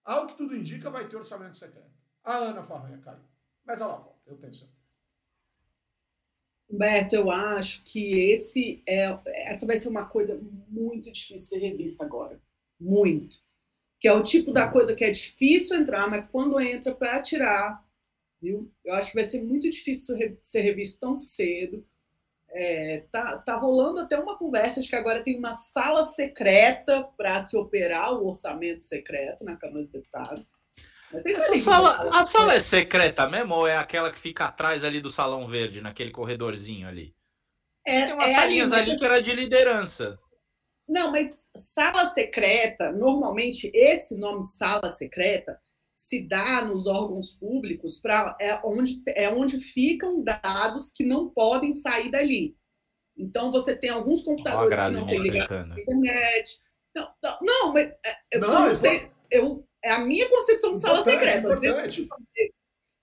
ao 0.04 0.28
que 0.28 0.36
tudo 0.36 0.56
indica, 0.56 0.90
vai 0.90 1.08
ter 1.08 1.16
orçamento 1.16 1.58
secreto. 1.58 1.86
A 2.24 2.36
Ana 2.38 2.64
Farranha 2.64 2.98
caiu. 2.98 3.20
Mas 3.66 3.82
ela 3.82 3.96
volta, 3.96 4.20
eu 4.28 4.36
tenho 4.38 4.54
certeza. 4.54 4.76
Humberto, 6.70 7.16
eu 7.16 7.30
acho 7.30 7.84
que 7.84 8.32
esse 8.32 8.82
é, 8.88 9.18
essa 9.50 9.66
vai 9.68 9.78
ser 9.78 9.88
uma 9.88 10.06
coisa 10.06 10.40
muito 10.76 11.12
difícil 11.12 11.48
ser 11.48 11.58
revista 11.60 12.04
agora. 12.04 12.40
Muito. 12.80 13.38
Que 14.00 14.08
é 14.08 14.14
o 14.14 14.24
tipo 14.24 14.52
da 14.52 14.68
coisa 14.68 14.94
que 14.94 15.06
é 15.06 15.10
difícil 15.10 15.78
entrar, 15.78 16.10
mas 16.10 16.26
quando 16.32 16.60
entra 16.60 16.94
para 16.94 17.22
tirar, 17.22 17.84
viu? 18.42 18.72
Eu 18.84 18.94
acho 18.96 19.10
que 19.10 19.16
vai 19.16 19.26
ser 19.26 19.42
muito 19.42 19.70
difícil 19.70 20.38
ser 20.42 20.62
revisto 20.62 21.00
tão 21.00 21.18
cedo. 21.18 21.86
É, 22.50 23.04
tá, 23.12 23.38
tá 23.40 23.56
rolando 23.56 24.00
até 24.00 24.18
uma 24.18 24.38
conversa 24.38 24.80
de 24.80 24.88
que 24.88 24.96
agora 24.96 25.24
tem 25.24 25.38
uma 25.38 25.54
sala 25.54 26.06
secreta 26.06 27.04
para 27.18 27.44
se 27.46 27.58
operar 27.58 28.14
o 28.14 28.28
orçamento 28.28 28.84
secreto 28.84 29.44
na 29.44 29.58
Câmara 29.58 29.82
dos 29.82 29.92
Deputados. 29.92 30.54
Essa 31.14 31.56
sala, 31.56 32.18
a 32.18 32.24
sala 32.24 32.54
é 32.54 32.60
secreta 32.60 33.30
mesmo 33.30 33.54
ou 33.56 33.68
é 33.68 33.78
aquela 33.78 34.12
que 34.12 34.20
fica 34.20 34.46
atrás 34.46 34.84
ali 34.84 35.00
do 35.00 35.10
salão 35.10 35.48
verde, 35.48 35.82
naquele 35.82 36.12
corredorzinho 36.12 36.88
ali? 36.88 37.14
É, 37.86 38.06
tem 38.06 38.14
umas 38.14 38.32
é 38.32 38.34
salinhas 38.34 38.74
ali, 38.74 38.92
ali 38.92 39.00
que 39.00 39.06
era 39.06 39.22
de 39.22 39.34
liderança. 39.34 40.20
Não, 40.88 41.12
mas 41.12 41.50
sala 41.56 42.06
secreta, 42.06 42.92
normalmente 42.92 43.72
esse 43.74 44.16
nome 44.16 44.44
sala 44.44 44.92
secreta 44.92 45.60
se 45.96 46.22
dá 46.22 46.64
nos 46.64 46.86
órgãos 46.86 47.32
públicos 47.32 48.00
para 48.00 48.38
é 48.40 48.60
onde, 48.64 49.02
é 49.08 49.30
onde 49.30 49.58
ficam 49.60 50.24
dados 50.24 50.92
que 50.92 51.04
não 51.04 51.30
podem 51.30 51.74
sair 51.74 52.12
dali. 52.12 52.56
Então 53.18 53.52
você 53.52 53.76
tem 53.76 53.90
alguns 53.90 54.24
computadores 54.24 54.78
oh, 54.78 54.90
que 54.90 54.98
não 54.98 55.08
têm 55.08 55.20
ligação 55.20 55.72
à 55.72 55.80
internet. 55.80 56.60
Não, 56.94 57.10
não, 57.24 57.38
não 57.42 57.74
mas 57.74 57.88
é, 57.88 57.98
eu 58.32 58.42
não, 58.42 58.70
não 58.70 58.78
sei, 58.78 59.10
eu 59.32 59.66
é 59.84 59.92
a 59.92 60.00
minha 60.00 60.28
concepção 60.30 60.76
de 60.76 60.82
sala 60.82 61.04
secreta. 61.04 61.48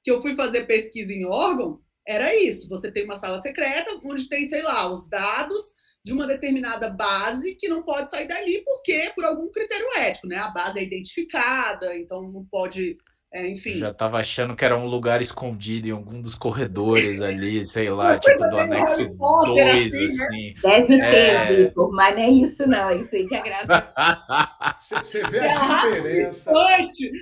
Que 0.05 0.11
eu 0.11 0.21
fui 0.21 0.35
fazer 0.35 0.67
pesquisa 0.67 1.13
em 1.13 1.25
órgão, 1.25 1.81
era 2.07 2.35
isso. 2.35 2.69
Você 2.69 2.91
tem 2.91 3.05
uma 3.05 3.15
sala 3.15 3.39
secreta 3.39 3.99
onde 4.05 4.29
tem, 4.29 4.45
sei 4.47 4.63
lá, 4.63 4.93
os 4.93 5.09
dados 5.09 5.77
de 6.05 6.13
uma 6.13 6.27
determinada 6.27 6.91
base 6.91 7.55
que 7.55 7.69
não 7.69 7.83
pode 7.83 8.11
sair 8.11 8.27
dali 8.27 8.63
porque 8.65 9.13
por 9.15 9.25
algum 9.25 9.51
critério 9.51 9.87
ético, 9.99 10.27
né? 10.27 10.37
A 10.37 10.51
base 10.51 10.79
é 10.79 10.83
identificada, 10.83 11.97
então 11.97 12.23
não 12.23 12.45
pode 12.45 12.99
é, 13.35 13.49
enfim. 13.49 13.79
Já 13.79 13.91
estava 13.91 14.19
achando 14.19 14.55
que 14.55 14.63
era 14.63 14.77
um 14.77 14.85
lugar 14.85 15.23
escondido 15.23 15.89
em 15.89 15.91
algum 15.91 16.21
dos 16.21 16.35
corredores 16.35 17.23
ali, 17.25 17.65
sei 17.65 17.89
lá, 17.89 18.19
tipo 18.19 18.39
do 18.39 18.59
anexo 18.59 19.09
2, 19.09 19.95
assim, 19.95 20.05
assim. 20.05 20.55
Né? 20.55 20.55
Deve 20.63 20.99
ter, 20.99 21.07
é... 21.07 21.57
Victor, 21.65 21.91
mas 21.93 22.15
não 22.15 22.23
é 22.23 22.29
isso 22.29 22.67
não, 22.69 22.91
é 22.91 22.97
isso 22.97 23.17
aí 23.17 23.27
que 23.27 23.35
é 23.35 23.43
graça. 23.43 23.93
Você 24.79 25.23
vê 25.31 25.49
a 25.49 25.53
diferença. 25.53 26.53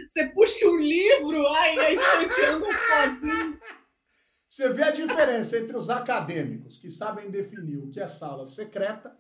Você 0.08 0.26
puxa 0.34 0.66
o 0.66 0.74
um 0.74 0.78
livro, 0.78 1.46
ai, 1.46 1.78
a 1.78 1.92
estante 1.92 2.40
anda 2.42 2.66
sozinho. 2.66 3.58
Você 4.50 4.68
vê 4.68 4.82
a 4.82 4.90
diferença 4.90 5.56
entre 5.56 5.76
os 5.76 5.88
acadêmicos, 5.88 6.76
que 6.76 6.90
sabem 6.90 7.30
definir 7.30 7.78
o 7.78 7.88
que 7.88 8.00
é 8.00 8.06
sala 8.08 8.48
secreta, 8.48 9.16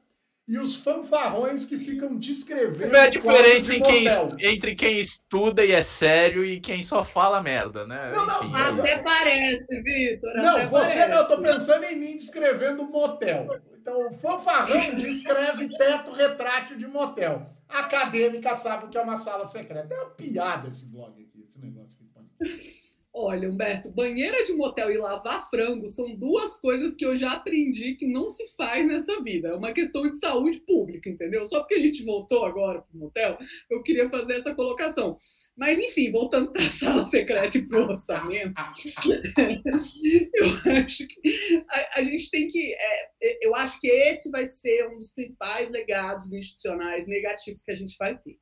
e 0.48 0.58
os 0.58 0.74
fanfarrões 0.74 1.64
que 1.64 1.78
ficam 1.78 2.16
descrevendo. 2.16 2.76
Você 2.76 2.88
vê 2.88 2.98
a 2.98 3.08
diferença 3.08 3.72
quem, 3.78 4.06
entre 4.40 4.74
quem 4.74 4.98
estuda 4.98 5.64
e 5.64 5.70
é 5.70 5.82
sério 5.82 6.44
e 6.44 6.58
quem 6.58 6.82
só 6.82 7.04
fala 7.04 7.40
merda, 7.40 7.86
né? 7.86 8.10
Não, 8.10 8.26
não, 8.26 8.44
Enfim, 8.44 8.60
até 8.60 8.98
parece, 8.98 9.80
Vitor. 9.80 10.34
Não, 10.34 10.68
você 10.68 10.96
parece. 10.96 11.08
não, 11.08 11.18
eu 11.18 11.28
tô 11.28 11.40
pensando 11.40 11.84
em 11.84 11.96
mim 11.96 12.16
descrevendo 12.16 12.82
motel. 12.82 13.46
Então, 13.80 14.08
o 14.08 14.14
fanfarrão 14.14 14.94
descreve 14.98 15.68
teto 15.68 16.10
retrátil 16.10 16.76
de 16.76 16.88
motel. 16.88 17.48
A 17.68 17.82
acadêmica 17.82 18.56
sabe 18.56 18.86
o 18.86 18.88
que 18.88 18.98
é 18.98 19.00
uma 19.00 19.16
sala 19.16 19.46
secreta. 19.46 19.94
É 19.94 19.96
uma 19.96 20.10
piada 20.10 20.68
esse 20.68 20.90
blog 20.90 21.12
aqui, 21.22 21.44
esse 21.46 21.60
negócio 21.60 22.00
aqui. 22.02 22.79
Olha, 23.22 23.50
Humberto, 23.50 23.90
banheira 23.90 24.42
de 24.44 24.54
motel 24.54 24.90
e 24.90 24.96
lavar 24.96 25.50
frango 25.50 25.86
são 25.86 26.16
duas 26.16 26.58
coisas 26.58 26.94
que 26.94 27.04
eu 27.04 27.14
já 27.14 27.32
aprendi 27.32 27.94
que 27.94 28.06
não 28.06 28.30
se 28.30 28.46
faz 28.56 28.86
nessa 28.86 29.22
vida. 29.22 29.48
É 29.48 29.54
uma 29.54 29.74
questão 29.74 30.08
de 30.08 30.18
saúde 30.18 30.58
pública, 30.62 31.10
entendeu? 31.10 31.44
Só 31.44 31.60
porque 31.60 31.74
a 31.74 31.80
gente 31.80 32.02
voltou 32.02 32.46
agora 32.46 32.80
para 32.80 32.96
o 32.96 32.98
motel, 32.98 33.36
eu 33.68 33.82
queria 33.82 34.08
fazer 34.08 34.38
essa 34.38 34.54
colocação. 34.54 35.16
Mas, 35.54 35.78
enfim, 35.78 36.10
voltando 36.10 36.50
para 36.50 36.62
a 36.62 36.70
sala 36.70 37.04
secreta 37.04 37.58
e 37.58 37.68
para 37.68 37.78
o 37.78 37.90
orçamento, 37.90 38.54
eu 40.32 40.72
acho 40.82 41.06
que 41.06 41.64
a, 41.68 41.98
a 42.00 42.02
gente 42.02 42.30
tem 42.30 42.46
que. 42.46 42.72
É, 42.72 43.46
eu 43.46 43.54
acho 43.54 43.78
que 43.78 43.88
esse 43.88 44.30
vai 44.30 44.46
ser 44.46 44.88
um 44.88 44.96
dos 44.96 45.12
principais 45.12 45.70
legados 45.70 46.32
institucionais 46.32 47.06
negativos 47.06 47.60
que 47.60 47.70
a 47.70 47.76
gente 47.76 47.98
vai 47.98 48.16
ter. 48.16 48.38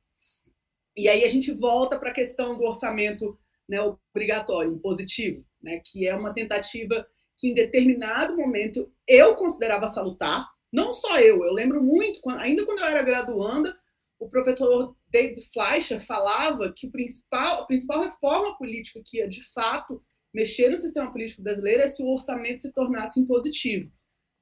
E 0.95 1.09
aí 1.09 1.25
a 1.25 1.29
gente 1.29 1.51
volta 1.51 1.99
para 1.99 2.11
a 2.11 2.13
questão 2.13 2.57
do 2.57 2.63
orçamento 2.63 3.37
né, 3.69 3.79
obrigatório, 3.81 4.73
impositivo, 4.73 5.45
né, 5.61 5.79
que 5.85 6.07
é 6.07 6.15
uma 6.15 6.33
tentativa 6.33 7.07
que 7.37 7.49
em 7.49 7.53
determinado 7.53 8.35
momento 8.35 8.91
eu 9.07 9.35
considerava 9.35 9.87
salutar, 9.87 10.49
não 10.71 10.91
só 10.91 11.19
eu, 11.19 11.43
eu 11.45 11.53
lembro 11.53 11.81
muito, 11.81 12.19
ainda 12.31 12.65
quando 12.65 12.79
eu 12.79 12.85
era 12.85 13.03
graduanda, 13.03 13.77
o 14.19 14.27
professor 14.27 14.95
David 15.07 15.39
Fleischer 15.53 16.05
falava 16.05 16.73
que 16.73 16.87
o 16.87 16.91
principal, 16.91 17.61
a 17.61 17.65
principal 17.65 18.01
reforma 18.01 18.57
política 18.57 19.01
que 19.05 19.17
ia, 19.17 19.27
de 19.27 19.43
fato, 19.53 20.03
mexer 20.33 20.69
no 20.69 20.77
sistema 20.77 21.11
político 21.11 21.41
brasileiro 21.41 21.83
é 21.83 21.87
se 21.87 22.03
o 22.03 22.07
orçamento 22.07 22.59
se 22.59 22.73
tornasse 22.73 23.19
impositivo. 23.19 23.91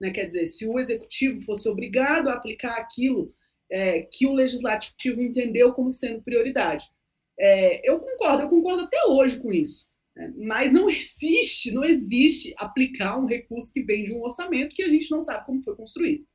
Né? 0.02 0.10
Quer 0.10 0.26
dizer, 0.26 0.46
se 0.46 0.68
o 0.68 0.80
executivo 0.80 1.42
fosse 1.42 1.70
obrigado 1.70 2.30
a 2.30 2.34
aplicar 2.34 2.78
aquilo 2.78 3.32
é, 3.70 4.02
que 4.02 4.26
o 4.26 4.34
legislativo 4.34 5.22
entendeu 5.22 5.72
como 5.74 5.90
sendo 5.90 6.24
prioridade. 6.24 6.86
É, 7.40 7.90
eu 7.90 8.00
concordo, 8.00 8.44
eu 8.44 8.50
concordo 8.50 8.84
até 8.84 9.04
hoje 9.06 9.40
com 9.40 9.52
isso. 9.54 9.88
Né? 10.16 10.34
Mas 10.38 10.74
não 10.74 10.90
existe, 10.90 11.72
não 11.72 11.84
existe 11.84 12.54
aplicar 12.58 13.18
um 13.18 13.26
recurso 13.26 13.72
que 13.72 13.84
vem 13.84 14.06
de 14.06 14.14
um 14.14 14.24
orçamento 14.24 14.76
que 14.76 14.84
a 14.84 14.90
gente 14.90 15.10
não 15.12 15.22
sabe 15.22 15.46
como 15.46 15.62
foi 15.62 15.76
construído. 15.76 16.26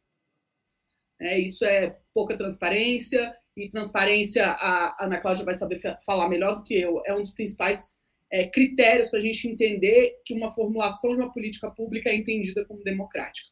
É, 1.21 1.39
isso 1.39 1.65
é 1.65 1.99
pouca 2.13 2.37
transparência, 2.37 3.37
e 3.57 3.69
transparência, 3.69 4.47
a 4.47 5.05
Ana 5.05 5.21
Cláudia 5.21 5.45
vai 5.45 5.55
saber 5.55 5.79
falar 6.05 6.29
melhor 6.29 6.57
do 6.57 6.63
que 6.63 6.75
eu, 6.75 7.03
é 7.05 7.15
um 7.15 7.21
dos 7.21 7.33
principais 7.33 7.95
é, 8.31 8.47
critérios 8.47 9.11
para 9.11 9.19
a 9.19 9.23
gente 9.23 9.47
entender 9.47 10.19
que 10.25 10.33
uma 10.33 10.51
formulação 10.51 11.15
de 11.15 11.21
uma 11.21 11.33
política 11.33 11.71
pública 11.71 12.09
é 12.09 12.17
entendida 12.17 12.65
como 12.65 12.83
democrática. 12.83 13.49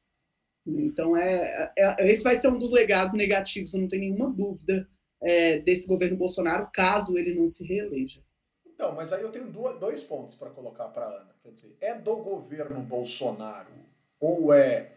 Então, 0.66 1.16
é, 1.16 1.72
é, 1.76 2.10
esse 2.10 2.22
vai 2.22 2.36
ser 2.36 2.48
um 2.48 2.58
dos 2.58 2.72
legados 2.72 3.14
negativos, 3.14 3.74
eu 3.74 3.80
não 3.80 3.88
tenho 3.88 4.02
nenhuma 4.02 4.30
dúvida 4.30 4.88
é, 5.22 5.58
desse 5.58 5.86
governo 5.86 6.16
Bolsonaro, 6.16 6.68
caso 6.72 7.16
ele 7.16 7.34
não 7.34 7.46
se 7.48 7.64
reeleja. 7.64 8.20
Então, 8.66 8.94
mas 8.94 9.12
aí 9.12 9.22
eu 9.22 9.30
tenho 9.30 9.46
dois 9.78 10.02
pontos 10.02 10.34
para 10.34 10.50
colocar 10.50 10.86
para 10.86 11.04
Ana. 11.04 11.34
Quer 11.42 11.50
dizer, 11.52 11.76
é 11.80 11.94
do 11.94 12.16
governo 12.16 12.80
Bolsonaro 12.80 13.72
ou 14.18 14.54
é 14.54 14.92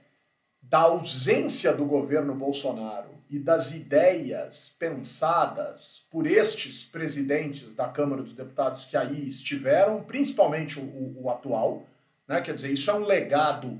da 0.61 0.79
ausência 0.79 1.73
do 1.73 1.85
governo 1.85 2.33
Bolsonaro 2.33 3.09
e 3.29 3.37
das 3.37 3.73
ideias 3.73 4.69
pensadas 4.79 6.07
por 6.09 6.25
estes 6.25 6.85
presidentes 6.85 7.75
da 7.75 7.89
Câmara 7.89 8.21
dos 8.21 8.33
Deputados 8.33 8.85
que 8.85 8.95
aí 8.95 9.27
estiveram, 9.27 10.01
principalmente 10.03 10.79
o, 10.79 10.83
o, 10.83 11.23
o 11.23 11.29
atual, 11.29 11.83
né? 12.27 12.41
quer 12.41 12.53
dizer, 12.53 12.71
isso 12.71 12.89
é 12.89 12.93
um 12.93 13.03
legado 13.03 13.79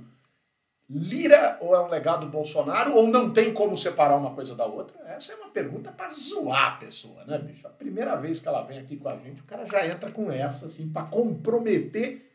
Lira 0.90 1.58
ou 1.62 1.74
é 1.74 1.80
um 1.80 1.88
legado 1.88 2.28
Bolsonaro 2.28 2.94
ou 2.94 3.08
não 3.08 3.32
tem 3.32 3.54
como 3.54 3.76
separar 3.78 4.18
uma 4.18 4.32
coisa 4.32 4.54
da 4.54 4.66
outra? 4.66 5.00
Essa 5.08 5.34
é 5.34 5.36
uma 5.38 5.50
pergunta 5.50 5.92
para 5.92 6.10
zoar 6.10 6.74
a 6.74 6.78
pessoa, 6.78 7.24
né, 7.26 7.38
bicho? 7.38 7.66
A 7.66 7.70
primeira 7.70 8.16
vez 8.16 8.40
que 8.40 8.48
ela 8.48 8.62
vem 8.64 8.80
aqui 8.80 8.98
com 8.98 9.10
a 9.10 9.18
gente, 9.18 9.42
o 9.42 9.46
cara 9.46 9.66
já 9.66 9.88
entra 9.88 10.12
com 10.12 10.32
essa, 10.32 10.66
assim, 10.66 10.90
para 10.92 11.08
comprometer 11.08 12.30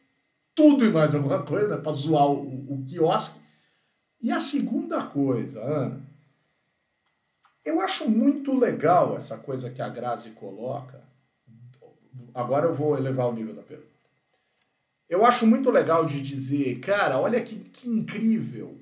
tudo 0.54 0.84
e 0.84 0.90
mais 0.90 1.14
alguma 1.14 1.42
coisa, 1.44 1.76
né? 1.76 1.76
para 1.76 1.92
zoar 1.92 2.26
o, 2.26 2.72
o, 2.72 2.84
quiosque. 2.84 3.38
E 4.20 4.32
a 4.32 4.40
segunda 4.40 5.04
coisa, 5.04 5.60
Ana, 5.60 6.00
eu 7.64 7.80
acho 7.80 8.10
muito 8.10 8.58
legal 8.58 9.16
essa 9.16 9.36
coisa 9.38 9.70
que 9.70 9.80
a 9.80 9.88
Grazi 9.88 10.30
coloca. 10.30 11.00
Agora 12.34 12.66
eu 12.66 12.74
vou 12.74 12.98
elevar 12.98 13.28
o 13.28 13.32
nível 13.32 13.54
da 13.54 13.62
pergunta. 13.62 13.87
Eu 15.08 15.24
acho 15.24 15.46
muito 15.46 15.70
legal 15.70 16.04
de 16.04 16.20
dizer, 16.20 16.80
cara, 16.80 17.18
olha 17.18 17.40
que, 17.40 17.56
que 17.56 17.88
incrível 17.88 18.78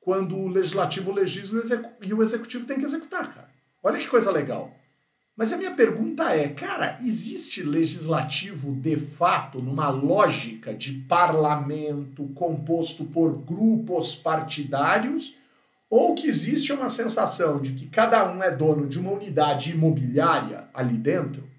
quando 0.00 0.36
o 0.36 0.48
legislativo 0.48 1.12
legisla 1.12 1.62
e 2.02 2.14
o 2.14 2.22
executivo 2.22 2.66
tem 2.66 2.78
que 2.78 2.84
executar, 2.84 3.34
cara. 3.34 3.48
Olha 3.82 3.98
que 3.98 4.08
coisa 4.08 4.30
legal. 4.30 4.72
Mas 5.36 5.52
a 5.52 5.56
minha 5.56 5.72
pergunta 5.72 6.32
é, 6.32 6.48
cara, 6.48 6.96
existe 7.02 7.62
legislativo 7.62 8.72
de 8.72 8.96
fato 8.96 9.60
numa 9.60 9.90
lógica 9.90 10.72
de 10.72 10.92
parlamento 11.08 12.28
composto 12.34 13.04
por 13.04 13.36
grupos 13.36 14.14
partidários? 14.14 15.36
Ou 15.90 16.14
que 16.14 16.26
existe 16.26 16.72
uma 16.72 16.88
sensação 16.88 17.60
de 17.60 17.72
que 17.72 17.86
cada 17.86 18.32
um 18.32 18.42
é 18.42 18.50
dono 18.50 18.86
de 18.86 18.98
uma 18.98 19.12
unidade 19.12 19.72
imobiliária 19.72 20.68
ali 20.72 20.96
dentro 20.96 21.53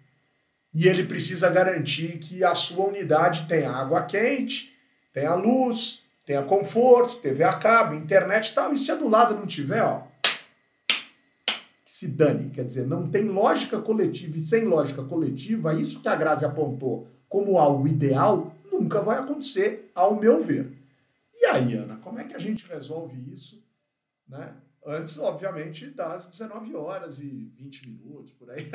e 0.76 0.90
ele 0.90 1.06
precisa 1.06 1.50
garantir 1.50 2.20
que 2.20 2.44
a 2.44 2.54
sua 2.54 2.88
unidade 2.88 3.48
tenha 3.48 3.72
água 3.72 4.04
quente, 4.04 4.76
tenha 5.14 5.34
luz, 5.34 6.04
tenha 6.26 6.44
conforto, 6.44 7.16
TV 7.22 7.46
a 7.46 7.54
cabo, 7.54 7.96
internet 7.96 8.50
e 8.50 8.54
tal. 8.54 8.74
E 8.74 8.78
se 8.78 8.92
a 8.92 8.96
do 8.96 9.08
lado 9.08 9.34
não 9.34 9.48
tiver, 9.48 9.82
ó, 9.82 10.04
se 11.86 12.10
dane. 12.10 12.50
Quer 12.50 12.66
dizer, 12.66 12.86
não 12.86 13.10
tem 13.10 13.24
lógica 13.24 13.80
coletiva 13.80 14.36
e 14.36 14.42
sem 14.42 14.66
lógica 14.66 15.02
coletiva, 15.02 15.74
isso 15.74 16.02
que 16.02 16.10
a 16.10 16.16
Grazi 16.16 16.44
apontou 16.44 17.08
como 17.30 17.58
algo 17.58 17.88
ideal, 17.88 18.54
nunca 18.70 19.00
vai 19.00 19.18
acontecer, 19.18 19.90
ao 19.96 20.20
meu 20.20 20.44
ver. 20.44 20.74
E 21.34 21.46
aí, 21.46 21.74
Ana, 21.76 21.96
como 21.98 22.20
é 22.20 22.26
que 22.26 22.36
a 22.36 22.40
gente 22.40 22.68
resolve 22.68 23.16
isso, 23.34 23.64
né? 24.28 24.54
Antes, 24.86 25.18
obviamente, 25.18 25.90
das 25.90 26.28
19 26.28 26.76
horas 26.76 27.20
e 27.20 27.52
20 27.58 27.90
minutos, 27.90 28.32
por 28.34 28.52
aí. 28.52 28.70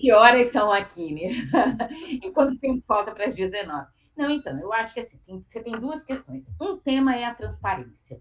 que 0.00 0.10
horas 0.10 0.50
são 0.50 0.72
aqui, 0.72 1.12
né? 1.12 1.90
e 2.22 2.30
quanto 2.30 2.58
tempo 2.58 2.82
falta 2.86 3.12
para 3.12 3.26
as 3.26 3.34
19? 3.34 3.86
Não, 4.16 4.30
então, 4.30 4.58
eu 4.58 4.72
acho 4.72 4.94
que 4.94 5.00
assim, 5.00 5.20
você 5.46 5.62
tem 5.62 5.78
duas 5.78 6.02
questões. 6.02 6.44
Um 6.60 6.78
tema 6.78 7.14
é 7.14 7.24
a 7.24 7.34
transparência. 7.34 8.20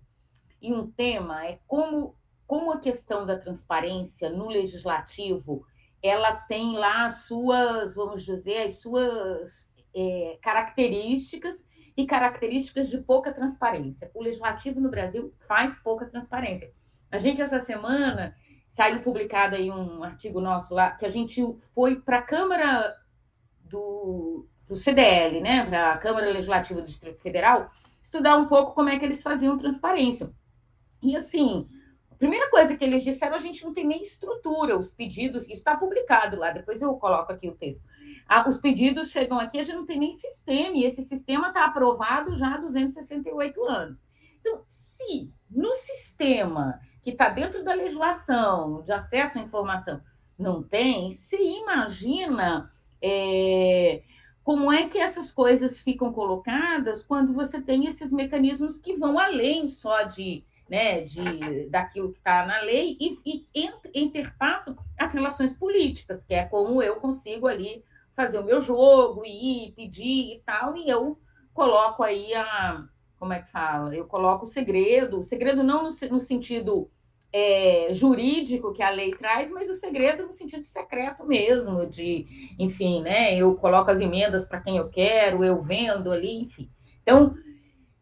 E 0.62 0.74
um 0.74 0.92
tema 0.92 1.46
é 1.46 1.60
como, 1.66 2.14
como 2.46 2.74
a 2.74 2.80
questão 2.80 3.26
da 3.26 3.40
transparência 3.40 4.30
no 4.30 4.50
legislativo 4.50 5.66
ela 6.02 6.36
tem 6.36 6.78
lá 6.78 7.06
as 7.06 7.24
suas, 7.24 7.96
vamos 7.96 8.24
dizer, 8.24 8.64
as 8.64 8.80
suas 8.80 9.70
é, 9.96 10.38
características 10.42 11.58
e 11.98 12.06
características 12.06 12.90
de 12.90 13.00
pouca 13.00 13.34
transparência. 13.34 14.12
O 14.14 14.22
legislativo 14.22 14.80
no 14.80 14.90
Brasil 14.90 15.34
faz 15.40 15.80
pouca 15.80 16.06
transparência. 16.06 16.72
A 17.12 17.18
gente, 17.18 17.42
essa 17.42 17.60
semana, 17.60 18.36
saiu 18.70 19.02
publicado 19.02 19.56
aí 19.56 19.72
um 19.72 20.04
artigo 20.04 20.40
nosso 20.40 20.76
lá, 20.76 20.92
que 20.92 21.06
a 21.06 21.10
gente 21.10 21.44
foi 21.74 22.00
para 22.00 22.20
a 22.20 22.22
Câmara 22.22 22.96
do, 23.62 24.46
do 24.68 24.76
CDL, 24.76 25.42
né, 25.42 25.66
para 25.66 25.94
a 25.94 25.98
Câmara 25.98 26.30
Legislativa 26.30 26.80
do 26.80 26.88
Distrito 26.88 27.20
Federal, 27.20 27.72
estudar 28.04 28.38
um 28.38 28.48
pouco 28.48 28.76
como 28.76 28.90
é 28.90 29.00
que 29.00 29.06
eles 29.06 29.24
faziam 29.24 29.58
transparência. 29.58 30.32
E 31.02 31.16
assim, 31.16 31.68
a 32.12 32.16
primeira 32.16 32.48
coisa 32.52 32.78
que 32.78 32.84
eles 32.84 33.04
disseram, 33.04 33.36
a 33.36 33.40
gente 33.40 33.64
não 33.66 33.74
tem 33.74 33.88
nem 33.88 34.04
estrutura, 34.04 34.78
os 34.78 34.92
pedidos, 34.92 35.44
isso 35.44 35.54
está 35.54 35.76
publicado 35.76 36.38
lá, 36.38 36.52
depois 36.52 36.80
eu 36.80 36.94
coloco 36.96 37.32
aqui 37.32 37.50
o 37.50 37.56
texto 37.56 37.82
os 38.48 38.58
pedidos 38.58 39.10
chegam 39.10 39.40
aqui, 39.40 39.60
a 39.60 39.64
gente 39.64 39.76
não 39.76 39.86
tem 39.86 40.00
nem 40.00 40.14
sistema, 40.14 40.76
e 40.76 40.84
esse 40.84 41.04
sistema 41.04 41.48
está 41.48 41.66
aprovado 41.66 42.36
já 42.36 42.56
há 42.56 42.58
268 42.58 43.64
anos. 43.64 44.00
Então, 44.40 44.64
se 44.68 45.34
no 45.50 45.72
sistema 45.76 46.80
que 47.02 47.12
está 47.12 47.30
dentro 47.30 47.64
da 47.64 47.74
legislação 47.74 48.84
de 48.84 48.92
acesso 48.92 49.40
à 49.40 49.42
informação 49.42 50.02
não 50.38 50.62
tem, 50.62 51.14
se 51.14 51.36
imagina 51.36 52.72
é, 53.02 54.04
como 54.44 54.72
é 54.72 54.88
que 54.88 54.98
essas 54.98 55.32
coisas 55.32 55.82
ficam 55.82 56.12
colocadas 56.14 57.04
quando 57.04 57.34
você 57.34 57.62
tem 57.62 57.88
esses 57.88 58.12
mecanismos 58.12 58.80
que 58.80 58.96
vão 58.96 59.18
além 59.18 59.70
só 59.70 60.04
de, 60.04 60.44
né, 60.70 61.02
de 61.02 61.70
daquilo 61.70 62.12
que 62.12 62.20
está 62.20 62.46
na 62.46 62.60
lei 62.62 62.98
e, 63.00 63.20
e 63.54 63.70
interpassam 63.94 64.78
as 64.98 65.14
relações 65.14 65.54
políticas, 65.54 66.24
que 66.24 66.34
é 66.34 66.46
como 66.46 66.82
eu 66.82 66.98
consigo 66.98 67.48
ali 67.48 67.84
fazer 68.18 68.40
o 68.40 68.44
meu 68.44 68.60
jogo, 68.60 69.24
ir, 69.24 69.74
pedir 69.76 70.34
e 70.34 70.42
tal, 70.44 70.76
e 70.76 70.90
eu 70.90 71.20
coloco 71.54 72.02
aí 72.02 72.34
a. 72.34 72.84
Como 73.20 73.32
é 73.32 73.42
que 73.42 73.52
fala? 73.52 73.96
Eu 73.96 74.06
coloco 74.06 74.46
o 74.46 74.48
segredo, 74.48 75.20
o 75.20 75.24
segredo 75.24 75.64
não 75.64 75.84
no, 75.84 75.90
no 76.12 76.20
sentido 76.20 76.90
é, 77.32 77.90
jurídico 77.92 78.74
que 78.74 78.82
a 78.82 78.90
lei 78.90 79.12
traz, 79.12 79.52
mas 79.52 79.70
o 79.70 79.76
segredo 79.76 80.26
no 80.26 80.34
sentido 80.34 80.66
secreto 80.66 81.26
mesmo, 81.26 81.86
de, 81.86 82.56
enfim, 82.60 83.02
né? 83.02 83.36
Eu 83.36 83.56
coloco 83.56 83.90
as 83.90 84.00
emendas 84.00 84.46
para 84.46 84.62
quem 84.62 84.78
eu 84.78 84.90
quero, 84.90 85.44
eu 85.44 85.62
vendo 85.62 86.12
ali, 86.12 86.42
enfim. 86.42 86.70
Então, 87.02 87.36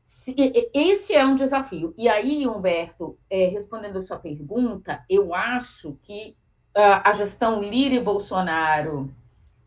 se, 0.06 0.36
esse 0.74 1.14
é 1.14 1.26
um 1.26 1.36
desafio. 1.36 1.94
E 1.98 2.08
aí, 2.08 2.48
Humberto, 2.48 3.18
é, 3.30 3.48
respondendo 3.48 3.98
a 3.98 4.02
sua 4.02 4.18
pergunta, 4.18 5.04
eu 5.10 5.34
acho 5.34 5.98
que 6.02 6.36
a 6.74 7.14
gestão 7.14 7.64
Lira 7.64 7.96
e 7.96 8.04
Bolsonaro 8.04 9.10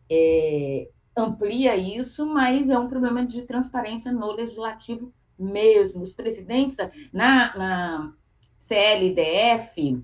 é, 0.09 0.89
amplia 1.15 1.75
isso, 1.75 2.25
mas 2.25 2.69
é 2.69 2.77
um 2.77 2.87
problema 2.87 3.25
de 3.25 3.43
transparência 3.43 4.11
no 4.11 4.31
legislativo 4.31 5.13
mesmo. 5.37 6.01
Os 6.01 6.13
presidentes 6.13 6.77
na, 7.13 7.57
na 7.57 8.13
CLDF, 8.57 10.03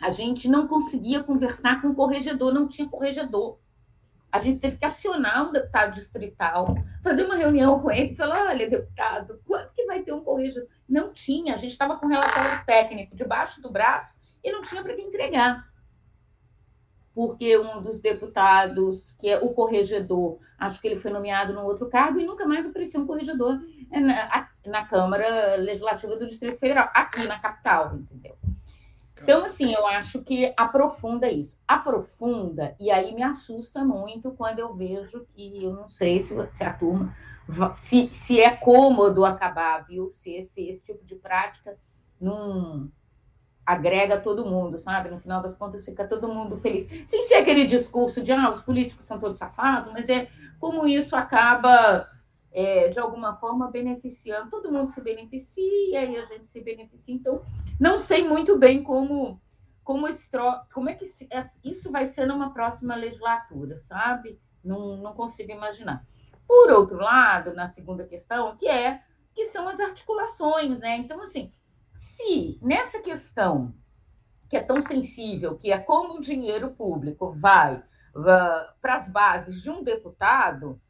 a 0.00 0.10
gente 0.12 0.48
não 0.48 0.66
conseguia 0.66 1.22
conversar 1.22 1.82
com 1.82 1.88
o 1.88 1.94
corregedor, 1.94 2.52
não 2.52 2.68
tinha 2.68 2.88
corregedor. 2.88 3.58
A 4.30 4.38
gente 4.38 4.60
teve 4.60 4.76
que 4.76 4.84
acionar 4.84 5.48
um 5.48 5.52
deputado 5.52 5.94
distrital, 5.94 6.74
fazer 7.02 7.24
uma 7.24 7.36
reunião 7.36 7.80
com 7.80 7.90
ele 7.90 8.12
e 8.12 8.16
falar: 8.16 8.46
olha, 8.46 8.68
deputado, 8.68 9.40
quando 9.46 9.72
que 9.72 9.86
vai 9.86 10.02
ter 10.02 10.12
um 10.12 10.22
corregedor? 10.22 10.68
Não 10.86 11.12
tinha, 11.12 11.54
a 11.54 11.56
gente 11.56 11.72
estava 11.72 11.96
com 11.96 12.06
relatório 12.06 12.64
técnico 12.66 13.16
debaixo 13.16 13.62
do 13.62 13.72
braço 13.72 14.14
e 14.44 14.52
não 14.52 14.62
tinha 14.62 14.82
para 14.82 14.94
quem 14.94 15.08
entregar 15.08 15.66
porque 17.18 17.58
um 17.58 17.82
dos 17.82 18.00
deputados, 18.00 19.16
que 19.18 19.28
é 19.28 19.40
o 19.40 19.48
corregedor, 19.48 20.38
acho 20.56 20.80
que 20.80 20.86
ele 20.86 20.94
foi 20.94 21.10
nomeado 21.10 21.52
num 21.52 21.64
outro 21.64 21.88
cargo 21.88 22.20
e 22.20 22.24
nunca 22.24 22.46
mais 22.46 22.64
apareceu 22.64 23.00
um 23.00 23.08
corregedor 23.08 23.60
na, 23.90 24.48
na 24.64 24.86
Câmara 24.86 25.56
Legislativa 25.56 26.14
do 26.14 26.28
Distrito 26.28 26.60
Federal, 26.60 26.88
aqui 26.94 27.24
na 27.26 27.40
capital, 27.40 27.96
entendeu? 27.96 28.36
Então, 29.20 29.44
assim, 29.44 29.74
eu 29.74 29.84
acho 29.88 30.22
que 30.22 30.54
aprofunda 30.56 31.28
isso. 31.28 31.58
Aprofunda, 31.66 32.76
e 32.78 32.88
aí 32.88 33.12
me 33.12 33.24
assusta 33.24 33.84
muito 33.84 34.30
quando 34.30 34.60
eu 34.60 34.72
vejo 34.72 35.26
que, 35.34 35.64
eu 35.64 35.72
não 35.72 35.88
sei 35.88 36.20
se, 36.20 36.36
se 36.54 36.62
a 36.62 36.72
turma, 36.72 37.12
se, 37.78 38.06
se 38.14 38.40
é 38.40 38.54
cômodo 38.54 39.24
acabar, 39.24 39.84
viu? 39.84 40.12
Se 40.14 40.34
esse, 40.34 40.68
esse 40.68 40.84
tipo 40.84 41.04
de 41.04 41.16
prática 41.16 41.76
não 42.20 42.88
agrega 43.68 44.18
todo 44.18 44.46
mundo, 44.46 44.78
sabe? 44.78 45.10
No 45.10 45.18
final 45.18 45.42
das 45.42 45.54
contas, 45.54 45.84
fica 45.84 46.08
todo 46.08 46.26
mundo 46.26 46.56
feliz. 46.58 46.88
Sem 47.06 47.28
ser 47.28 47.34
aquele 47.34 47.66
discurso 47.66 48.22
de, 48.22 48.32
ah, 48.32 48.50
os 48.50 48.62
políticos 48.62 49.04
são 49.04 49.20
todos 49.20 49.36
safados, 49.36 49.92
mas 49.92 50.08
é 50.08 50.26
como 50.58 50.88
isso 50.88 51.14
acaba 51.14 52.08
é, 52.50 52.88
de 52.88 52.98
alguma 52.98 53.34
forma 53.34 53.70
beneficiando, 53.70 54.48
todo 54.48 54.72
mundo 54.72 54.90
se 54.90 55.02
beneficia 55.02 56.02
e 56.02 56.16
a 56.16 56.24
gente 56.24 56.46
se 56.46 56.62
beneficia. 56.62 57.14
Então, 57.14 57.42
não 57.78 57.98
sei 57.98 58.26
muito 58.26 58.56
bem 58.56 58.82
como 58.82 59.38
como, 59.84 60.08
esse, 60.08 60.30
como 60.72 60.88
é 60.88 60.94
que 60.94 61.04
é, 61.30 61.50
isso 61.62 61.90
vai 61.92 62.06
ser 62.08 62.26
numa 62.26 62.52
próxima 62.52 62.94
legislatura, 62.94 63.78
sabe? 63.80 64.38
Não, 64.64 64.96
não 64.96 65.12
consigo 65.12 65.52
imaginar. 65.52 66.06
Por 66.46 66.70
outro 66.70 66.98
lado, 66.98 67.54
na 67.54 67.68
segunda 67.68 68.06
questão, 68.06 68.56
que 68.56 68.66
é 68.66 69.02
que 69.34 69.46
são 69.46 69.68
as 69.68 69.78
articulações, 69.78 70.78
né? 70.78 70.96
Então, 70.98 71.22
assim, 71.22 71.52
se 71.98 72.60
nessa 72.62 73.00
questão 73.00 73.74
que 74.48 74.56
é 74.56 74.62
tão 74.62 74.80
sensível, 74.80 75.58
que 75.58 75.72
é 75.72 75.78
como 75.78 76.14
o 76.14 76.20
dinheiro 76.20 76.70
público 76.70 77.32
vai 77.32 77.76
uh, 77.76 78.72
para 78.80 78.94
as 78.94 79.08
bases 79.08 79.60
de 79.60 79.68
um 79.68 79.82
deputado, 79.82 80.80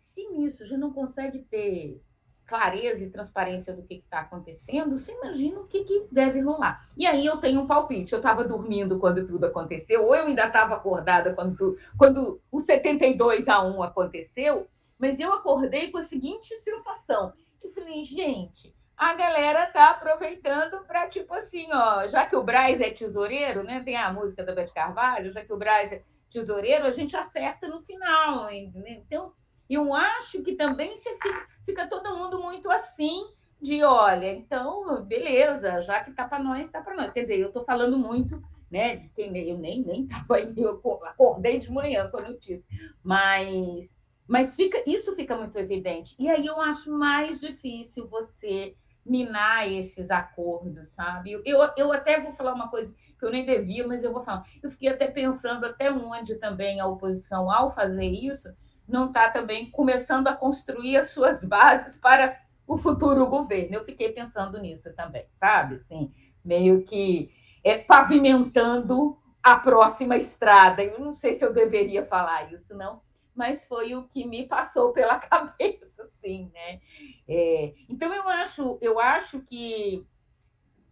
se 0.00 0.26
nisso 0.30 0.64
já 0.64 0.78
não 0.78 0.92
consegue 0.92 1.40
ter 1.40 2.02
clareza 2.46 3.04
e 3.04 3.10
transparência 3.10 3.74
do 3.74 3.82
que 3.82 3.94
está 3.96 4.20
acontecendo, 4.20 4.96
você 4.96 5.12
imagina 5.12 5.60
o 5.60 5.66
que, 5.66 5.84
que, 5.84 6.06
deve 6.10 6.40
rolar. 6.40 6.88
E 6.96 7.06
aí 7.06 7.26
eu 7.26 7.36
tenho 7.36 7.60
um 7.60 7.66
palpite. 7.66 8.12
Eu 8.12 8.20
estava 8.20 8.44
dormindo 8.44 8.98
quando 8.98 9.26
tudo 9.26 9.44
aconteceu, 9.44 10.04
ou 10.04 10.14
eu 10.14 10.26
ainda 10.26 10.46
estava 10.46 10.74
acordada 10.74 11.34
quando, 11.34 11.56
tu, 11.56 11.76
quando 11.98 12.40
o 12.50 12.60
72 12.60 13.46
a 13.48 13.62
1 13.62 13.82
aconteceu, 13.82 14.68
mas 14.96 15.20
eu 15.20 15.32
acordei 15.32 15.90
com 15.90 15.98
a 15.98 16.04
seguinte 16.04 16.54
sensação: 16.60 17.32
que 17.60 17.68
falei, 17.68 18.04
gente, 18.04 18.75
a 18.96 19.14
galera 19.14 19.66
tá 19.66 19.90
aproveitando 19.90 20.84
para, 20.86 21.08
tipo 21.08 21.34
assim, 21.34 21.68
ó, 21.72 22.06
já 22.08 22.24
que 22.24 22.34
o 22.34 22.42
Braz 22.42 22.80
é 22.80 22.90
tesoureiro, 22.90 23.62
né? 23.62 23.82
Tem 23.84 23.96
a 23.96 24.12
música 24.12 24.42
da 24.42 24.54
Beth 24.54 24.72
Carvalho, 24.74 25.32
já 25.32 25.44
que 25.44 25.52
o 25.52 25.58
Braz 25.58 25.92
é 25.92 26.02
tesoureiro, 26.30 26.86
a 26.86 26.90
gente 26.90 27.14
acerta 27.14 27.68
no 27.68 27.80
final, 27.82 28.50
entendeu? 28.50 28.92
Então 29.06 29.32
eu 29.68 29.92
acho 29.94 30.42
que 30.42 30.54
também 30.54 30.96
você 30.96 31.10
fica, 31.14 31.46
fica 31.64 31.86
todo 31.88 32.16
mundo 32.16 32.40
muito 32.40 32.70
assim 32.70 33.26
de 33.60 33.82
olha, 33.82 34.32
então, 34.32 35.04
beleza, 35.04 35.82
já 35.82 36.02
que 36.04 36.12
tá 36.12 36.26
para 36.28 36.42
nós, 36.42 36.70
tá 36.70 36.80
para 36.80 36.94
nós. 36.94 37.12
Quer 37.12 37.22
dizer, 37.22 37.38
eu 37.38 37.48
estou 37.48 37.64
falando 37.64 37.98
muito, 37.98 38.40
né, 38.70 38.96
de 38.96 39.08
quem 39.10 39.36
eu 39.48 39.58
nem 39.58 39.82
nem 39.82 40.04
estava 40.06 40.36
aí, 40.36 40.54
eu 40.56 40.80
acordei 41.04 41.58
de 41.58 41.70
manhã 41.70 42.08
com 42.10 42.18
a 42.18 42.28
notícia, 42.28 42.66
mas 43.02 43.94
mas 44.28 44.56
fica 44.56 44.82
isso 44.86 45.14
fica 45.14 45.36
muito 45.36 45.56
evidente. 45.56 46.16
E 46.18 46.28
aí 46.28 46.46
eu 46.46 46.60
acho 46.60 46.90
mais 46.90 47.40
difícil 47.40 48.06
você 48.08 48.74
minar 49.06 49.70
esses 49.70 50.10
acordos, 50.10 50.88
sabe? 50.88 51.32
Eu, 51.32 51.42
eu 51.76 51.92
até 51.92 52.20
vou 52.20 52.32
falar 52.32 52.52
uma 52.52 52.68
coisa 52.68 52.92
que 53.18 53.24
eu 53.24 53.30
nem 53.30 53.46
devia, 53.46 53.86
mas 53.86 54.04
eu 54.04 54.12
vou 54.12 54.22
falar. 54.22 54.44
Eu 54.62 54.70
fiquei 54.70 54.88
até 54.88 55.06
pensando 55.06 55.64
até 55.64 55.90
onde 55.90 56.34
também 56.36 56.80
a 56.80 56.86
oposição, 56.86 57.50
ao 57.50 57.70
fazer 57.70 58.06
isso, 58.06 58.48
não 58.86 59.06
está 59.06 59.30
também 59.30 59.70
começando 59.70 60.28
a 60.28 60.34
construir 60.34 60.96
as 60.96 61.10
suas 61.10 61.42
bases 61.44 61.96
para 61.96 62.38
o 62.66 62.76
futuro 62.76 63.26
governo. 63.26 63.76
Eu 63.76 63.84
fiquei 63.84 64.12
pensando 64.12 64.60
nisso 64.60 64.94
também, 64.94 65.26
sabe? 65.38 65.76
Assim, 65.76 66.12
meio 66.44 66.82
que 66.82 67.30
é, 67.64 67.78
pavimentando 67.78 69.16
a 69.42 69.56
próxima 69.56 70.16
estrada. 70.16 70.82
Eu 70.82 70.98
não 70.98 71.12
sei 71.12 71.34
se 71.34 71.44
eu 71.44 71.52
deveria 71.52 72.04
falar 72.04 72.52
isso, 72.52 72.74
não, 72.74 73.00
mas 73.36 73.66
foi 73.66 73.94
o 73.94 74.08
que 74.08 74.26
me 74.26 74.48
passou 74.48 74.92
pela 74.92 75.18
cabeça, 75.20 76.02
assim, 76.02 76.50
né? 76.52 76.80
É, 77.28 77.74
então 77.88 78.12
eu 78.12 78.28
acho, 78.28 78.78
eu 78.80 78.98
acho 78.98 79.40
que 79.42 80.06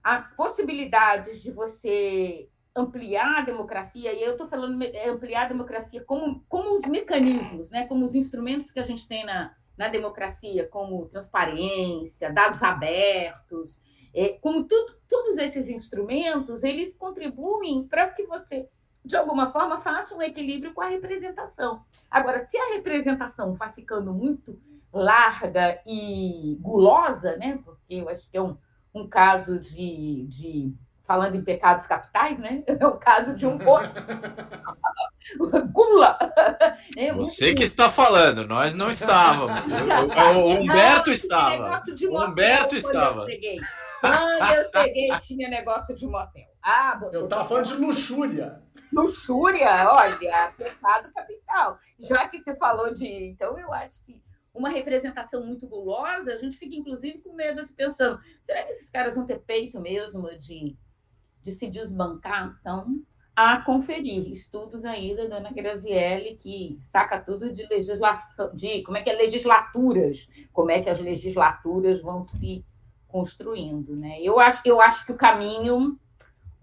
as 0.02 0.34
possibilidades 0.36 1.42
de 1.42 1.50
você 1.50 2.48
ampliar 2.76 3.38
a 3.38 3.44
democracia, 3.44 4.12
e 4.12 4.22
eu 4.22 4.32
estou 4.32 4.48
falando 4.48 4.82
é, 4.82 5.08
ampliar 5.08 5.46
a 5.46 5.48
democracia 5.48 6.04
como, 6.04 6.44
como 6.48 6.74
os 6.74 6.84
mecanismos, 6.86 7.70
né, 7.70 7.86
como 7.86 8.04
os 8.04 8.14
instrumentos 8.14 8.70
que 8.70 8.80
a 8.80 8.82
gente 8.82 9.06
tem 9.06 9.24
na, 9.24 9.54
na 9.78 9.88
democracia, 9.88 10.68
como 10.68 11.06
transparência, 11.06 12.32
dados 12.32 12.62
abertos, 12.62 13.80
é, 14.12 14.30
como 14.40 14.64
tudo, 14.64 14.96
todos 15.08 15.38
esses 15.38 15.68
instrumentos, 15.68 16.64
eles 16.64 16.94
contribuem 16.94 17.86
para 17.86 18.08
que 18.08 18.24
você, 18.26 18.68
de 19.04 19.16
alguma 19.16 19.52
forma, 19.52 19.80
faça 19.80 20.14
um 20.14 20.22
equilíbrio 20.22 20.72
com 20.72 20.80
a 20.80 20.88
representação. 20.88 21.82
Agora, 22.10 22.46
se 22.46 22.56
a 22.56 22.74
representação 22.74 23.54
vai 23.54 23.70
ficando 23.72 24.12
muito 24.12 24.58
larga 24.92 25.80
e 25.86 26.56
gulosa, 26.60 27.36
né, 27.36 27.58
porque 27.64 27.96
eu 27.96 28.08
acho 28.08 28.30
que 28.30 28.36
é 28.36 28.42
um, 28.42 28.56
um 28.94 29.08
caso 29.08 29.58
de, 29.58 30.26
de 30.28 30.72
falando 31.02 31.34
em 31.34 31.44
pecados 31.44 31.86
capitais, 31.86 32.38
né? 32.38 32.62
É 32.66 32.86
o 32.86 32.92
caso 32.92 33.34
de 33.34 33.46
um 33.46 33.58
gula. 35.72 36.18
É 36.96 37.12
Você 37.12 37.54
que 37.54 37.62
está 37.62 37.90
falando, 37.90 38.46
nós 38.46 38.74
não 38.74 38.90
estávamos. 38.90 39.66
O, 39.66 40.38
o 40.38 40.60
Humberto 40.60 41.06
não, 41.06 41.14
estava. 41.14 41.82
O 42.08 42.24
Humberto 42.24 42.76
estava. 42.76 43.22
Eu 43.22 43.26
cheguei. 43.26 43.60
Quando 44.00 44.54
eu 44.54 44.64
cheguei, 44.64 45.08
tinha 45.20 45.48
negócio 45.48 45.94
de 45.94 46.06
motel. 46.06 46.46
Ah, 46.62 47.00
eu 47.12 47.24
estava 47.24 47.48
falando 47.48 47.66
de 47.66 47.74
luxúria. 47.74 48.62
Luxúria, 48.94 49.90
olha, 49.90 50.52
pecado 50.56 51.12
capital. 51.12 51.78
Já 51.98 52.28
que 52.28 52.42
você 52.42 52.54
falou 52.56 52.92
de. 52.92 53.06
Então, 53.06 53.58
eu 53.58 53.72
acho 53.72 54.04
que 54.04 54.22
uma 54.54 54.68
representação 54.68 55.44
muito 55.44 55.66
gulosa, 55.66 56.32
a 56.32 56.38
gente 56.38 56.56
fica, 56.56 56.76
inclusive, 56.76 57.18
com 57.18 57.34
medo, 57.34 57.60
assim, 57.60 57.74
pensando: 57.74 58.20
será 58.42 58.62
que 58.62 58.70
esses 58.70 58.90
caras 58.90 59.16
vão 59.16 59.26
ter 59.26 59.40
peito 59.40 59.80
mesmo 59.80 60.28
de 60.38 60.76
de 61.44 61.52
se 61.52 61.68
desbancar, 61.68 62.56
então, 62.58 63.02
a 63.36 63.60
conferir 63.60 64.30
estudos 64.30 64.84
aí 64.84 65.14
da 65.14 65.26
dona 65.26 65.52
Graziele, 65.52 66.36
que 66.36 66.78
saca 66.90 67.20
tudo 67.20 67.52
de 67.52 67.66
legislação, 67.66 68.54
de 68.54 68.82
como 68.82 68.96
é 68.96 69.02
que 69.02 69.10
é 69.10 69.12
legislaturas, 69.12 70.28
como 70.52 70.70
é 70.70 70.80
que 70.80 70.88
as 70.88 71.00
legislaturas 71.00 72.00
vão 72.00 72.22
se 72.22 72.64
construindo, 73.06 73.94
né? 73.94 74.20
Eu 74.22 74.40
acho, 74.40 74.62
eu 74.64 74.80
acho 74.80 75.04
que 75.04 75.12
o 75.12 75.16
caminho, 75.16 75.98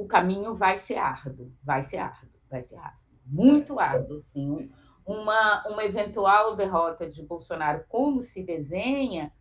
o 0.01 0.07
caminho 0.07 0.55
vai 0.55 0.79
ser 0.79 0.97
árduo, 0.97 1.53
vai 1.63 1.83
ser 1.83 1.97
árduo, 1.97 2.39
vai 2.49 2.63
ser 2.63 2.75
árduo, 2.75 3.11
muito 3.25 3.79
árduo, 3.79 4.19
sim. 4.19 4.71
Uma, 5.05 5.67
uma 5.67 5.83
eventual 5.83 6.55
derrota 6.55 7.07
de 7.07 7.23
Bolsonaro, 7.23 7.85
como 7.87 8.21
se 8.21 8.43
desenha, 8.43 9.31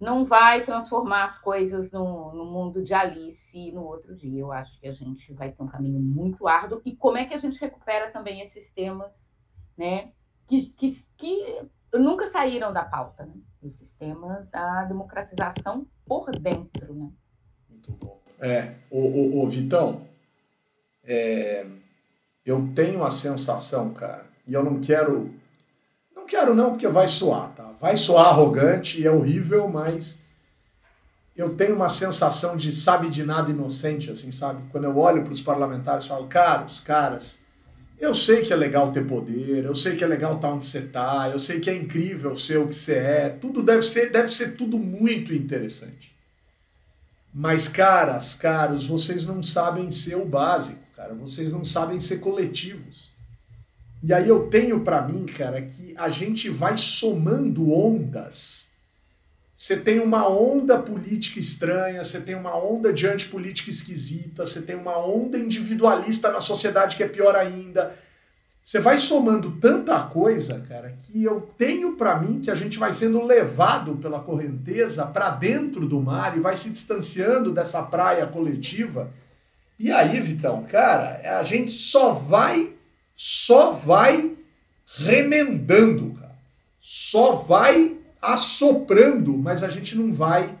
não 0.00 0.24
vai 0.24 0.64
transformar 0.64 1.24
as 1.24 1.38
coisas 1.38 1.92
no, 1.92 2.32
no, 2.32 2.44
mundo 2.44 2.82
de 2.82 2.92
Alice 2.92 3.72
no 3.72 3.82
outro 3.82 4.14
dia. 4.14 4.40
Eu 4.40 4.52
acho 4.52 4.80
que 4.80 4.86
a 4.86 4.92
gente 4.92 5.32
vai 5.32 5.52
ter 5.52 5.62
um 5.62 5.68
caminho 5.68 6.00
muito 6.00 6.46
árduo. 6.46 6.82
E 6.84 6.94
como 6.94 7.16
é 7.16 7.24
que 7.24 7.34
a 7.34 7.38
gente 7.38 7.60
recupera 7.60 8.10
também 8.10 8.40
esses 8.40 8.70
temas 8.70 9.34
né, 9.76 10.12
que, 10.46 10.66
que, 10.70 10.92
que 11.16 11.70
nunca 11.94 12.28
saíram 12.30 12.72
da 12.72 12.84
pauta, 12.84 13.24
né? 13.24 13.34
Esses 13.62 13.94
temas 13.94 14.48
da 14.50 14.84
democratização 14.84 15.86
por 16.06 16.30
dentro. 16.32 16.94
Né? 16.94 17.10
Muito 17.70 17.92
bom. 17.92 18.23
É, 18.40 18.72
o, 18.90 19.42
o, 19.42 19.48
Vitão, 19.48 20.02
é, 21.04 21.64
eu 22.44 22.70
tenho 22.74 23.04
a 23.04 23.10
sensação, 23.10 23.92
cara, 23.94 24.26
e 24.46 24.52
eu 24.52 24.62
não 24.62 24.80
quero 24.80 25.32
não 26.14 26.26
quero 26.26 26.54
não, 26.54 26.70
porque 26.70 26.88
vai 26.88 27.06
soar, 27.06 27.50
tá? 27.54 27.70
Vai 27.80 27.96
soar 27.96 28.28
arrogante 28.28 29.00
e 29.00 29.06
é 29.06 29.10
horrível, 29.10 29.68
mas 29.68 30.24
eu 31.36 31.54
tenho 31.54 31.74
uma 31.74 31.88
sensação 31.88 32.56
de 32.56 32.72
sabe 32.72 33.10
de 33.10 33.24
nada 33.24 33.50
inocente, 33.50 34.10
assim, 34.10 34.30
sabe? 34.30 34.62
Quando 34.70 34.84
eu 34.84 34.96
olho 34.96 35.22
para 35.22 35.32
os 35.32 35.40
parlamentares, 35.40 36.06
falo, 36.06 36.26
caros, 36.26 36.80
caras, 36.80 37.42
eu 37.98 38.14
sei 38.14 38.42
que 38.42 38.52
é 38.52 38.56
legal 38.56 38.90
ter 38.92 39.06
poder, 39.06 39.64
eu 39.64 39.74
sei 39.74 39.96
que 39.96 40.04
é 40.04 40.06
legal 40.06 40.36
estar 40.36 40.48
onde 40.48 40.66
você 40.66 40.78
está, 40.78 41.28
eu 41.30 41.38
sei 41.38 41.60
que 41.60 41.68
é 41.68 41.74
incrível 41.74 42.36
ser 42.36 42.58
o 42.58 42.68
que 42.68 42.74
você 42.74 42.94
é, 42.94 43.28
tudo 43.28 43.62
deve 43.62 43.82
ser, 43.82 44.10
deve 44.10 44.32
ser 44.32 44.56
tudo 44.56 44.78
muito 44.78 45.34
interessante. 45.34 46.13
Mas, 47.36 47.66
caras, 47.66 48.32
caros, 48.32 48.86
vocês 48.86 49.26
não 49.26 49.42
sabem 49.42 49.90
ser 49.90 50.14
o 50.14 50.24
básico, 50.24 50.80
cara, 50.94 51.14
vocês 51.14 51.50
não 51.50 51.64
sabem 51.64 51.98
ser 51.98 52.18
coletivos. 52.18 53.10
E 54.00 54.12
aí 54.12 54.28
eu 54.28 54.46
tenho 54.48 54.84
para 54.84 55.02
mim, 55.02 55.26
cara, 55.26 55.60
que 55.60 55.94
a 55.96 56.08
gente 56.08 56.48
vai 56.48 56.78
somando 56.78 57.72
ondas. 57.72 58.68
Você 59.56 59.76
tem 59.76 59.98
uma 59.98 60.28
onda 60.28 60.78
política 60.78 61.40
estranha, 61.40 62.04
você 62.04 62.20
tem 62.20 62.36
uma 62.36 62.56
onda 62.56 62.92
de 62.92 63.08
antipolítica 63.08 63.70
esquisita, 63.70 64.46
você 64.46 64.62
tem 64.62 64.76
uma 64.76 64.96
onda 64.96 65.36
individualista 65.36 66.30
na 66.30 66.40
sociedade 66.40 66.96
que 66.96 67.02
é 67.02 67.08
pior 67.08 67.34
ainda. 67.34 67.98
Você 68.64 68.80
vai 68.80 68.96
somando 68.96 69.58
tanta 69.60 70.02
coisa, 70.04 70.58
cara, 70.60 70.96
que 70.98 71.22
eu 71.22 71.42
tenho 71.58 71.96
para 71.96 72.18
mim 72.18 72.40
que 72.40 72.50
a 72.50 72.54
gente 72.54 72.78
vai 72.78 72.94
sendo 72.94 73.22
levado 73.22 73.96
pela 73.96 74.20
correnteza 74.20 75.04
para 75.04 75.28
dentro 75.28 75.86
do 75.86 76.00
mar 76.00 76.34
e 76.34 76.40
vai 76.40 76.56
se 76.56 76.70
distanciando 76.70 77.52
dessa 77.52 77.82
praia 77.82 78.26
coletiva 78.26 79.12
E 79.78 79.92
aí, 79.92 80.18
Vitão, 80.18 80.64
cara, 80.64 81.38
a 81.38 81.42
gente 81.42 81.72
só 81.72 82.14
vai, 82.14 82.72
só 83.14 83.72
vai 83.72 84.32
remendando, 84.96 86.14
cara. 86.14 86.38
Só 86.80 87.32
vai 87.32 87.98
assoprando, 88.22 89.36
mas 89.36 89.62
a 89.62 89.68
gente 89.68 89.94
não 89.94 90.10
vai 90.10 90.56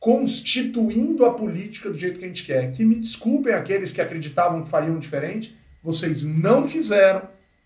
constituindo 0.00 1.24
a 1.24 1.32
política 1.32 1.88
do 1.88 1.96
jeito 1.96 2.18
que 2.18 2.24
a 2.24 2.28
gente 2.28 2.44
quer. 2.44 2.72
Que 2.72 2.84
me 2.84 2.96
desculpem 2.96 3.54
aqueles 3.54 3.92
que 3.92 4.00
acreditavam 4.00 4.64
que 4.64 4.68
fariam 4.68 4.98
diferente, 4.98 5.56
vocês 5.82 6.22
não 6.22 6.68
fizeram, 6.68 7.22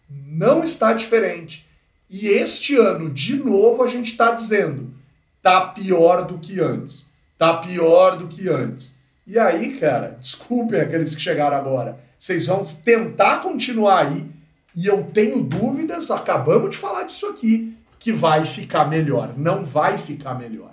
não 0.09 0.63
está 0.63 0.93
diferente. 0.93 1.67
E 2.09 2.29
este 2.29 2.77
ano, 2.77 3.11
de 3.11 3.37
novo, 3.37 3.83
a 3.83 3.89
gente 3.89 4.13
está 4.13 4.31
dizendo, 4.31 4.95
tá 5.43 5.61
pior 5.61 6.25
do 6.27 6.39
que 6.39 6.61
antes. 6.61 7.07
Tá 7.37 7.59
pior 7.59 8.17
do 8.17 8.29
que 8.29 8.49
antes. 8.49 8.97
E 9.27 9.39
aí, 9.39 9.79
cara, 9.79 10.17
desculpem 10.21 10.81
aqueles 10.81 11.15
que 11.15 11.21
chegaram 11.21 11.57
agora. 11.57 11.99
Vocês 12.19 12.47
vão 12.47 12.65
tentar 12.65 13.41
continuar 13.41 14.07
aí. 14.07 14.27
E 14.75 14.87
eu 14.87 15.05
tenho 15.05 15.43
dúvidas, 15.43 16.11
acabamos 16.11 16.71
de 16.71 16.77
falar 16.77 17.05
disso 17.05 17.27
aqui, 17.27 17.77
que 17.99 18.13
vai 18.13 18.45
ficar 18.45 18.87
melhor. 18.87 19.35
Não 19.37 19.65
vai 19.65 19.99
ficar 19.99 20.35
melhor. 20.35 20.73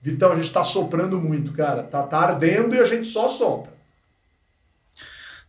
Vitão, 0.00 0.32
a 0.32 0.36
gente 0.36 0.44
está 0.44 0.62
soprando 0.62 1.20
muito, 1.20 1.52
cara. 1.52 1.82
Tá, 1.82 2.02
tá 2.04 2.18
ardendo 2.18 2.74
e 2.74 2.78
a 2.78 2.84
gente 2.84 3.08
só 3.08 3.26
sopra. 3.26 3.72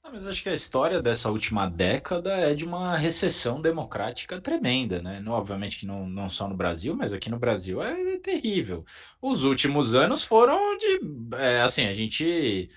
Não, 0.09 0.13
mas 0.13 0.27
acho 0.27 0.41
que 0.41 0.49
a 0.49 0.53
história 0.53 1.03
dessa 1.03 1.29
última 1.29 1.69
década 1.69 2.33
é 2.33 2.55
de 2.55 2.65
uma 2.65 2.97
recessão 2.97 3.61
democrática 3.61 4.41
tremenda, 4.41 5.03
né? 5.03 5.19
Não, 5.19 5.33
obviamente 5.33 5.77
que 5.77 5.85
não, 5.85 6.09
não 6.09 6.27
só 6.29 6.47
no 6.47 6.57
Brasil, 6.57 6.95
mas 6.95 7.13
aqui 7.13 7.29
no 7.29 7.37
Brasil 7.37 7.81
é, 7.81 8.15
é 8.15 8.17
terrível. 8.17 8.83
Os 9.21 9.43
últimos 9.43 9.93
anos 9.93 10.23
foram 10.23 10.57
de. 10.77 10.99
É, 11.37 11.61
assim, 11.61 11.85
a 11.85 11.93
gente. 11.93 12.69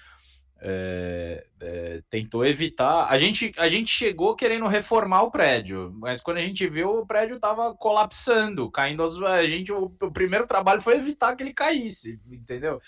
É, 0.65 1.47
é, 1.61 2.03
tentou 2.11 2.45
evitar. 2.45 3.09
A 3.09 3.19
gente, 3.19 3.53
a 3.57 3.69
gente 3.69 3.91
chegou 3.91 4.37
querendo 4.37 4.67
reformar 4.67 5.23
o 5.23 5.31
prédio, 5.31 5.93
mas 5.99 6.23
quando 6.23 6.37
a 6.37 6.43
gente 6.43 6.69
viu, 6.69 6.99
o 6.99 7.07
prédio 7.07 7.37
estava 7.37 7.75
colapsando, 7.75 8.71
caindo. 8.71 9.03
Aos, 9.03 9.21
a 9.23 9.47
gente, 9.47 9.73
o, 9.73 9.91
o, 10.01 10.13
primeiro 10.13 10.47
trabalho 10.47 10.83
foi 10.83 10.97
evitar 10.97 11.35
que 11.35 11.43
ele 11.43 11.55
caísse, 11.55 12.21
entendeu? 12.31 12.79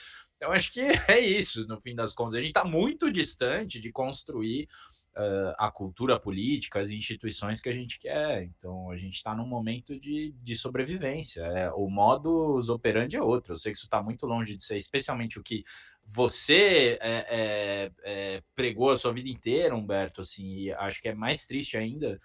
Então 0.45 0.53
acho 0.53 0.71
que 0.71 0.81
é 1.09 1.19
isso, 1.19 1.67
no 1.67 1.81
fim 1.81 1.95
das 1.95 2.15
contas. 2.15 2.35
A 2.35 2.41
gente 2.41 2.49
está 2.49 2.65
muito 2.65 3.11
distante 3.11 3.81
de 3.81 3.91
construir 3.91 4.69
uh, 5.17 5.55
a 5.57 5.71
cultura 5.71 6.21
política, 6.21 6.81
as 6.81 6.91
instituições 6.91 7.63
que 7.63 7.69
a 7.71 7.73
gente 7.73 7.99
quer. 7.99 8.43
Então 8.43 8.91
a 8.91 8.97
gente 8.97 9.15
está 9.15 9.35
num 9.35 9.47
momento 9.47 9.99
de, 9.99 10.33
de 10.33 10.55
sobrevivência. 10.55 11.41
É, 11.45 11.71
o 11.73 11.89
modus 11.89 12.69
operandi 12.69 13.17
é 13.17 13.23
outro. 13.23 13.55
Eu 13.55 13.57
sei 13.57 13.73
que 13.73 13.79
isso 13.79 13.87
está 13.87 14.03
muito 14.03 14.27
longe 14.27 14.55
de 14.55 14.63
ser, 14.63 14.77
especialmente 14.77 15.39
o 15.39 15.43
que 15.43 15.65
você 16.05 16.99
é, 17.01 17.25
é, 17.31 17.93
é, 18.03 18.43
pregou 18.55 18.91
a 18.91 18.97
sua 18.99 19.15
vida 19.15 19.31
inteira, 19.31 19.75
Humberto, 19.75 20.21
assim, 20.21 20.47
e 20.59 20.73
acho 20.75 21.01
que 21.01 21.09
é 21.09 21.15
mais 21.15 21.47
triste 21.47 21.79
ainda 21.79 22.21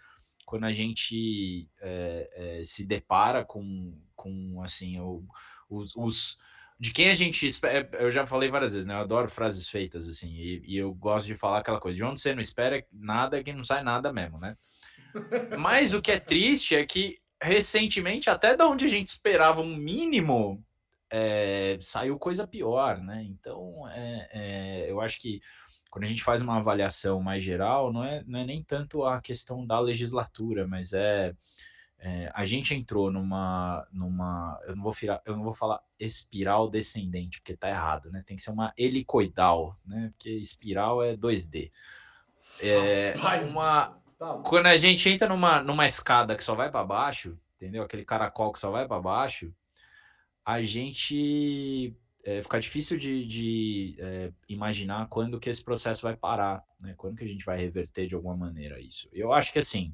quando 0.46 0.66
a 0.66 0.74
gente 0.74 1.70
é, 1.80 2.58
é, 2.60 2.64
se 2.66 2.84
depara 2.84 3.46
com, 3.46 3.94
com 4.14 4.62
assim, 4.62 5.00
o, 5.00 5.24
os, 5.70 5.96
os, 5.96 6.38
de 6.80 6.92
quem 6.92 7.10
a 7.10 7.16
gente 7.16 7.46
espera, 7.46 7.90
eu 8.00 8.10
já 8.10 8.26
falei 8.26 8.50
várias 8.50 8.74
vezes, 8.74 8.88
né, 8.88 8.94
eu 8.94 9.00
adoro 9.00 9.30
frases 9.30 9.68
feitas, 9.68 10.08
assim, 10.08 10.30
e, 10.30 10.62
e 10.66 10.78
eu 10.78 10.94
gosto 10.94 11.28
de 11.28 11.36
falar 11.36 11.60
aquela 11.60 11.80
coisa, 11.80 11.98
de 11.98 12.04
onde 12.04 12.20
você 12.20 12.34
não 12.34 12.42
espera 12.42 12.86
nada 12.92 13.38
é 13.38 13.44
que 13.44 13.52
não 13.52 13.64
sai 13.64 13.84
nada 13.84 14.14
mesmo, 14.14 14.40
né, 14.40 14.56
mas 15.58 15.94
o 15.94 16.02
que 16.02 16.12
é 16.12 16.20
triste 16.20 16.76
é 16.76 16.86
que 16.86 17.20
recentemente, 17.42 18.30
até 18.30 18.56
da 18.56 18.68
onde 18.68 18.86
a 18.86 18.90
gente 18.90 19.08
esperava 19.08 19.62
um 19.62 19.76
mínimo, 19.76 20.64
é, 21.12 21.78
saiu 21.82 22.20
coisa 22.20 22.46
pior, 22.46 23.00
né? 23.00 23.24
Então, 23.24 23.88
é, 23.90 24.30
é, 24.32 24.92
eu 24.92 25.02
acho 25.02 25.20
que 25.20 25.42
quando 25.90 26.04
a 26.04 26.08
gente 26.08 26.24
faz 26.24 26.42
uma 26.42 26.58
avaliação 26.58 27.22
mais 27.22 27.44
geral, 27.44 27.92
não 27.92 28.04
é, 28.04 28.24
não 28.28 28.40
é 28.40 28.46
nem 28.46 28.64
tanto 28.64 29.04
a 29.06 29.20
questão 29.20 29.66
da 29.66 29.80
legislatura, 29.80 30.68
mas 30.68 30.94
é, 30.94 31.34
é 32.02 32.32
a 32.34 32.46
gente 32.46 32.74
entrou 32.74 33.12
numa, 33.12 33.86
numa 33.92 34.60
eu 34.66 34.76
não 34.76 34.84
vou 34.84 34.96
eu 35.26 35.36
não 35.36 35.44
vou 35.44 35.54
falar 35.54 35.82
espiral 36.00 36.70
descendente, 36.70 37.40
porque 37.40 37.58
tá 37.58 37.70
errado, 37.70 38.10
né? 38.10 38.24
Tem 38.26 38.38
que 38.38 38.44
ser 38.44 38.52
uma 38.52 38.74
helicoidal, 38.78 39.76
né? 39.86 40.10
Porque 40.12 40.30
espiral 40.30 41.04
é 41.04 41.16
2D. 41.18 41.72
É 42.62 43.14
uma 43.50 43.98
tá 44.18 44.34
quando 44.46 44.68
a 44.68 44.78
gente 44.78 45.10
entra 45.10 45.28
numa, 45.28 45.62
numa 45.62 45.86
escada 45.86 46.36
que 46.36 46.44
só 46.44 46.56
vai 46.56 46.72
para 46.72 46.86
baixo, 46.86 47.38
entendeu? 47.56 47.84
Aquele 47.84 48.06
caracol 48.06 48.52
que 48.54 48.60
só 48.60 48.72
vai 48.72 48.88
para 48.88 49.02
baixo, 49.02 49.54
a 50.46 50.62
gente 50.62 51.94
é, 52.24 52.42
fica 52.42 52.60
difícil 52.60 52.98
de, 52.98 53.26
de 53.26 53.96
é, 54.00 54.32
imaginar 54.48 55.08
quando 55.10 55.40
que 55.40 55.50
esse 55.50 55.64
processo 55.64 56.02
vai 56.02 56.16
parar, 56.16 56.64
né? 56.82 56.94
Quando 56.98 57.18
que 57.18 57.24
a 57.26 57.28
gente 57.28 57.46
vai 57.46 57.58
reverter 57.58 58.08
de 58.08 58.16
alguma 58.16 58.38
maneira 58.38 58.80
isso. 58.80 59.10
Eu 59.12 59.34
acho 59.34 59.52
que 59.52 59.60
assim, 59.60 59.94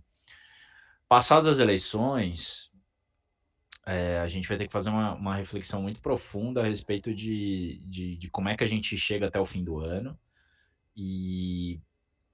passadas 1.07 1.47
as 1.47 1.59
eleições, 1.59 2.71
é, 3.85 4.19
a 4.19 4.27
gente 4.27 4.47
vai 4.47 4.57
ter 4.57 4.65
que 4.65 4.73
fazer 4.73 4.89
uma, 4.89 5.13
uma 5.13 5.35
reflexão 5.35 5.81
muito 5.81 6.01
profunda 6.01 6.61
a 6.61 6.67
respeito 6.67 7.13
de, 7.13 7.79
de, 7.85 8.17
de, 8.17 8.29
como 8.29 8.49
é 8.49 8.57
que 8.57 8.63
a 8.63 8.67
gente 8.67 8.97
chega 8.97 9.27
até 9.27 9.39
o 9.39 9.45
fim 9.45 9.63
do 9.63 9.79
ano 9.79 10.17
e, 10.95 11.79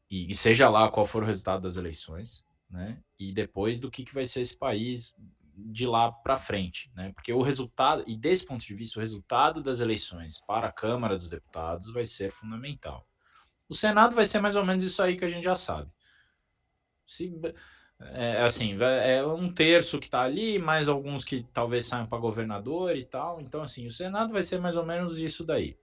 e, 0.10 0.32
e 0.32 0.36
seja 0.36 0.70
lá 0.70 0.90
qual 0.90 1.06
for 1.06 1.24
o 1.24 1.26
resultado 1.26 1.62
das 1.64 1.76
eleições, 1.76 2.46
né? 2.70 3.02
E 3.20 3.34
depois 3.34 3.82
do 3.82 3.92
que, 3.92 4.06
que 4.06 4.14
vai 4.14 4.24
ser 4.24 4.42
esse 4.42 4.56
país 4.56 5.14
de 5.54 5.86
lá 5.86 6.12
para 6.12 6.38
frente, 6.38 6.90
né? 6.96 7.12
Porque 7.14 7.34
o 7.34 7.42
resultado, 7.42 8.04
e 8.08 8.16
desse 8.16 8.46
ponto 8.46 8.66
de 8.66 8.74
vista, 8.74 8.98
o 8.98 9.02
resultado 9.02 9.62
das 9.62 9.82
eleições 9.82 10.40
para 10.48 10.68
a 10.68 10.72
Câmara 10.72 11.16
dos 11.16 11.28
Deputados 11.28 11.92
vai 11.92 12.06
ser 12.06 12.32
fundamental. 12.32 13.06
O 13.68 13.76
Senado 13.76 14.16
vai 14.16 14.26
ser 14.26 14.40
mais 14.40 14.56
ou 14.56 14.66
menos 14.66 14.84
isso 14.84 15.04
aí 15.04 15.18
que 15.18 15.26
a 15.26 15.30
gente 15.30 15.44
já 15.44 15.56
sabe. 15.56 15.92
Se, 17.06 17.30
é, 18.14 18.44
assim, 18.44 18.78
é 18.82 19.26
um 19.26 19.52
terço 19.52 20.00
que 20.00 20.08
está 20.08 20.22
ali, 20.22 20.60
mais 20.60 20.90
alguns 20.90 21.24
que 21.24 21.46
talvez 21.54 21.86
saiam 21.86 22.08
para 22.08 22.18
governador 22.18 22.96
e 22.96 23.06
tal. 23.06 23.42
Então, 23.42 23.62
assim, 23.62 23.88
o 23.88 23.92
Senado 23.92 24.34
vai 24.34 24.44
ser 24.44 24.60
mais 24.60 24.76
ou 24.76 24.86
menos 24.86 25.20
isso 25.20 25.46
daí. 25.46 25.78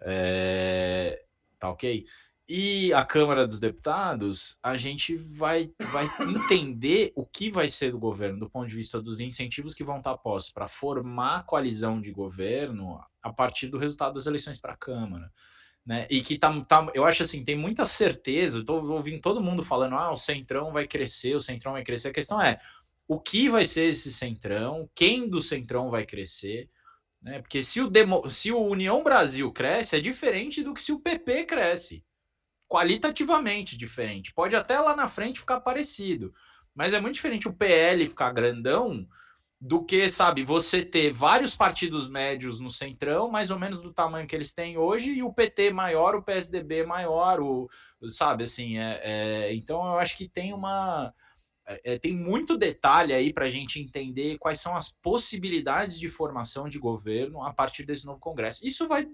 É, 0.00 1.24
tá 1.58 1.70
ok? 1.70 2.06
e 2.52 2.92
a 2.92 3.04
Câmara 3.04 3.46
dos 3.46 3.60
Deputados, 3.60 4.58
a 4.60 4.76
gente 4.76 5.14
vai, 5.14 5.72
vai 5.92 6.10
entender 6.18 7.12
o 7.14 7.24
que 7.24 7.48
vai 7.48 7.68
ser 7.68 7.92
do 7.92 7.98
governo 8.00 8.40
do 8.40 8.50
ponto 8.50 8.68
de 8.68 8.74
vista 8.74 9.00
dos 9.00 9.20
incentivos 9.20 9.72
que 9.72 9.84
vão 9.84 9.98
estar 9.98 10.18
postos 10.18 10.52
para 10.52 10.66
formar 10.66 11.36
a 11.36 11.42
coalizão 11.44 12.00
de 12.00 12.10
governo 12.10 13.00
a 13.22 13.32
partir 13.32 13.68
do 13.68 13.78
resultado 13.78 14.14
das 14.14 14.26
eleições 14.26 14.60
para 14.60 14.72
a 14.72 14.76
Câmara. 14.76 15.32
Né? 15.84 16.06
E 16.10 16.20
que 16.20 16.38
tá, 16.38 16.60
tá, 16.64 16.86
eu 16.94 17.04
acho 17.04 17.22
assim, 17.22 17.42
tem 17.42 17.56
muita 17.56 17.84
certeza, 17.84 18.64
tô 18.64 18.74
ouvindo 18.92 19.20
todo 19.20 19.40
mundo 19.40 19.64
falando, 19.64 19.96
ah, 19.96 20.12
o 20.12 20.16
Centrão 20.16 20.70
vai 20.72 20.86
crescer, 20.86 21.34
o 21.34 21.40
Centrão 21.40 21.72
vai 21.72 21.82
crescer. 21.82 22.08
A 22.08 22.12
questão 22.12 22.40
é, 22.40 22.60
o 23.08 23.18
que 23.18 23.48
vai 23.48 23.64
ser 23.64 23.84
esse 23.84 24.12
Centrão, 24.12 24.88
quem 24.94 25.28
do 25.28 25.40
Centrão 25.40 25.90
vai 25.90 26.04
crescer, 26.04 26.68
né? 27.22 27.40
Porque 27.40 27.62
se 27.62 27.80
o, 27.80 27.88
Demo, 27.88 28.28
se 28.28 28.50
o 28.50 28.60
União 28.60 29.02
Brasil 29.02 29.50
cresce, 29.52 29.96
é 29.96 30.00
diferente 30.00 30.62
do 30.62 30.72
que 30.72 30.82
se 30.82 30.92
o 30.92 31.00
PP 31.00 31.44
cresce 31.44 32.04
qualitativamente 32.68 33.76
diferente. 33.76 34.32
Pode 34.32 34.54
até 34.56 34.78
lá 34.78 34.94
na 34.94 35.08
frente 35.08 35.40
ficar 35.40 35.60
parecido, 35.60 36.32
mas 36.74 36.94
é 36.94 37.00
muito 37.00 37.16
diferente 37.16 37.48
o 37.48 37.52
PL 37.52 38.06
ficar 38.06 38.32
grandão 38.32 39.06
do 39.60 39.84
que, 39.84 40.08
sabe, 40.08 40.42
você 40.42 40.82
ter 40.82 41.12
vários 41.12 41.54
partidos 41.54 42.08
médios 42.08 42.60
no 42.60 42.70
centrão, 42.70 43.30
mais 43.30 43.50
ou 43.50 43.58
menos 43.58 43.82
do 43.82 43.92
tamanho 43.92 44.26
que 44.26 44.34
eles 44.34 44.54
têm 44.54 44.78
hoje, 44.78 45.10
e 45.10 45.22
o 45.22 45.32
PT 45.32 45.70
maior, 45.70 46.14
o 46.14 46.22
PSDB 46.22 46.84
maior, 46.86 47.40
o, 47.42 47.68
sabe, 48.06 48.44
assim, 48.44 48.78
é, 48.78 49.00
é 49.02 49.54
então 49.54 49.84
eu 49.84 49.98
acho 49.98 50.16
que 50.16 50.28
tem 50.28 50.54
uma. 50.54 51.12
É, 51.66 51.94
é 51.94 51.98
tem 51.98 52.16
muito 52.16 52.56
detalhe 52.56 53.12
aí 53.12 53.34
para 53.34 53.44
a 53.44 53.50
gente 53.50 53.78
entender 53.78 54.38
quais 54.38 54.60
são 54.60 54.74
as 54.74 54.90
possibilidades 54.90 55.98
de 56.00 56.08
formação 56.08 56.66
de 56.66 56.78
governo 56.78 57.42
a 57.42 57.52
partir 57.52 57.84
desse 57.84 58.06
novo 58.06 58.18
Congresso. 58.18 58.66
Isso 58.66 58.88
vai 58.88 59.06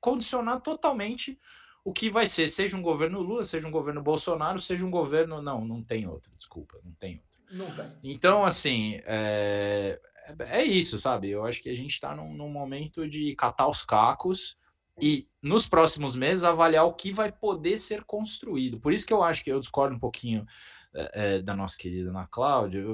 condicionar 0.00 0.60
totalmente 0.60 1.38
o 1.82 1.92
que 1.94 2.10
vai 2.10 2.26
ser, 2.26 2.46
seja 2.48 2.76
um 2.76 2.82
governo 2.82 3.20
Lula, 3.22 3.44
seja 3.44 3.66
um 3.66 3.70
governo 3.70 4.02
Bolsonaro, 4.02 4.58
seja 4.60 4.84
um 4.84 4.90
governo. 4.90 5.40
Não, 5.40 5.64
não 5.64 5.82
tem 5.82 6.06
outro, 6.06 6.30
desculpa, 6.36 6.78
não 6.84 6.92
tem 6.92 7.16
outro. 7.16 7.33
Não 7.50 7.70
tem. 7.70 7.86
Então, 8.02 8.44
assim, 8.44 9.00
é, 9.04 10.00
é 10.40 10.62
isso, 10.62 10.98
sabe? 10.98 11.30
Eu 11.30 11.44
acho 11.44 11.62
que 11.62 11.70
a 11.70 11.74
gente 11.74 11.92
está 11.92 12.14
num, 12.14 12.34
num 12.34 12.48
momento 12.48 13.08
de 13.08 13.34
catar 13.36 13.68
os 13.68 13.84
cacos 13.84 14.56
e 15.00 15.28
nos 15.42 15.66
próximos 15.66 16.16
meses 16.16 16.44
avaliar 16.44 16.84
o 16.84 16.94
que 16.94 17.12
vai 17.12 17.32
poder 17.32 17.78
ser 17.78 18.04
construído. 18.04 18.78
Por 18.78 18.92
isso 18.92 19.06
que 19.06 19.12
eu 19.12 19.22
acho 19.22 19.42
que 19.42 19.50
eu 19.50 19.60
discordo 19.60 19.94
um 19.94 19.98
pouquinho 19.98 20.46
é, 20.94 21.42
da 21.42 21.56
nossa 21.56 21.76
querida 21.76 22.10
Ana 22.10 22.26
Cláudia, 22.30 22.84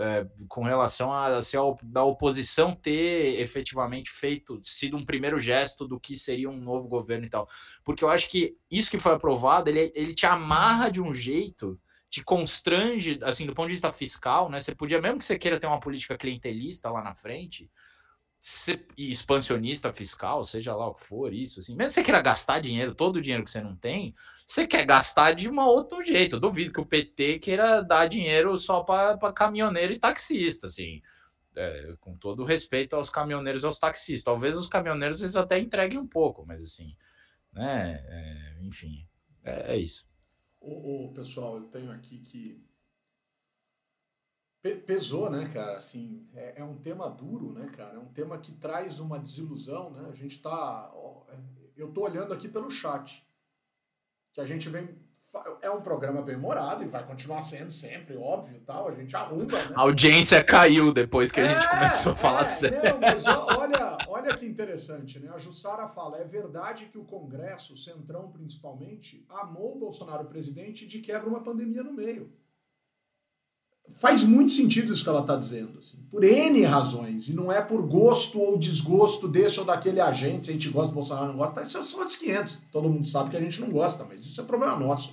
é, 0.00 0.26
com 0.48 0.64
relação 0.64 1.12
a, 1.12 1.36
a 1.36 1.40
da 1.82 2.02
oposição 2.02 2.74
ter 2.74 3.38
efetivamente 3.38 4.10
feito, 4.10 4.58
sido 4.62 4.96
um 4.96 5.04
primeiro 5.04 5.38
gesto 5.38 5.86
do 5.86 6.00
que 6.00 6.16
seria 6.16 6.48
um 6.48 6.56
novo 6.56 6.88
governo 6.88 7.26
e 7.26 7.30
tal. 7.30 7.48
Porque 7.84 8.02
eu 8.02 8.08
acho 8.08 8.28
que 8.30 8.56
isso 8.70 8.90
que 8.90 8.98
foi 8.98 9.12
aprovado, 9.12 9.68
ele, 9.68 9.92
ele 9.94 10.14
te 10.14 10.24
amarra 10.24 10.90
de 10.90 11.02
um 11.02 11.12
jeito, 11.12 11.78
te 12.10 12.24
constrange, 12.24 13.20
assim, 13.22 13.46
do 13.46 13.54
ponto 13.54 13.68
de 13.68 13.74
vista 13.74 13.92
fiscal, 13.92 14.50
né? 14.50 14.58
Você 14.58 14.74
podia, 14.74 15.00
mesmo 15.00 15.18
que 15.18 15.24
você 15.24 15.38
queira 15.38 15.60
ter 15.60 15.68
uma 15.68 15.78
política 15.78 16.18
clientelista 16.18 16.90
lá 16.90 17.02
na 17.02 17.14
frente, 17.14 17.70
expansionista 18.96 19.92
fiscal, 19.92 20.42
seja 20.42 20.74
lá 20.74 20.88
o 20.88 20.94
que 20.94 21.04
for, 21.04 21.32
isso, 21.32 21.60
assim, 21.60 21.76
mesmo 21.76 21.88
que 21.90 21.94
você 21.94 22.02
queira 22.02 22.20
gastar 22.20 22.58
dinheiro, 22.60 22.94
todo 22.94 23.16
o 23.16 23.20
dinheiro 23.20 23.44
que 23.44 23.50
você 23.50 23.60
não 23.60 23.76
tem, 23.76 24.14
você 24.46 24.66
quer 24.66 24.84
gastar 24.84 25.32
de 25.32 25.48
um 25.48 25.60
outro 25.60 26.02
jeito. 26.02 26.36
Eu 26.36 26.40
duvido 26.40 26.72
que 26.72 26.80
o 26.80 26.86
PT 26.86 27.38
queira 27.38 27.82
dar 27.82 28.08
dinheiro 28.08 28.56
só 28.58 28.82
para 28.82 29.32
caminhoneiro 29.32 29.92
e 29.92 29.98
taxista, 29.98 30.66
assim. 30.66 31.00
É, 31.56 31.94
com 32.00 32.16
todo 32.16 32.44
respeito 32.44 32.94
aos 32.96 33.10
caminhoneiros 33.10 33.62
e 33.62 33.66
aos 33.66 33.78
taxistas. 33.78 34.24
Talvez 34.24 34.56
os 34.56 34.68
caminhoneiros 34.68 35.20
eles 35.20 35.36
até 35.36 35.58
entreguem 35.58 35.98
um 35.98 36.06
pouco, 36.06 36.44
mas 36.46 36.62
assim, 36.62 36.96
né? 37.52 38.00
É, 38.08 38.58
enfim, 38.62 39.06
é, 39.44 39.74
é 39.74 39.76
isso. 39.76 40.09
O, 40.60 41.06
o, 41.06 41.14
pessoal, 41.14 41.56
eu 41.56 41.68
tenho 41.68 41.90
aqui 41.90 42.18
que 42.20 42.62
pesou, 44.86 45.30
né, 45.30 45.48
cara? 45.48 45.78
Assim, 45.78 46.28
é, 46.34 46.60
é, 46.60 46.64
um 46.64 46.78
tema 46.78 47.08
duro, 47.08 47.52
né, 47.52 47.70
cara? 47.70 47.96
É 47.96 47.98
um 47.98 48.12
tema 48.12 48.38
que 48.38 48.52
traz 48.52 49.00
uma 49.00 49.18
desilusão, 49.18 49.90
né? 49.90 50.08
A 50.08 50.14
gente 50.14 50.40
tá. 50.42 50.90
Ó, 50.94 51.24
eu 51.76 51.90
tô 51.92 52.02
olhando 52.02 52.34
aqui 52.34 52.46
pelo 52.46 52.70
chat. 52.70 53.26
Que 54.32 54.40
a 54.40 54.44
gente 54.44 54.68
vem. 54.68 54.98
É 55.62 55.70
um 55.70 55.80
programa 55.80 56.22
bem 56.22 56.34
humorado 56.34 56.82
e 56.82 56.88
vai 56.88 57.06
continuar 57.06 57.40
sendo 57.42 57.70
sempre, 57.70 58.16
óbvio 58.16 58.60
tal. 58.66 58.88
A 58.88 58.94
gente 58.94 59.14
arruma, 59.14 59.44
né? 59.44 59.74
A 59.74 59.82
audiência 59.82 60.42
caiu 60.42 60.92
depois 60.92 61.30
que 61.30 61.40
a 61.40 61.46
gente 61.46 61.64
é, 61.64 61.68
começou 61.68 62.12
a 62.12 62.16
falar 62.16 62.40
é, 62.40 62.44
sério. 62.44 62.92
Não, 62.92 63.00
mas 63.00 63.24
olha, 63.56 63.98
olha 64.08 64.36
que 64.36 64.44
interessante, 64.44 65.20
né? 65.20 65.30
A 65.32 65.38
Jussara 65.38 65.86
fala: 65.88 66.18
é 66.18 66.24
verdade 66.24 66.86
que 66.86 66.98
o 66.98 67.04
Congresso, 67.04 67.74
o 67.74 67.76
Centrão 67.76 68.30
principalmente, 68.30 69.24
amou 69.28 69.76
o 69.76 69.78
Bolsonaro 69.78 70.24
presidente 70.24 70.86
de 70.86 70.98
quebra 71.00 71.28
uma 71.28 71.42
pandemia 71.42 71.82
no 71.82 71.92
meio 71.92 72.32
faz 73.96 74.22
muito 74.22 74.52
sentido 74.52 74.92
isso 74.92 75.02
que 75.02 75.08
ela 75.08 75.20
está 75.20 75.36
dizendo, 75.36 75.78
assim, 75.78 75.98
por 76.10 76.22
N 76.22 76.62
razões, 76.64 77.28
e 77.28 77.34
não 77.34 77.50
é 77.50 77.60
por 77.60 77.82
gosto 77.82 78.40
ou 78.40 78.58
desgosto 78.58 79.26
desse 79.26 79.58
ou 79.58 79.66
daquele 79.66 80.00
agente, 80.00 80.46
se 80.46 80.50
a 80.50 80.54
gente 80.54 80.68
gosta 80.68 80.88
do 80.88 80.94
Bolsonaro 80.94 81.28
não 81.28 81.36
gosta, 81.36 81.62
isso 81.62 81.82
são 81.82 82.00
outros 82.00 82.16
500, 82.16 82.62
todo 82.70 82.88
mundo 82.88 83.06
sabe 83.06 83.30
que 83.30 83.36
a 83.36 83.40
gente 83.40 83.60
não 83.60 83.70
gosta, 83.70 84.04
mas 84.04 84.20
isso 84.20 84.40
é 84.40 84.44
problema 84.44 84.76
nosso. 84.76 85.12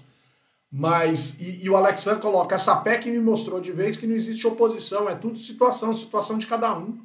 Mas, 0.71 1.39
e, 1.39 1.63
e 1.63 1.69
o 1.69 1.77
Alexandre 1.77 2.21
coloca, 2.21 2.55
essa 2.55 2.75
PEC 2.75 3.09
me 3.09 3.19
mostrou 3.19 3.61
de 3.61 3.71
vez 3.71 3.95
que 3.95 4.05
não 4.05 4.15
existe 4.15 4.45
oposição, 4.45 5.09
é 5.09 5.15
tudo 5.15 5.37
situação, 5.37 5.93
situação 5.93 6.37
de 6.37 6.45
cada 6.45 6.77
um. 6.77 6.97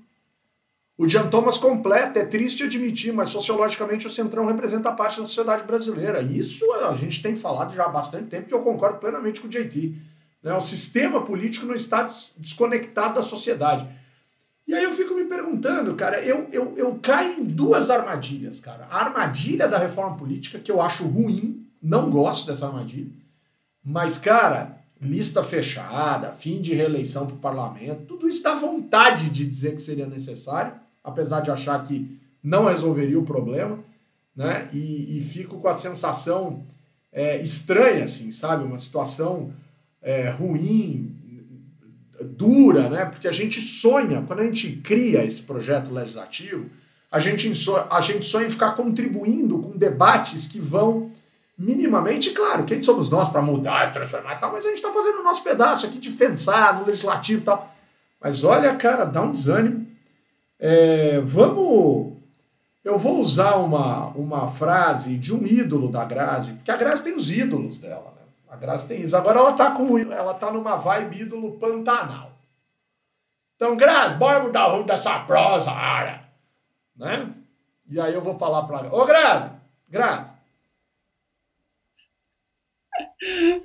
O 0.98 1.08
Jean 1.08 1.28
Thomas 1.28 1.56
completa, 1.56 2.18
é 2.18 2.24
triste 2.24 2.64
admitir, 2.64 3.12
mas 3.12 3.30
sociologicamente 3.30 4.06
o 4.06 4.10
Centrão 4.10 4.46
representa 4.46 4.92
parte 4.92 5.20
da 5.20 5.26
sociedade 5.26 5.64
brasileira. 5.64 6.20
Isso 6.20 6.70
a 6.72 6.94
gente 6.94 7.22
tem 7.22 7.34
falado 7.34 7.74
já 7.74 7.84
há 7.84 7.88
bastante 7.88 8.26
tempo 8.26 8.50
e 8.50 8.52
eu 8.52 8.60
concordo 8.60 8.98
plenamente 8.98 9.40
com 9.40 9.46
o 9.46 9.50
JT. 9.50 9.94
Né? 10.42 10.54
O 10.54 10.60
sistema 10.60 11.22
político 11.22 11.66
não 11.66 11.74
está 11.74 12.10
desconectado 12.36 13.14
da 13.14 13.22
sociedade. 13.22 13.88
E 14.66 14.74
aí 14.74 14.84
eu 14.84 14.92
fico 14.92 15.14
me 15.14 15.24
perguntando, 15.24 15.94
cara, 15.94 16.22
eu, 16.22 16.48
eu, 16.52 16.74
eu 16.76 16.98
caio 17.02 17.40
em 17.40 17.44
duas 17.44 17.90
armadilhas, 17.90 18.60
cara. 18.60 18.86
A 18.90 19.04
armadilha 19.04 19.66
da 19.66 19.78
reforma 19.78 20.16
política, 20.16 20.58
que 20.58 20.70
eu 20.70 20.80
acho 20.80 21.04
ruim, 21.04 21.66
não 21.82 22.10
gosto 22.10 22.46
dessa 22.46 22.66
armadilha. 22.66 23.21
Mas, 23.84 24.18
cara, 24.18 24.78
lista 25.00 25.42
fechada, 25.42 26.32
fim 26.32 26.60
de 26.60 26.74
reeleição 26.74 27.26
para 27.26 27.34
o 27.34 27.38
parlamento, 27.38 28.04
tudo 28.06 28.28
isso 28.28 28.42
dá 28.42 28.54
vontade 28.54 29.30
de 29.30 29.46
dizer 29.46 29.74
que 29.74 29.82
seria 29.82 30.06
necessário, 30.06 30.74
apesar 31.02 31.40
de 31.40 31.50
achar 31.50 31.82
que 31.84 32.20
não 32.42 32.66
resolveria 32.66 33.18
o 33.18 33.24
problema, 33.24 33.78
né? 34.34 34.68
E, 34.72 35.18
e 35.18 35.20
fico 35.20 35.58
com 35.58 35.68
a 35.68 35.76
sensação 35.76 36.64
é, 37.12 37.40
estranha, 37.42 38.04
assim, 38.04 38.30
sabe? 38.32 38.64
Uma 38.64 38.78
situação 38.78 39.52
é, 40.00 40.30
ruim, 40.30 41.14
dura, 42.22 42.88
né? 42.88 43.04
Porque 43.04 43.28
a 43.28 43.32
gente 43.32 43.60
sonha, 43.60 44.22
quando 44.22 44.40
a 44.40 44.44
gente 44.44 44.76
cria 44.76 45.24
esse 45.24 45.42
projeto 45.42 45.92
legislativo, 45.92 46.70
a 47.10 47.18
gente, 47.18 47.52
a 47.90 48.00
gente 48.00 48.24
sonha 48.24 48.46
em 48.46 48.50
ficar 48.50 48.72
contribuindo 48.72 49.58
com 49.58 49.76
debates 49.76 50.46
que 50.46 50.58
vão 50.58 51.11
minimamente, 51.62 52.30
claro, 52.32 52.64
quem 52.64 52.82
somos 52.82 53.08
nós 53.08 53.28
para 53.28 53.40
mudar, 53.40 53.92
transformar 53.92 54.34
e 54.34 54.38
tal, 54.38 54.50
mas 54.50 54.64
a 54.64 54.68
gente 54.68 54.78
está 54.78 54.92
fazendo 54.92 55.20
o 55.20 55.22
nosso 55.22 55.44
pedaço 55.44 55.86
aqui 55.86 55.98
de 55.98 56.10
pensar 56.10 56.80
no 56.80 56.86
legislativo 56.86 57.40
e 57.40 57.44
tal. 57.44 57.72
Mas 58.20 58.42
olha, 58.42 58.74
cara, 58.74 59.04
dá 59.04 59.22
um 59.22 59.30
desânimo. 59.30 59.86
É, 60.58 61.20
vamos. 61.20 62.14
Eu 62.84 62.98
vou 62.98 63.20
usar 63.20 63.56
uma, 63.56 64.08
uma 64.08 64.48
frase 64.48 65.16
de 65.16 65.32
um 65.32 65.46
ídolo 65.46 65.88
da 65.88 66.04
Grazi, 66.04 66.54
porque 66.54 66.70
a 66.70 66.76
Grazi 66.76 67.04
tem 67.04 67.14
os 67.14 67.30
ídolos 67.30 67.78
dela. 67.78 68.12
Né? 68.16 68.22
A 68.50 68.56
Grazi 68.56 68.88
tem 68.88 69.00
isso. 69.00 69.16
Agora 69.16 69.38
ela 69.38 69.52
tá 69.52 69.70
com 69.70 69.96
ela 69.98 70.34
tá 70.34 70.50
numa 70.50 70.76
vibe 70.76 71.22
ídolo 71.22 71.52
Pantanal. 71.58 72.32
Então, 73.54 73.76
Grazi, 73.76 74.16
bora 74.16 74.42
mudar 74.42 74.66
o 74.66 74.72
rumo 74.72 74.84
dessa 74.84 75.20
prosa, 75.20 75.70
área. 75.70 76.24
Né? 76.96 77.32
E 77.88 78.00
aí 78.00 78.12
eu 78.12 78.20
vou 78.20 78.36
falar 78.36 78.64
para 78.64 78.92
Ô, 78.92 79.04
Grazi, 79.04 79.50
Grazi. 79.88 80.31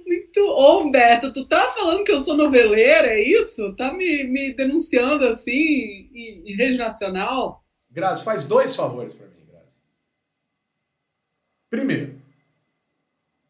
Muito 0.06 0.40
Ô, 0.40 0.82
Humberto, 0.82 1.34
tu 1.34 1.48
tá 1.48 1.74
falando 1.74 2.04
que 2.04 2.12
eu 2.12 2.22
sou 2.22 2.38
noveleira, 2.38 3.08
é 3.08 3.20
isso? 3.20 3.76
Tá 3.76 3.92
me, 3.92 4.24
me 4.24 4.54
denunciando 4.54 5.26
assim 5.26 6.10
em, 6.14 6.44
em 6.46 6.56
rede 6.56 6.78
nacional? 6.78 7.66
Grazi, 7.90 8.24
faz 8.24 8.46
dois 8.46 8.76
favores 8.76 9.16
para 9.16 9.26
mim, 9.28 9.46
Grazi. 9.50 9.82
Primeiro, 11.70 12.22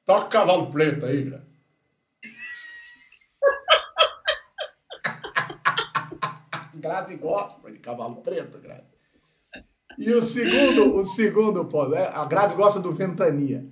Toca 0.08 0.30
cavalo 0.30 0.72
preto 0.72 1.06
aí, 1.06 1.22
Graça. 1.24 1.46
Grazi 6.76 7.18
gosta 7.18 7.70
de 7.70 7.80
cavalo 7.80 8.22
preto, 8.22 8.58
Grazi. 8.60 8.88
E 9.98 10.14
o 10.14 10.22
segundo, 10.22 10.96
o 10.96 11.04
segundo 11.04 11.66
ponto, 11.66 11.94
é, 11.94 12.08
a 12.08 12.24
Grazi 12.24 12.56
gosta 12.56 12.80
do 12.80 12.94
Ventania. 12.94 13.70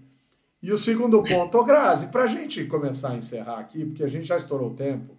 E 0.65 0.71
o 0.71 0.77
segundo 0.77 1.21
ponto, 1.21 1.63
Grazi, 1.63 2.07
pra 2.07 2.25
gente 2.25 2.65
começar 2.65 3.11
a 3.11 3.15
encerrar 3.15 3.59
aqui, 3.59 3.85
porque 3.85 4.03
a 4.03 4.07
gente 4.07 4.25
já 4.25 4.35
estourou 4.35 4.71
o 4.71 4.75
tempo, 4.75 5.15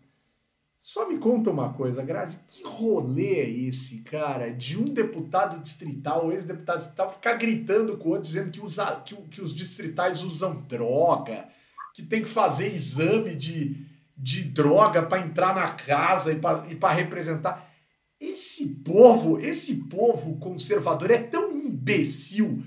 só 0.77 1.09
me 1.09 1.19
conta 1.19 1.53
uma 1.53 1.73
coisa, 1.73 2.03
Grazi, 2.03 2.41
que 2.49 2.65
rolê 2.65 3.35
é 3.35 3.49
esse, 3.49 4.01
cara, 4.01 4.53
de 4.53 4.77
um 4.77 4.87
deputado 4.87 5.63
distrital, 5.63 6.33
ex-deputado 6.33 6.79
distrital, 6.79 7.13
ficar 7.13 7.35
gritando 7.35 7.97
com 7.97 8.09
o 8.09 8.13
outro, 8.15 8.23
dizendo 8.23 8.51
que, 8.51 8.61
usa, 8.61 9.01
que, 9.07 9.15
que 9.15 9.41
os 9.41 9.55
distritais 9.55 10.25
usam 10.25 10.63
droga, 10.63 11.47
que 11.95 12.03
tem 12.03 12.25
que 12.25 12.29
fazer 12.29 12.75
exame 12.75 13.37
de, 13.37 13.87
de 14.19 14.43
droga 14.43 15.01
para 15.01 15.25
entrar 15.25 15.55
na 15.55 15.69
casa 15.69 16.33
e 16.33 16.75
para 16.75 16.93
representar. 16.93 17.73
Esse 18.21 18.67
povo, 18.67 19.39
esse 19.39 19.77
povo 19.85 20.41
conservador 20.41 21.13
é 21.13 21.19
tão 21.19 21.53
imbecil. 21.53 22.65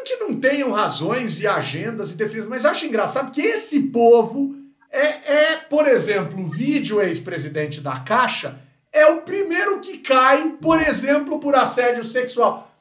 Não 0.00 0.04
que 0.04 0.16
não 0.16 0.40
tenham 0.40 0.72
razões 0.72 1.40
e 1.40 1.46
agendas 1.46 2.12
e 2.12 2.16
defesas, 2.16 2.48
mas 2.48 2.64
acho 2.64 2.86
engraçado 2.86 3.30
que 3.30 3.42
esse 3.42 3.82
povo 3.82 4.56
é, 4.90 5.52
é, 5.52 5.56
por 5.56 5.86
exemplo, 5.86 6.40
o 6.40 6.46
vídeo 6.46 7.02
ex-presidente 7.02 7.82
da 7.82 8.00
Caixa 8.00 8.58
é 8.90 9.04
o 9.06 9.20
primeiro 9.20 9.78
que 9.78 9.98
cai, 9.98 10.52
por 10.52 10.80
exemplo, 10.80 11.38
por 11.38 11.54
assédio 11.54 12.02
sexual. 12.02 12.74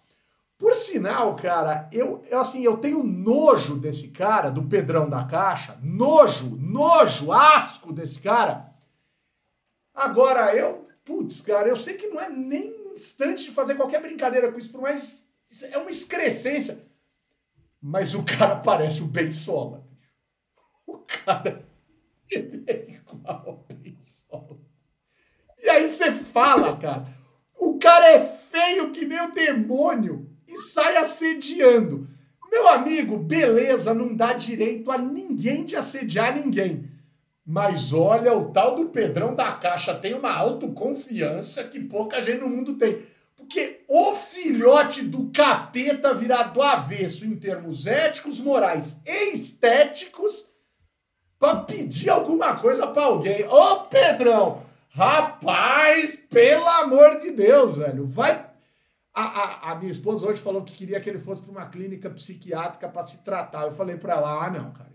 Por 0.57 0.73
sinal, 0.73 1.35
cara, 1.35 1.89
eu, 1.91 2.23
eu 2.29 2.39
assim, 2.39 2.63
eu 2.63 2.77
tenho 2.77 3.03
nojo 3.03 3.75
desse 3.75 4.11
cara, 4.11 4.49
do 4.49 4.63
Pedrão 4.63 5.09
da 5.09 5.25
Caixa, 5.25 5.77
nojo, 5.83 6.55
nojo, 6.55 7.33
asco 7.33 7.91
desse 7.91 8.21
cara. 8.21 8.71
Agora, 9.93 10.55
eu, 10.55 10.87
putz, 11.03 11.41
cara, 11.41 11.67
eu 11.67 11.75
sei 11.75 11.95
que 11.95 12.07
não 12.07 12.21
é 12.21 12.29
nem 12.29 12.73
instante 12.93 13.43
de 13.43 13.51
fazer 13.51 13.75
qualquer 13.75 14.01
brincadeira 14.01 14.49
com 14.49 14.57
isso, 14.57 14.71
por 14.71 14.81
mais 14.81 15.27
é 15.63 15.77
uma 15.77 15.91
excrescência. 15.91 16.87
Mas 17.81 18.13
o 18.13 18.23
cara 18.23 18.57
parece 18.57 19.01
o 19.01 19.05
Ben 19.05 19.31
Sola. 19.31 19.87
O 20.85 20.97
cara 20.99 21.65
é 22.67 22.91
igual 22.91 23.65
ao 23.69 23.75
Brizola. 23.75 24.59
E 25.61 25.69
aí 25.69 25.89
você 25.89 26.11
fala, 26.11 26.77
cara, 26.77 27.07
o 27.57 27.77
cara 27.77 28.11
é 28.11 28.19
feio 28.25 28.91
que 28.91 29.05
nem 29.05 29.21
o 29.21 29.31
demônio 29.31 30.29
e 30.47 30.57
sai 30.57 30.97
assediando. 30.97 32.07
Meu 32.51 32.67
amigo, 32.67 33.17
beleza, 33.17 33.93
não 33.93 34.15
dá 34.15 34.33
direito 34.33 34.91
a 34.91 34.97
ninguém 34.97 35.63
de 35.63 35.75
assediar 35.75 36.35
ninguém. 36.35 36.89
Mas 37.45 37.93
olha, 37.93 38.35
o 38.35 38.51
tal 38.51 38.75
do 38.75 38.89
Pedrão 38.89 39.35
da 39.35 39.51
Caixa 39.53 39.93
tem 39.95 40.13
uma 40.13 40.33
autoconfiança 40.33 41.63
que 41.63 41.79
pouca 41.79 42.21
gente 42.21 42.41
no 42.41 42.49
mundo 42.49 42.75
tem. 42.75 43.01
Porque 43.39 43.83
o 43.87 44.13
filhote 44.15 45.01
do 45.01 45.31
capeta 45.31 46.13
virado 46.13 46.55
do 46.55 46.61
avesso 46.61 47.25
em 47.25 47.35
termos 47.35 47.87
éticos, 47.87 48.39
morais 48.39 49.01
e 49.05 49.31
estéticos 49.31 50.49
para 51.39 51.61
pedir 51.61 52.09
alguma 52.09 52.57
coisa 52.57 52.85
para 52.85 53.03
alguém. 53.03 53.47
Ô, 53.47 53.85
Pedrão! 53.85 54.63
Rapaz, 54.89 56.17
pelo 56.29 56.67
amor 56.67 57.19
de 57.19 57.31
Deus, 57.31 57.77
velho, 57.77 58.05
vai. 58.07 58.45
A, 59.13 59.23
a, 59.23 59.71
a 59.71 59.75
minha 59.75 59.91
esposa 59.91 60.27
hoje 60.27 60.41
falou 60.41 60.63
que 60.63 60.75
queria 60.75 60.99
que 60.99 61.09
ele 61.09 61.19
fosse 61.19 61.41
para 61.41 61.51
uma 61.51 61.65
clínica 61.67 62.09
psiquiátrica 62.09 62.89
para 62.89 63.07
se 63.07 63.23
tratar. 63.23 63.63
Eu 63.63 63.71
falei 63.71 63.95
para 63.95 64.15
ela: 64.15 64.45
ah, 64.45 64.49
não, 64.49 64.71
cara. 64.71 64.89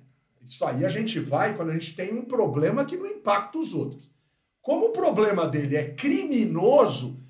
Isso 0.44 0.64
aí 0.66 0.84
a 0.84 0.90
gente 0.90 1.18
vai 1.18 1.56
quando 1.56 1.70
a 1.70 1.72
gente 1.72 1.96
tem 1.96 2.12
um 2.12 2.24
problema 2.26 2.84
que 2.84 2.96
não 2.96 3.06
impacta 3.06 3.58
os 3.58 3.72
outros. 3.72 4.10
Como 4.60 4.86
o 4.86 4.92
problema 4.92 5.46
dele 5.46 5.76
é 5.76 5.90
criminoso, 5.94 7.23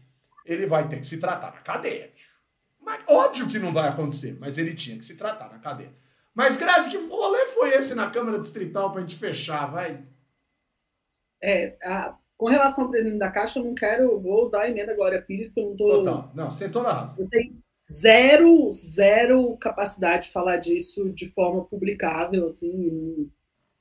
ele 0.45 0.67
vai 0.67 0.89
ter 0.89 0.99
que 0.99 1.07
se 1.07 1.19
tratar 1.19 1.53
na 1.53 1.61
cadeia. 1.61 2.13
Mas, 2.81 3.03
óbvio 3.09 3.49
que 3.49 3.59
não 3.59 3.73
vai 3.73 3.89
acontecer, 3.89 4.37
mas 4.39 4.59
ele 4.59 4.75
tinha 4.75 4.99
que 4.99 5.05
se 5.05 5.17
tratar 5.17 5.49
na 5.49 5.59
cadeia. 5.59 5.93
Mas, 6.35 6.57
Grazi, 6.57 6.91
que 6.91 6.97
rolê 6.97 7.47
foi 7.49 7.75
esse 7.75 7.95
na 7.95 8.11
Câmara 8.11 8.39
Distrital 8.39 8.91
para 8.91 9.01
a 9.01 9.03
gente 9.03 9.17
fechar, 9.17 9.71
vai? 9.71 10.05
É, 11.43 11.77
a, 11.83 12.17
com 12.37 12.47
relação 12.47 12.85
ao 12.85 12.91
presidente 12.91 13.19
da 13.19 13.31
Caixa, 13.31 13.59
eu 13.59 13.65
não 13.65 13.75
quero, 13.75 14.21
vou 14.21 14.43
usar 14.43 14.63
a 14.63 14.69
emenda 14.69 14.95
Glória 14.95 15.23
Pires, 15.23 15.55
que 15.55 15.61
eu 15.61 15.67
não 15.67 15.77
tô. 15.77 15.89
Total. 15.89 16.33
Não, 16.35 16.51
você 16.51 16.65
tem 16.65 16.73
toda 16.73 16.89
a 16.89 16.93
razão. 16.93 17.17
Eu 17.19 17.29
tenho 17.29 17.57
zero, 17.93 18.73
zero 18.75 19.57
capacidade 19.59 20.25
de 20.25 20.33
falar 20.33 20.57
disso 20.57 21.11
de 21.11 21.31
forma 21.31 21.65
publicável, 21.65 22.47
assim. 22.47 23.31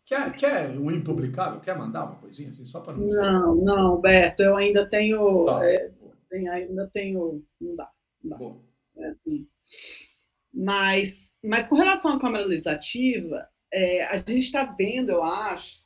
Quer, 0.06 0.34
quer 0.34 0.70
o 0.78 0.92
impublicável? 0.92 1.62
Quer 1.62 1.78
mandar 1.78 2.06
uma 2.06 2.16
coisinha 2.16 2.50
assim, 2.50 2.66
só 2.66 2.82
para 2.82 2.94
não 2.94 3.08
Não, 3.08 3.56
não, 3.56 4.02
Beto, 4.02 4.44
eu 4.44 4.56
ainda 4.56 4.86
tenho. 4.86 5.46
Tá. 5.46 5.66
É, 5.66 5.90
ainda 6.34 6.90
tenho. 6.94 7.44
Não 7.60 7.76
dá. 7.76 7.92
Não 8.24 8.38
dá. 8.38 9.04
É 9.04 9.08
assim. 9.08 9.48
Mas, 10.54 11.32
mas 11.44 11.68
com 11.68 11.76
relação 11.76 12.14
à 12.14 12.20
Câmara 12.20 12.46
Legislativa, 12.46 13.48
é, 13.72 14.04
a 14.04 14.18
gente 14.18 14.38
está 14.40 14.66
vendo, 14.66 15.10
eu 15.10 15.24
acho. 15.24 15.84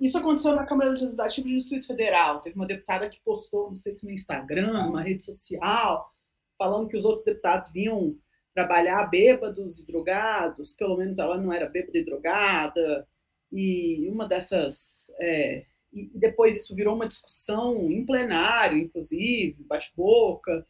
Isso 0.00 0.18
aconteceu 0.18 0.54
na 0.54 0.66
Câmara 0.66 0.90
Legislativa 0.90 1.46
do 1.46 1.54
Distrito 1.54 1.86
Federal. 1.86 2.40
Teve 2.40 2.56
uma 2.56 2.66
deputada 2.66 3.08
que 3.08 3.20
postou, 3.22 3.68
não 3.68 3.76
sei 3.76 3.92
se 3.92 4.04
no 4.04 4.12
Instagram, 4.12 4.88
uma 4.88 5.02
rede 5.02 5.22
social, 5.22 6.10
falando 6.58 6.88
que 6.88 6.96
os 6.96 7.04
outros 7.04 7.24
deputados 7.24 7.70
vinham 7.70 8.16
trabalhar 8.54 9.06
bêbados 9.06 9.80
e 9.80 9.86
drogados, 9.86 10.74
pelo 10.74 10.96
menos 10.96 11.18
ela 11.18 11.36
não 11.36 11.52
era 11.52 11.68
bêbada 11.68 11.98
e 11.98 12.04
drogada, 12.04 13.08
e 13.52 14.08
uma 14.08 14.26
dessas. 14.28 15.10
É, 15.18 15.64
e 15.94 16.18
depois 16.18 16.62
isso 16.62 16.74
virou 16.74 16.94
uma 16.94 17.06
discussão 17.06 17.90
em 17.90 18.04
plenário, 18.04 18.78
inclusive, 18.78 19.56
bate-boca. 19.60 20.66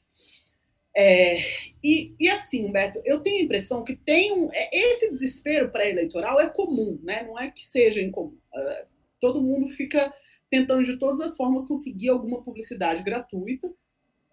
É, 0.97 1.39
e, 1.83 2.15
e, 2.21 2.31
assim, 2.31 2.67
Humberto, 2.67 3.01
eu 3.05 3.21
tenho 3.21 3.41
a 3.41 3.45
impressão 3.45 3.83
que 3.83 3.97
tem 3.97 4.33
um, 4.33 4.49
é, 4.53 4.71
esse 4.73 5.11
desespero 5.11 5.71
pré-eleitoral 5.71 6.41
é 6.41 6.49
comum, 6.49 7.01
né? 7.03 7.25
não 7.25 7.39
é 7.39 7.51
que 7.51 7.67
seja 7.67 8.01
incomum. 8.01 8.39
Uh, 8.55 8.87
todo 9.21 9.43
mundo 9.43 9.69
fica 9.69 10.15
tentando 10.49 10.85
de 10.85 10.97
todas 10.97 11.21
as 11.21 11.37
formas 11.37 11.67
conseguir 11.67 12.11
alguma 12.11 12.43
publicidade 12.43 13.03
gratuita. 13.03 13.73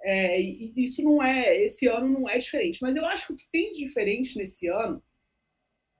É, 0.03 0.39
e 0.39 0.73
isso 0.77 1.01
não 1.01 1.21
é, 1.21 1.63
esse 1.63 1.87
ano 1.87 2.07
não 2.07 2.29
é 2.29 2.37
diferente. 2.37 2.79
Mas 2.81 2.95
eu 2.95 3.05
acho 3.05 3.27
que 3.27 3.33
o 3.33 3.35
que 3.35 3.47
tem 3.51 3.71
de 3.71 3.79
diferente 3.79 4.37
nesse 4.37 4.67
ano 4.67 5.01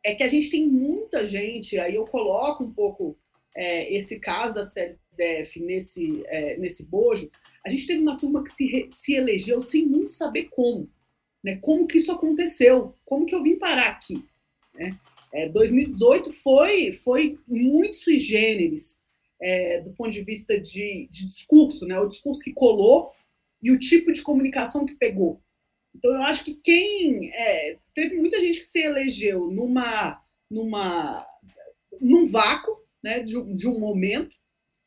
é 0.04 0.14
que 0.14 0.24
a 0.24 0.28
gente 0.28 0.50
tem 0.50 0.68
muita 0.68 1.24
gente, 1.24 1.80
aí 1.80 1.96
eu 1.96 2.06
coloco 2.06 2.64
um 2.64 2.74
pouco 2.74 3.18
é, 3.56 3.94
esse 3.94 4.20
caso 4.20 4.54
da 4.54 4.64
CLDF 4.64 5.60
nesse, 5.60 6.24
é, 6.28 6.58
nesse 6.58 6.86
bojo, 6.86 7.30
a 7.66 7.70
gente 7.70 7.86
teve 7.86 8.02
uma 8.02 8.18
turma 8.18 8.44
que 8.44 8.52
se, 8.52 8.88
se 8.92 9.14
elegeu 9.14 9.62
sem 9.62 9.86
muito 9.86 10.14
saber 10.14 10.46
como, 10.50 10.90
né? 11.44 11.58
Como 11.58 11.88
que 11.88 11.98
isso 11.98 12.12
aconteceu? 12.12 12.96
Como 13.06 13.26
que 13.26 13.36
eu 13.36 13.44
vim 13.44 13.58
parar 13.58 13.88
aqui? 13.88 14.26
Né? 14.74 14.98
É, 15.34 15.48
2018 15.50 16.32
foi, 16.32 16.92
foi 16.94 17.40
muito 17.48 17.98
sui 17.98 18.20
generis 18.20 18.98
é, 19.42 19.82
do 19.82 19.92
ponto 19.92 20.12
de 20.12 20.22
vista 20.22 20.60
de, 20.60 21.08
de 21.10 21.26
discurso, 21.26 21.86
né? 21.86 22.00
O 22.00 22.08
discurso 22.08 22.44
que 22.44 22.54
colou 22.54 23.12
e 23.62 23.72
o 23.72 23.80
tipo 23.80 24.12
de 24.14 24.22
comunicação 24.22 24.86
que 24.86 24.96
pegou. 24.96 25.42
Então, 25.96 26.12
eu 26.12 26.22
acho 26.22 26.46
que 26.46 26.56
quem. 26.56 27.32
É, 27.34 27.78
teve 27.94 28.16
muita 28.16 28.40
gente 28.40 28.60
que 28.60 28.66
se 28.66 28.80
elegeu 28.80 29.52
numa, 29.52 30.22
numa, 30.50 31.26
num 32.00 32.28
vácuo 32.28 32.81
né, 33.04 33.22
de, 33.22 33.42
de 33.56 33.68
um 33.68 33.80
momento 33.80 34.36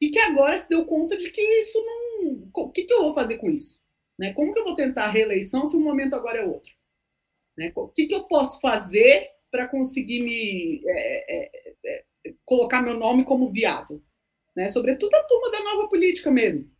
e 0.00 0.10
que 0.10 0.18
agora 0.18 0.56
se 0.56 0.68
deu 0.68 0.84
conta 0.84 1.16
de 1.16 1.30
que 1.30 1.40
isso 1.40 1.78
não. 1.84 2.48
O 2.54 2.70
que, 2.70 2.84
que 2.84 2.92
eu 2.92 3.02
vou 3.02 3.14
fazer 3.14 3.38
com 3.38 3.50
isso? 3.50 3.82
Né? 4.18 4.32
Como 4.32 4.52
que 4.52 4.58
eu 4.58 4.64
vou 4.64 4.74
tentar 4.74 5.04
a 5.04 5.10
reeleição 5.10 5.64
se 5.64 5.76
o 5.76 5.80
momento 5.80 6.14
agora 6.14 6.38
é 6.38 6.44
outro? 6.44 6.72
Né? 7.56 7.72
O 7.74 7.88
que, 7.88 8.06
que 8.06 8.14
eu 8.14 8.24
posso 8.24 8.60
fazer 8.60 9.28
para 9.50 9.68
conseguir 9.68 10.22
me 10.22 10.82
é, 10.86 11.36
é, 11.36 11.50
é, 11.86 12.04
colocar 12.44 12.82
meu 12.82 12.98
nome 12.98 13.24
como 13.24 13.50
viável? 13.50 14.02
Né? 14.54 14.68
Sobretudo 14.68 15.14
a 15.14 15.22
turma 15.24 15.50
da 15.50 15.62
nova 15.62 15.88
política 15.88 16.30
mesmo. 16.30 16.70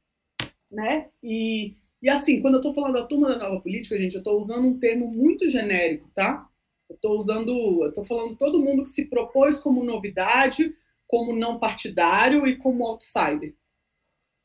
Né? 0.71 1.09
E, 1.23 1.77
e 2.03 2.09
assim, 2.09 2.41
quando 2.41 2.55
eu 2.55 2.61
estou 2.61 2.75
falando 2.75 2.95
da 2.95 3.07
turma 3.07 3.29
da 3.29 3.39
nova 3.39 3.61
política, 3.61 3.99
gente, 3.99 4.15
eu 4.15 4.21
estou 4.21 4.37
usando 4.37 4.67
um 4.67 4.79
termo 4.79 5.09
muito 5.09 5.49
genérico, 5.49 6.11
tá? 6.15 6.49
Eu 6.89 6.97
estou 6.97 7.17
usando, 7.17 7.83
eu 7.83 7.89
estou 7.89 8.05
falando 8.05 8.37
todo 8.37 8.61
mundo 8.61 8.83
que 8.83 8.91
se 8.91 9.07
propôs 9.07 9.59
como 9.59 9.83
novidade, 9.83 10.75
como 11.07 11.35
não 11.35 11.59
partidário 11.59 12.47
e 12.47 12.57
como 12.57 12.85
outsider. 12.87 13.55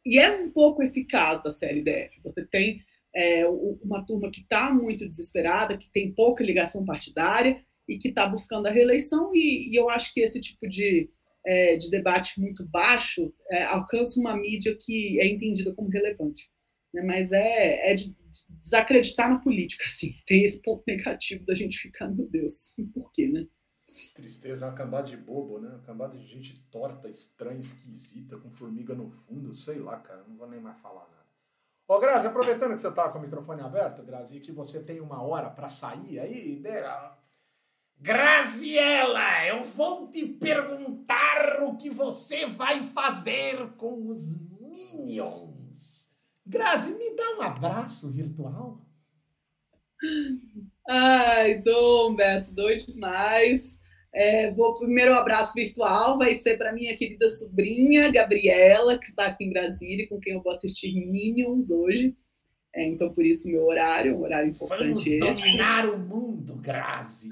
E 0.06 0.18
é 0.18 0.32
um 0.32 0.50
pouco 0.50 0.82
esse 0.82 1.06
caso 1.06 1.44
da 1.44 1.52
CLDF. 1.52 2.20
Você 2.24 2.46
tem 2.46 2.84
é, 3.16 3.46
uma 3.48 4.06
turma 4.06 4.32
que 4.32 4.42
está 4.42 4.72
muito 4.72 5.08
desesperada, 5.08 5.78
que 5.78 5.90
tem 5.90 6.14
pouca 6.14 6.44
ligação 6.44 6.86
partidária 6.86 7.64
e 7.88 7.98
que 7.98 8.10
está 8.10 8.28
buscando 8.28 8.68
a 8.68 8.72
reeleição, 8.72 9.32
e, 9.34 9.70
e, 9.72 9.76
eu 9.76 9.90
acho 9.90 10.14
que 10.14 10.22
esse 10.22 10.40
tipo 10.40 10.68
de, 10.68 11.10
é, 11.46 11.76
de 11.76 11.90
debate 11.90 12.40
muito 12.40 12.64
baixo 12.64 13.34
é, 13.50 13.64
alcança 13.64 14.20
uma 14.20 14.38
mídia 14.38 14.76
que 14.80 15.20
é 15.20 15.28
entendida 15.28 15.74
como 15.74 15.90
relevante 15.90 16.50
né? 16.94 17.02
mas 17.02 17.32
é, 17.32 17.92
é 17.92 17.94
de 17.94 18.16
desacreditar 18.50 19.30
na 19.30 19.40
política, 19.40 19.86
assim. 19.86 20.16
Tem 20.26 20.44
esse 20.44 20.62
ponto 20.62 20.84
negativo 20.88 21.46
da 21.46 21.56
gente 21.56 21.78
ficar, 21.78 22.08
meu 22.10 22.28
Deus, 22.28 22.74
por 22.94 23.12
quê, 23.12 23.28
né? 23.28 23.46
Tristeza, 24.14 24.68
uma 24.68 24.76
cambada 24.76 25.08
de 25.08 25.18
bobo, 25.18 25.60
né? 25.60 25.70
Uma 25.70 25.80
cambada 25.80 26.18
de 26.18 26.26
gente 26.26 26.60
torta, 26.72 27.10
estranha, 27.10 27.60
esquisita, 27.60 28.38
com 28.38 28.52
formiga 28.52 28.94
no 28.94 29.10
fundo, 29.10 29.54
sei 29.54 29.80
lá, 29.80 29.98
cara, 29.98 30.24
não 30.28 30.36
vou 30.36 30.48
nem 30.50 30.60
mais 30.60 30.80
falar 30.80 31.02
nada. 31.02 31.20
Ô, 31.88 32.00
Grazi, 32.00 32.28
aproveitando 32.28 32.74
que 32.74 32.80
você 32.80 32.92
tá 32.92 33.10
com 33.10 33.18
o 33.18 33.22
microfone 33.22 33.62
aberto, 33.62 34.04
Grazi, 34.04 34.38
e 34.38 34.42
que 34.42 34.52
você 34.52 34.84
tem 34.84 35.00
uma 35.00 35.22
hora 35.24 35.50
para 35.50 35.70
sair 35.70 36.20
aí, 36.20 36.60
né? 36.60 36.84
Eu 39.50 39.64
vou 39.64 40.08
te 40.10 40.26
perguntar 40.26 41.64
o 41.64 41.76
que 41.76 41.90
você 41.90 42.46
vai 42.46 42.84
fazer 42.84 43.72
com 43.76 44.08
os 44.08 44.38
Minions. 44.38 46.08
Grazi, 46.46 46.96
me 46.96 47.16
dá 47.16 47.38
um 47.38 47.42
abraço 47.42 48.10
virtual. 48.12 48.80
Ai, 50.88 51.62
dom, 51.62 52.16
Beto, 52.16 52.52
dois 52.52 52.86
demais. 52.86 53.80
É, 54.14 54.52
vou 54.52 54.74
primeiro 54.74 55.12
um 55.12 55.16
abraço 55.16 55.54
virtual 55.54 56.18
vai 56.18 56.34
ser 56.34 56.58
para 56.58 56.74
minha 56.74 56.98
querida 56.98 57.30
sobrinha 57.30 58.12
Gabriela, 58.12 58.98
que 58.98 59.06
está 59.06 59.28
aqui 59.28 59.46
em 59.46 59.52
Brasília, 59.52 60.10
com 60.10 60.20
quem 60.20 60.34
eu 60.34 60.42
vou 60.42 60.52
assistir 60.52 60.94
Minions 60.94 61.70
hoje. 61.70 62.16
É, 62.74 62.88
então, 62.88 63.14
por 63.14 63.26
isso, 63.26 63.48
meu 63.48 63.66
horário, 63.66 64.16
um 64.16 64.22
horário 64.22 64.50
importante. 64.50 65.20
Vamos 65.20 65.40
dominar 65.40 65.90
o 65.90 65.98
mundo, 65.98 66.56
Grazi. 66.56 67.30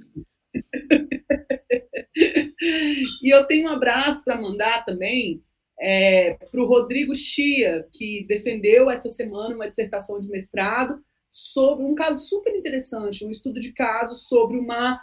e 3.23 3.33
eu 3.33 3.45
tenho 3.45 3.69
um 3.69 3.71
abraço 3.71 4.23
para 4.23 4.39
mandar 4.39 4.83
também 4.83 5.43
é, 5.79 6.33
para 6.33 6.61
o 6.61 6.65
Rodrigo 6.65 7.13
Chia, 7.13 7.87
que 7.91 8.25
defendeu 8.27 8.89
essa 8.89 9.09
semana 9.09 9.55
uma 9.55 9.69
dissertação 9.69 10.19
de 10.19 10.27
mestrado 10.27 10.99
sobre 11.37 11.85
um 11.85 11.93
caso 11.93 12.27
super 12.27 12.55
interessante, 12.55 13.23
um 13.23 13.29
estudo 13.29 13.59
de 13.59 13.71
caso 13.71 14.15
sobre 14.15 14.57
uma, 14.57 14.99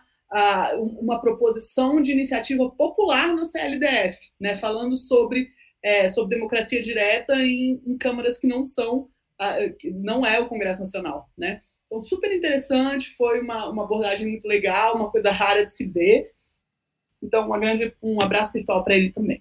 uma 0.99 1.21
proposição 1.21 2.03
de 2.03 2.11
iniciativa 2.11 2.69
popular 2.71 3.33
na 3.33 3.45
CLDF, 3.45 4.19
né, 4.41 4.57
falando 4.57 4.97
sobre, 4.97 5.49
é, 5.81 6.09
sobre 6.09 6.35
democracia 6.35 6.83
direta 6.83 7.37
em, 7.37 7.81
em, 7.87 7.97
câmaras 7.97 8.37
que 8.37 8.49
não 8.49 8.65
são, 8.65 9.09
não 9.95 10.27
é 10.27 10.41
o 10.41 10.49
Congresso 10.49 10.81
Nacional. 10.81 11.31
Né? 11.39 11.61
Então, 11.87 12.01
super 12.01 12.35
interessante, 12.35 13.15
foi 13.15 13.41
uma, 13.41 13.71
uma 13.71 13.85
abordagem 13.85 14.27
muito 14.27 14.49
legal, 14.49 14.97
uma 14.97 15.13
coisa 15.13 15.31
rara 15.31 15.65
de 15.65 15.73
se 15.73 15.87
ver. 15.87 16.33
Então, 17.23 17.47
uma 17.47 17.61
grande, 17.61 17.95
um 18.03 18.21
abraço 18.21 18.53
virtual 18.55 18.83
para 18.83 18.97
ele 18.97 19.13
também. 19.13 19.41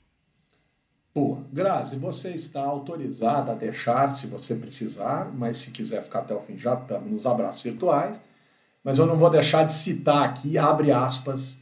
Boa. 1.16 1.44
Grazi, 1.54 1.96
você 1.96 2.32
está 2.32 2.62
autorizada 2.62 3.52
a 3.52 3.56
deixar 3.56 4.16
se 4.16 4.26
você 4.26 4.56
precisar, 4.56 5.32
mas 5.32 5.58
se 5.58 5.70
quiser 5.70 6.02
ficar 6.02 6.20
até 6.20 6.34
o 6.34 6.40
fim, 6.40 6.58
já 6.58 6.74
estamos 6.74 7.12
nos 7.12 7.28
abraços 7.28 7.62
virtuais. 7.62 8.20
Mas 8.84 8.98
eu 8.98 9.06
não 9.06 9.16
vou 9.16 9.30
deixar 9.30 9.64
de 9.64 9.74
citar 9.74 10.24
aqui, 10.24 10.58
abre 10.58 10.92
aspas, 10.92 11.62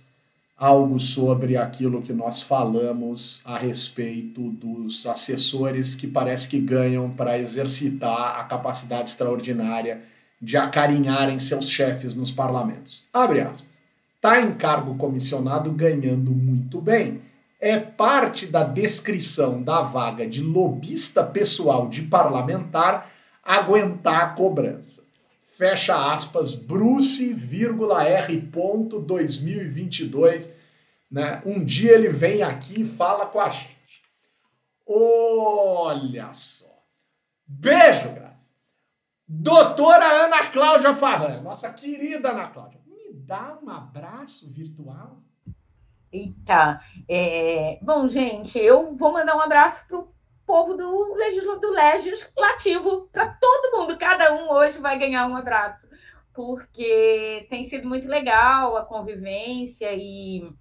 algo 0.58 0.98
sobre 1.02 1.58
aquilo 1.58 2.02
que 2.02 2.14
nós 2.14 2.42
falamos 2.42 3.42
a 3.44 3.58
respeito 3.58 4.50
dos 4.52 5.06
assessores 5.06 5.96
que 5.96 6.08
parece 6.08 6.48
que 6.48 6.60
ganham 6.60 7.10
para 7.10 7.38
exercitar 7.38 8.40
a 8.40 8.46
capacidade 8.46 9.10
extraordinária 9.10 10.02
de 10.42 10.56
acarinharem 10.56 11.40
seus 11.40 11.70
chefes 11.70 12.16
nos 12.16 12.32
parlamentos. 12.32 13.04
Abre 13.12 13.42
aspas. 13.42 13.66
Está 14.16 14.40
em 14.40 14.54
cargo 14.54 14.96
comissionado 14.96 15.72
ganhando 15.72 16.32
muito 16.32 16.80
bem 16.80 17.20
é 17.62 17.80
parte 17.80 18.48
da 18.48 18.64
descrição 18.64 19.62
da 19.62 19.84
vaga 19.84 20.28
de 20.28 20.42
lobista 20.42 21.24
pessoal 21.24 21.88
de 21.88 22.02
parlamentar 22.02 23.12
aguentar 23.44 24.22
a 24.24 24.30
cobrança. 24.30 25.04
Fecha 25.46 26.14
aspas, 26.14 26.56
Bruce, 26.56 27.34
R. 27.34 28.38
2022. 29.00 30.56
Né? 31.10 31.42
Um 31.46 31.64
dia 31.64 31.92
ele 31.94 32.10
vem 32.10 32.42
aqui 32.42 32.82
e 32.82 32.88
fala 32.88 33.28
com 33.28 33.40
a 33.40 33.50
gente. 33.50 34.02
Olha 34.88 36.34
só. 36.34 36.66
Beijo, 37.46 38.10
Graça. 38.10 38.50
Doutora 39.28 40.06
Ana 40.26 40.48
Cláudia 40.48 40.96
Farran, 40.96 41.42
nossa 41.42 41.72
querida 41.72 42.32
Ana 42.32 42.48
Cláudia, 42.48 42.82
me 42.86 43.14
dá 43.14 43.58
um 43.62 43.70
abraço 43.70 44.52
virtual? 44.52 45.21
Eita, 46.12 46.82
é... 47.08 47.80
bom, 47.82 48.08
gente, 48.08 48.60
eu 48.60 48.96
vou 48.98 49.14
mandar 49.14 49.38
um 49.38 49.40
abraço 49.40 49.88
para 49.88 49.98
o 49.98 50.12
povo 50.46 50.76
do, 50.76 51.16
do 51.62 51.72
legislativo, 51.72 53.08
para 53.14 53.30
todo 53.40 53.78
mundo, 53.78 53.98
cada 53.98 54.34
um 54.34 54.52
hoje 54.52 54.78
vai 54.80 55.00
ganhar 55.00 55.26
um 55.26 55.38
abraço, 55.38 55.88
porque 56.34 57.48
tem 57.50 57.64
sido 57.64 57.88
muito 57.88 58.10
legal 58.10 58.76
a 58.76 58.84
convivência 58.84 59.90
e, 59.94 60.52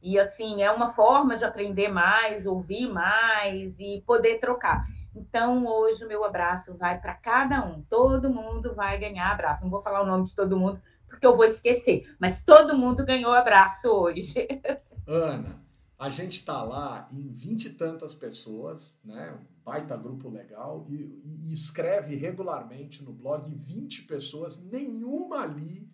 e 0.00 0.16
assim, 0.20 0.62
é 0.62 0.70
uma 0.70 0.90
forma 0.90 1.36
de 1.36 1.44
aprender 1.44 1.88
mais, 1.88 2.46
ouvir 2.46 2.88
mais 2.88 3.74
e 3.80 4.04
poder 4.06 4.38
trocar. 4.38 4.84
Então, 5.14 5.66
hoje, 5.66 6.04
o 6.04 6.08
meu 6.08 6.24
abraço 6.24 6.76
vai 6.76 6.98
para 6.98 7.14
cada 7.14 7.64
um. 7.64 7.82
Todo 7.82 8.30
mundo 8.30 8.74
vai 8.74 8.98
ganhar 8.98 9.30
abraço. 9.30 9.62
Não 9.62 9.70
vou 9.70 9.82
falar 9.82 10.02
o 10.02 10.06
nome 10.06 10.24
de 10.24 10.34
todo 10.34 10.56
mundo, 10.56 10.80
porque 11.06 11.26
eu 11.26 11.36
vou 11.36 11.44
esquecer. 11.44 12.04
Mas 12.18 12.42
todo 12.42 12.76
mundo 12.76 13.04
ganhou 13.04 13.32
abraço 13.32 13.88
hoje. 13.88 14.48
Ana, 15.06 15.62
a 15.98 16.08
gente 16.08 16.34
está 16.34 16.62
lá 16.62 17.08
em 17.12 17.28
vinte 17.28 17.66
e 17.66 17.70
tantas 17.70 18.14
pessoas, 18.14 18.98
né? 19.04 19.32
Um 19.32 19.52
baita 19.64 19.96
grupo 19.96 20.28
legal, 20.28 20.86
e, 20.90 21.22
e 21.44 21.52
escreve 21.52 22.16
regularmente 22.16 23.02
no 23.02 23.12
blog 23.12 23.52
20 23.54 24.04
pessoas, 24.04 24.58
nenhuma 24.58 25.42
ali 25.42 25.88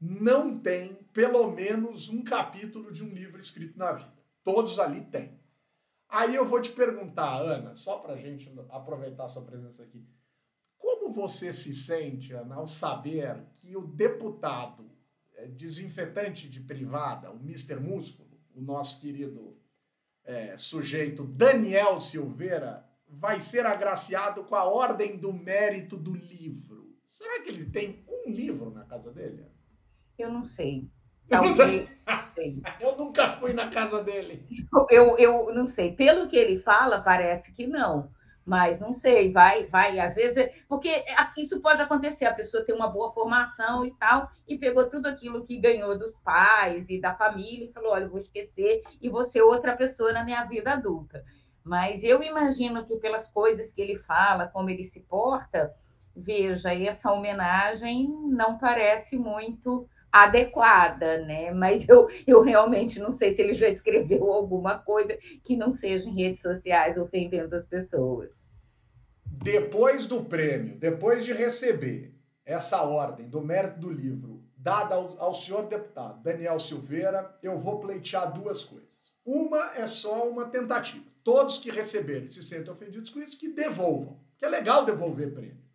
não 0.00 0.58
tem 0.58 0.94
pelo 1.12 1.50
menos 1.50 2.08
um 2.08 2.22
capítulo 2.22 2.92
de 2.92 3.04
um 3.04 3.14
livro 3.14 3.40
escrito 3.40 3.78
na 3.78 3.92
vida. 3.92 4.12
Todos 4.42 4.78
ali 4.78 5.02
têm. 5.02 5.38
Aí 6.08 6.34
eu 6.34 6.44
vou 6.44 6.60
te 6.60 6.70
perguntar, 6.70 7.40
Ana, 7.40 7.74
só 7.74 7.98
para 7.98 8.14
a 8.14 8.16
gente 8.16 8.52
aproveitar 8.70 9.24
a 9.24 9.28
sua 9.28 9.42
presença 9.42 9.82
aqui. 9.82 10.06
Como 10.76 11.12
você 11.12 11.52
se 11.52 11.74
sente, 11.74 12.32
Ana, 12.32 12.56
ao 12.56 12.66
saber 12.66 13.44
que 13.54 13.76
o 13.76 13.86
deputado 13.86 14.90
é, 15.34 15.46
desinfetante 15.46 16.48
de 16.48 16.60
privada, 16.60 17.30
o 17.30 17.36
Mr. 17.36 17.80
Músculo, 17.80 18.25
o 18.56 18.62
nosso 18.62 18.98
querido 19.00 19.54
é, 20.24 20.56
sujeito 20.56 21.22
Daniel 21.22 22.00
Silveira, 22.00 22.84
vai 23.06 23.40
ser 23.40 23.66
agraciado 23.66 24.42
com 24.44 24.54
a 24.56 24.64
Ordem 24.64 25.16
do 25.16 25.32
Mérito 25.32 25.96
do 25.96 26.14
Livro? 26.14 26.96
Será 27.06 27.40
que 27.42 27.50
ele 27.50 27.70
tem 27.70 28.04
um 28.08 28.30
livro 28.30 28.70
na 28.70 28.84
casa 28.84 29.12
dele? 29.12 29.44
Eu 30.18 30.32
não 30.32 30.44
sei. 30.44 30.90
Talvez. 31.28 31.88
eu 32.80 32.96
nunca 32.96 33.36
fui 33.36 33.52
na 33.52 33.68
casa 33.68 34.02
dele. 34.02 34.46
Eu, 34.90 35.18
eu 35.18 35.54
não 35.54 35.66
sei. 35.66 35.92
Pelo 35.92 36.28
que 36.28 36.36
ele 36.36 36.60
fala, 36.60 37.00
parece 37.00 37.52
que 37.52 37.66
não. 37.66 38.10
Mas 38.46 38.78
não 38.78 38.94
sei, 38.94 39.32
vai, 39.32 39.66
vai, 39.66 39.98
às 39.98 40.14
vezes, 40.14 40.48
porque 40.68 41.04
isso 41.36 41.60
pode 41.60 41.82
acontecer, 41.82 42.26
a 42.26 42.34
pessoa 42.34 42.64
tem 42.64 42.72
uma 42.72 42.86
boa 42.86 43.10
formação 43.10 43.84
e 43.84 43.92
tal, 43.94 44.30
e 44.46 44.56
pegou 44.56 44.88
tudo 44.88 45.06
aquilo 45.06 45.44
que 45.44 45.58
ganhou 45.58 45.98
dos 45.98 46.16
pais 46.20 46.88
e 46.88 47.00
da 47.00 47.12
família 47.12 47.66
e 47.66 47.72
falou: 47.72 47.90
olha, 47.90 48.08
vou 48.08 48.20
esquecer 48.20 48.82
e 49.02 49.08
vou 49.08 49.24
ser 49.24 49.42
outra 49.42 49.76
pessoa 49.76 50.12
na 50.12 50.22
minha 50.22 50.44
vida 50.44 50.70
adulta. 50.70 51.24
Mas 51.64 52.04
eu 52.04 52.22
imagino 52.22 52.86
que 52.86 52.94
pelas 52.98 53.28
coisas 53.28 53.74
que 53.74 53.82
ele 53.82 53.96
fala, 53.96 54.46
como 54.46 54.70
ele 54.70 54.84
se 54.84 55.00
porta, 55.00 55.74
veja, 56.14 56.72
essa 56.72 57.12
homenagem 57.12 58.08
não 58.28 58.56
parece 58.56 59.18
muito 59.18 59.88
adequada, 60.12 61.18
né? 61.24 61.52
Mas 61.52 61.88
eu, 61.88 62.08
eu 62.26 62.42
realmente 62.42 62.98
não 62.98 63.10
sei 63.10 63.34
se 63.34 63.42
ele 63.42 63.54
já 63.54 63.68
escreveu 63.68 64.32
alguma 64.32 64.78
coisa 64.78 65.16
que 65.44 65.56
não 65.56 65.72
seja 65.72 66.08
em 66.08 66.14
redes 66.14 66.40
sociais 66.40 66.96
ofendendo 66.96 67.54
as 67.54 67.66
pessoas. 67.66 68.30
Depois 69.24 70.06
do 70.06 70.24
prêmio, 70.24 70.78
depois 70.78 71.24
de 71.24 71.32
receber 71.32 72.14
essa 72.44 72.82
ordem 72.82 73.28
do 73.28 73.42
mérito 73.42 73.80
do 73.80 73.90
livro 73.90 74.44
dada 74.56 74.94
ao, 74.94 75.20
ao 75.20 75.34
senhor 75.34 75.68
deputado 75.68 76.22
Daniel 76.22 76.58
Silveira, 76.58 77.36
eu 77.42 77.58
vou 77.58 77.78
pleitear 77.78 78.32
duas 78.32 78.64
coisas. 78.64 79.14
Uma 79.24 79.72
é 79.76 79.86
só 79.86 80.28
uma 80.28 80.46
tentativa. 80.46 81.04
Todos 81.22 81.58
que 81.58 81.70
receberem 81.70 82.28
se 82.28 82.42
sentem 82.42 82.72
ofendidos 82.72 83.10
com 83.10 83.20
isso, 83.20 83.38
que 83.38 83.48
devolvam. 83.48 84.20
Que 84.38 84.44
é 84.44 84.48
legal 84.48 84.84
devolver 84.84 85.34
prêmio. 85.34 85.65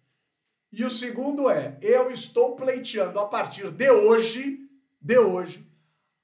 E 0.71 0.85
o 0.85 0.89
segundo 0.89 1.49
é, 1.49 1.77
eu 1.81 2.11
estou 2.11 2.55
pleiteando 2.55 3.19
a 3.19 3.27
partir 3.27 3.69
de 3.71 3.91
hoje, 3.91 4.69
de 5.01 5.17
hoje, 5.17 5.67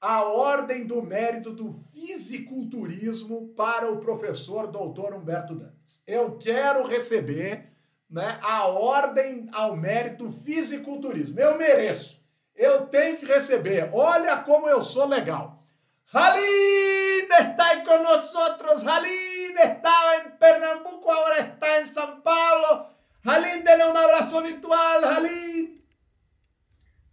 a 0.00 0.22
ordem 0.24 0.86
do 0.86 1.02
mérito 1.02 1.52
do 1.52 1.72
fisiculturismo 1.92 3.48
para 3.48 3.90
o 3.90 3.98
professor 3.98 4.68
doutor 4.68 5.12
Humberto 5.12 5.54
Dantas. 5.54 6.02
Eu 6.06 6.38
quero 6.38 6.86
receber 6.86 7.72
né, 8.08 8.38
a 8.40 8.66
ordem 8.66 9.50
ao 9.52 9.76
mérito 9.76 10.30
fisiculturismo. 10.30 11.38
Eu 11.38 11.58
mereço. 11.58 12.18
Eu 12.54 12.86
tenho 12.86 13.18
que 13.18 13.26
receber. 13.26 13.90
Olha 13.92 14.38
como 14.38 14.66
eu 14.66 14.82
sou 14.82 15.06
legal. 15.06 15.62
Haline 16.10 17.28
está 17.28 17.98
nós, 18.02 18.34
Haline 18.82 19.60
estava 19.60 20.16
em 20.16 20.30
Pernambuco, 20.30 21.10
agora 21.10 21.40
está 21.40 21.80
em 21.82 21.84
São 21.84 22.20
Paulo. 22.22 22.86
Halim, 23.28 23.62
dê 23.62 23.76
um 23.84 23.90
abraço 23.94 24.40
virtual, 24.40 25.04
Halim! 25.04 25.82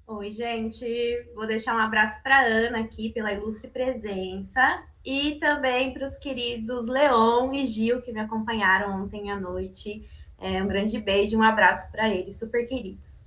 Oi, 0.08 0.32
gente. 0.32 0.86
Vou 1.36 1.46
deixar 1.46 1.76
um 1.76 1.80
abraço 1.80 2.24
para 2.24 2.42
Ana 2.42 2.80
aqui 2.80 3.10
pela 3.10 3.34
ilustre 3.34 3.70
presença 3.70 4.82
e 5.04 5.36
também 5.42 5.94
para 5.94 6.06
os 6.06 6.16
queridos 6.16 6.88
Leon 6.88 7.54
e 7.54 7.66
Gil 7.66 8.02
que 8.02 8.14
me 8.14 8.22
acompanharam 8.22 9.04
ontem 9.04 9.30
à 9.30 9.38
noite. 9.38 10.08
É, 10.40 10.64
um 10.64 10.68
grande 10.70 10.98
beijo, 11.00 11.38
um 11.38 11.44
abraço 11.44 11.92
para 11.92 12.08
eles, 12.10 12.40
super 12.40 12.66
queridos. 12.66 13.26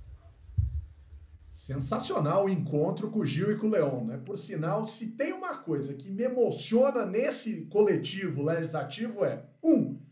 Sensacional 1.53 2.45
o 2.45 2.49
encontro 2.49 3.11
com 3.11 3.19
o 3.19 3.25
Gil 3.25 3.51
e 3.51 3.57
com 3.57 3.67
o 3.67 3.69
Leon, 3.69 4.05
né? 4.05 4.19
Por 4.25 4.35
sinal, 4.35 4.87
se 4.87 5.11
tem 5.11 5.31
uma 5.31 5.57
coisa 5.57 5.93
que 5.93 6.09
me 6.09 6.23
emociona 6.23 7.05
nesse 7.05 7.65
coletivo 7.65 8.41
legislativo 8.41 9.23
é 9.23 9.43
um 9.63 10.08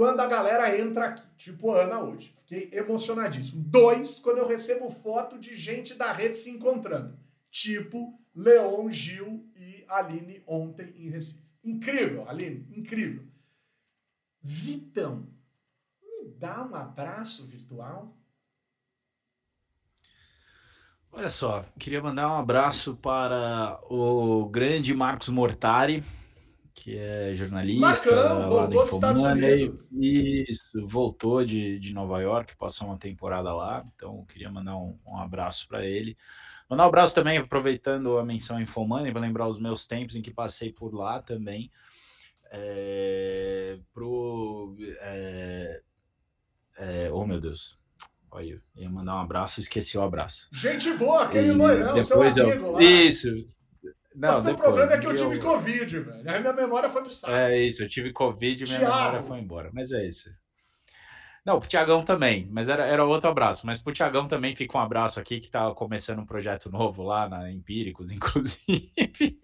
quando 0.00 0.20
a 0.20 0.26
galera 0.26 0.80
entra 0.80 1.08
aqui, 1.08 1.22
tipo 1.36 1.72
Ana 1.72 2.00
hoje. 2.00 2.34
Fiquei 2.38 2.70
emocionadíssimo. 2.72 3.62
Dois, 3.62 4.18
quando 4.18 4.38
eu 4.38 4.48
recebo 4.48 4.90
foto 4.90 5.38
de 5.38 5.54
gente 5.54 5.94
da 5.94 6.10
rede 6.10 6.38
se 6.38 6.48
encontrando, 6.48 7.18
tipo 7.50 8.18
Leon, 8.34 8.88
Gil 8.88 9.46
e 9.54 9.84
Aline 9.86 10.42
ontem 10.46 10.94
em 10.96 11.10
Recife. 11.10 11.44
Incrível, 11.62 12.26
Aline, 12.26 12.66
incrível. 12.74 13.26
Vitão, 14.40 15.26
me 16.02 16.30
dá 16.30 16.64
um 16.64 16.74
abraço 16.74 17.46
virtual? 17.46 18.16
Olha 21.12 21.28
só, 21.28 21.62
queria 21.78 22.02
mandar 22.02 22.26
um 22.30 22.38
abraço 22.38 22.96
para 22.96 23.78
o 23.90 24.48
grande 24.48 24.94
Marcos 24.94 25.28
Mortari, 25.28 26.02
que 26.74 26.96
é 26.96 27.34
jornalista 27.34 28.10
Bacana, 28.10 28.46
lá 28.46 28.66
do 28.66 28.82
Infomoney. 28.82 29.72
Isso, 29.92 30.86
voltou 30.86 31.44
de, 31.44 31.78
de 31.78 31.92
Nova 31.92 32.20
York, 32.20 32.56
passou 32.56 32.88
uma 32.88 32.98
temporada 32.98 33.52
lá, 33.52 33.84
então 33.94 34.24
queria 34.26 34.50
mandar 34.50 34.76
um, 34.76 34.98
um 35.06 35.18
abraço 35.18 35.66
para 35.68 35.84
ele. 35.84 36.16
Mandar 36.68 36.84
um 36.84 36.88
abraço 36.88 37.14
também, 37.14 37.38
aproveitando 37.38 38.16
a 38.18 38.24
menção 38.24 38.60
Infomani, 38.60 39.10
para 39.10 39.20
lembrar 39.20 39.48
os 39.48 39.58
meus 39.58 39.86
tempos 39.86 40.14
em 40.14 40.22
que 40.22 40.30
passei 40.30 40.72
por 40.72 40.94
lá 40.94 41.20
também. 41.20 41.70
É, 42.52 43.78
pro. 43.92 44.76
É, 45.00 45.82
é, 46.78 47.10
oh, 47.12 47.26
meu 47.26 47.40
Deus. 47.40 47.78
Olha, 48.30 48.62
ia 48.76 48.88
mandar 48.88 49.16
um 49.16 49.20
abraço, 49.20 49.58
esqueci 49.58 49.98
o 49.98 50.02
abraço. 50.02 50.48
Gente 50.52 50.92
boa, 50.94 51.24
aquele 51.24 51.48
e 51.48 51.52
loirão, 51.52 52.00
seu 52.00 52.22
amigo 52.22 52.40
eu, 52.40 52.72
lá. 52.72 52.82
Isso, 52.82 53.28
não, 54.14 54.32
Mas 54.32 54.46
o 54.46 54.54
problema 54.54 54.92
é 54.92 54.98
que 54.98 55.06
eu 55.06 55.14
tive 55.14 55.36
eu... 55.36 55.40
Covid, 55.40 56.00
velho. 56.00 56.30
Aí 56.30 56.40
minha 56.40 56.52
memória 56.52 56.90
foi 56.90 57.02
pro 57.02 57.10
saco. 57.10 57.32
É 57.32 57.58
isso, 57.58 57.82
eu 57.84 57.88
tive 57.88 58.12
Covid 58.12 58.64
e 58.64 58.66
minha 58.66 58.78
Thiago. 58.80 58.96
memória 58.96 59.22
foi 59.22 59.38
embora. 59.38 59.70
Mas 59.72 59.92
é 59.92 60.06
isso. 60.06 60.30
Não, 61.44 61.58
pro 61.58 61.68
Tiagão 61.68 62.04
também, 62.04 62.46
mas 62.50 62.68
era, 62.68 62.84
era 62.84 63.04
outro 63.04 63.30
abraço. 63.30 63.66
Mas 63.66 63.80
pro 63.80 63.92
Tiagão 63.92 64.28
também 64.28 64.54
fica 64.54 64.76
um 64.76 64.80
abraço 64.80 65.18
aqui, 65.18 65.40
que 65.40 65.50
tá 65.50 65.72
começando 65.74 66.18
um 66.18 66.26
projeto 66.26 66.70
novo 66.70 67.02
lá 67.02 67.28
na 67.28 67.50
Empíricos, 67.50 68.10
inclusive. 68.12 68.92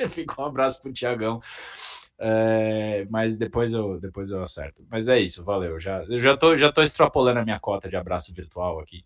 fica 0.08 0.42
um 0.42 0.44
abraço 0.44 0.82
pro 0.82 0.92
Tiagão. 0.92 1.40
É, 2.18 3.06
mas 3.10 3.36
depois 3.38 3.72
eu, 3.72 3.98
depois 4.00 4.30
eu 4.30 4.42
acerto. 4.42 4.84
Mas 4.90 5.08
é 5.08 5.18
isso, 5.18 5.44
valeu. 5.44 5.78
Já, 5.78 6.02
eu 6.04 6.18
já 6.18 6.36
tô, 6.36 6.56
já 6.56 6.72
tô 6.72 6.82
extrapolando 6.82 7.40
a 7.40 7.44
minha 7.44 7.60
cota 7.60 7.88
de 7.88 7.96
abraço 7.96 8.32
virtual 8.34 8.80
aqui. 8.80 8.98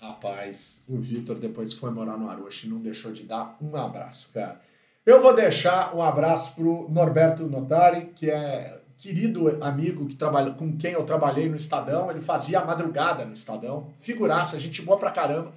Rapaz, 0.00 0.82
o 0.88 0.98
Vitor, 0.98 1.38
depois 1.38 1.74
que 1.74 1.80
foi 1.80 1.90
morar 1.90 2.16
no 2.16 2.30
Aroche, 2.30 2.68
não 2.68 2.78
deixou 2.78 3.12
de 3.12 3.24
dar 3.24 3.56
um 3.60 3.76
abraço, 3.76 4.30
cara. 4.32 4.58
Eu 5.04 5.20
vou 5.20 5.34
deixar 5.34 5.94
um 5.94 6.02
abraço 6.02 6.54
pro 6.54 6.88
Norberto 6.88 7.46
Notari, 7.46 8.06
que 8.16 8.30
é 8.30 8.80
querido 8.96 9.62
amigo 9.62 10.06
que 10.06 10.16
trabalha, 10.16 10.52
com 10.52 10.76
quem 10.76 10.92
eu 10.92 11.04
trabalhei 11.04 11.48
no 11.48 11.56
Estadão. 11.56 12.10
Ele 12.10 12.20
fazia 12.20 12.60
a 12.60 12.64
madrugada 12.64 13.24
no 13.24 13.34
Estadão. 13.34 13.92
Figuraça, 13.98 14.58
gente 14.58 14.80
boa 14.82 14.98
pra 14.98 15.10
caramba. 15.10 15.52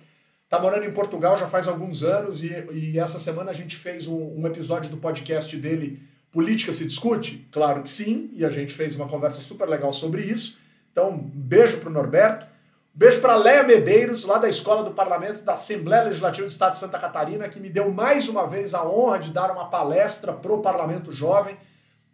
Tá 0.49 0.59
morando 0.59 0.85
em 0.85 0.93
Portugal 0.93 1.37
já 1.37 1.47
faz 1.47 1.67
alguns 1.67 2.03
anos 2.03 2.43
e, 2.43 2.49
e 2.71 2.99
essa 2.99 3.19
semana 3.19 3.51
a 3.51 3.53
gente 3.53 3.75
fez 3.75 4.07
um, 4.07 4.39
um 4.39 4.45
episódio 4.45 4.89
do 4.89 4.97
podcast 4.97 5.55
dele, 5.57 6.01
Política 6.31 6.71
se 6.71 6.85
Discute? 6.85 7.47
Claro 7.51 7.83
que 7.83 7.89
sim, 7.89 8.29
e 8.33 8.43
a 8.43 8.49
gente 8.49 8.73
fez 8.73 8.95
uma 8.95 9.07
conversa 9.07 9.41
super 9.41 9.67
legal 9.67 9.93
sobre 9.93 10.23
isso. 10.23 10.57
Então, 10.91 11.11
um 11.11 11.17
beijo 11.17 11.79
pro 11.79 11.89
Norberto. 11.89 12.52
Beijo 12.95 13.21
para 13.21 13.35
Léa 13.35 13.63
Medeiros, 13.63 14.23
lá 14.23 14.37
da 14.37 14.47
Escola 14.47 14.83
do 14.83 14.91
Parlamento 14.91 15.41
da 15.41 15.55
Assembleia 15.55 16.03
Legislativa 16.03 16.45
do 16.45 16.51
Estado 16.51 16.73
de 16.73 16.77
Santa 16.77 16.99
Catarina, 16.99 17.49
que 17.49 17.59
me 17.59 17.67
deu 17.67 17.91
mais 17.91 18.29
uma 18.29 18.45
vez 18.45 18.75
a 18.75 18.87
honra 18.87 19.17
de 19.17 19.31
dar 19.31 19.51
uma 19.51 19.67
palestra 19.67 20.31
pro 20.31 20.61
Parlamento 20.61 21.11
Jovem. 21.11 21.57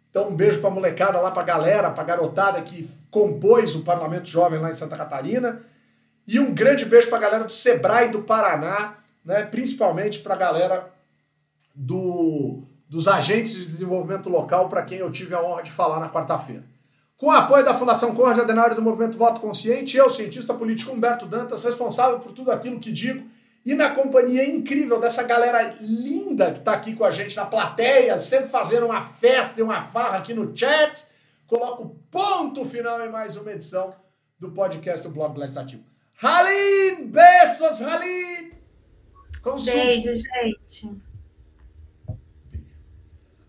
Então, 0.08 0.30
um 0.30 0.34
beijo 0.34 0.58
para 0.58 0.70
molecada 0.70 1.20
lá, 1.20 1.30
para 1.30 1.42
galera, 1.42 1.90
para 1.90 2.02
garotada 2.02 2.62
que 2.62 2.88
compôs 3.10 3.74
o 3.74 3.82
Parlamento 3.82 4.30
Jovem 4.30 4.58
lá 4.58 4.70
em 4.70 4.74
Santa 4.74 4.96
Catarina. 4.96 5.60
E 6.26 6.40
um 6.40 6.54
grande 6.54 6.86
beijo 6.86 7.10
para 7.10 7.18
a 7.18 7.22
galera 7.22 7.44
do 7.44 7.52
Sebrae 7.52 8.08
do 8.08 8.22
Paraná, 8.22 8.94
né? 9.22 9.42
principalmente 9.42 10.20
para 10.20 10.32
a 10.32 10.38
galera 10.38 10.90
do, 11.74 12.62
dos 12.88 13.06
agentes 13.06 13.54
de 13.54 13.66
desenvolvimento 13.66 14.30
local, 14.30 14.70
para 14.70 14.82
quem 14.82 14.96
eu 14.96 15.12
tive 15.12 15.34
a 15.34 15.42
honra 15.42 15.62
de 15.62 15.70
falar 15.70 16.00
na 16.00 16.08
quarta-feira. 16.08 16.64
Com 17.20 17.26
o 17.26 17.32
apoio 17.32 17.62
da 17.62 17.74
Fundação 17.74 18.14
Conrad 18.14 18.38
Adenauer 18.38 18.74
do 18.74 18.80
Movimento 18.80 19.18
Voto 19.18 19.42
Consciente, 19.42 19.94
eu, 19.94 20.08
cientista 20.08 20.54
político 20.54 20.90
Humberto 20.90 21.26
Dantas, 21.26 21.62
responsável 21.62 22.18
por 22.18 22.32
tudo 22.32 22.50
aquilo 22.50 22.80
que 22.80 22.90
digo, 22.90 23.28
e 23.62 23.74
na 23.74 23.90
companhia 23.90 24.48
incrível 24.48 24.98
dessa 24.98 25.22
galera 25.22 25.76
linda 25.82 26.50
que 26.50 26.60
está 26.60 26.72
aqui 26.72 26.96
com 26.96 27.04
a 27.04 27.10
gente 27.10 27.36
na 27.36 27.44
plateia, 27.44 28.18
sempre 28.22 28.48
fazendo 28.48 28.86
uma 28.86 29.02
festa 29.02 29.60
e 29.60 29.62
uma 29.62 29.82
farra 29.82 30.16
aqui 30.16 30.32
no 30.32 30.56
chat, 30.56 31.04
coloco 31.46 31.94
ponto 32.10 32.64
final 32.64 33.04
em 33.04 33.10
mais 33.10 33.36
uma 33.36 33.52
edição 33.52 33.94
do 34.38 34.50
podcast 34.52 35.06
do 35.06 35.12
Blog 35.12 35.38
Legislativo. 35.38 35.84
Halim! 36.22 37.04
Beijos, 37.04 37.82
Halim! 37.82 38.52
Beijo, 39.62 40.14
gente. 40.14 41.09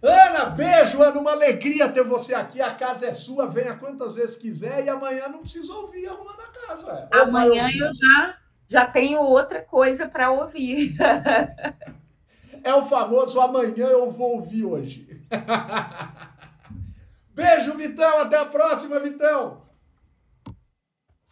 Ana, 0.01 0.45
beijo, 0.45 1.01
Ana, 1.01 1.19
uma 1.19 1.31
alegria 1.31 1.87
ter 1.87 2.03
você 2.03 2.33
aqui. 2.33 2.59
A 2.59 2.73
casa 2.73 3.05
é 3.05 3.13
sua, 3.13 3.47
venha 3.47 3.75
quantas 3.75 4.15
vezes 4.15 4.35
quiser 4.35 4.83
e 4.83 4.89
amanhã 4.89 5.27
não 5.27 5.41
precisa 5.41 5.73
ouvir 5.75 6.07
arrumando 6.07 6.41
a 6.41 6.67
casa. 6.67 7.07
É. 7.13 7.19
Amanhã 7.19 7.69
eu 7.69 7.93
já, 7.93 8.37
já 8.67 8.87
tenho 8.87 9.21
outra 9.21 9.61
coisa 9.61 10.09
para 10.09 10.31
ouvir. 10.31 10.95
é 12.63 12.73
o 12.73 12.87
famoso 12.87 13.39
amanhã 13.39 13.85
eu 13.85 14.09
vou 14.09 14.37
ouvir 14.37 14.65
hoje. 14.65 15.21
beijo, 17.31 17.75
Vitão, 17.75 18.19
até 18.19 18.37
a 18.37 18.45
próxima, 18.45 18.99
Vitão. 18.99 19.61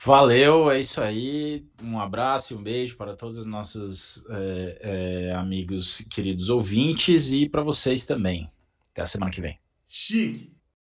Valeu, 0.01 0.69
é 0.69 0.79
isso 0.79 1.01
aí. 1.01 1.65
Um 1.81 1.99
abraço 1.99 2.53
e 2.53 2.55
um 2.55 2.61
beijo 2.61 2.95
para 2.95 3.15
todos 3.15 3.35
os 3.35 3.47
nossos 3.47 4.23
é, 4.29 5.31
é, 5.31 5.35
amigos, 5.35 6.05
queridos 6.09 6.49
ouvintes, 6.49 7.33
e 7.33 7.49
para 7.49 7.63
vocês 7.63 8.05
também. 8.05 8.47
Até 8.99 9.03
a 9.03 9.05
semana 9.05 9.31
que 9.31 9.39
vem. 9.39 9.57
Chique. 9.88 10.59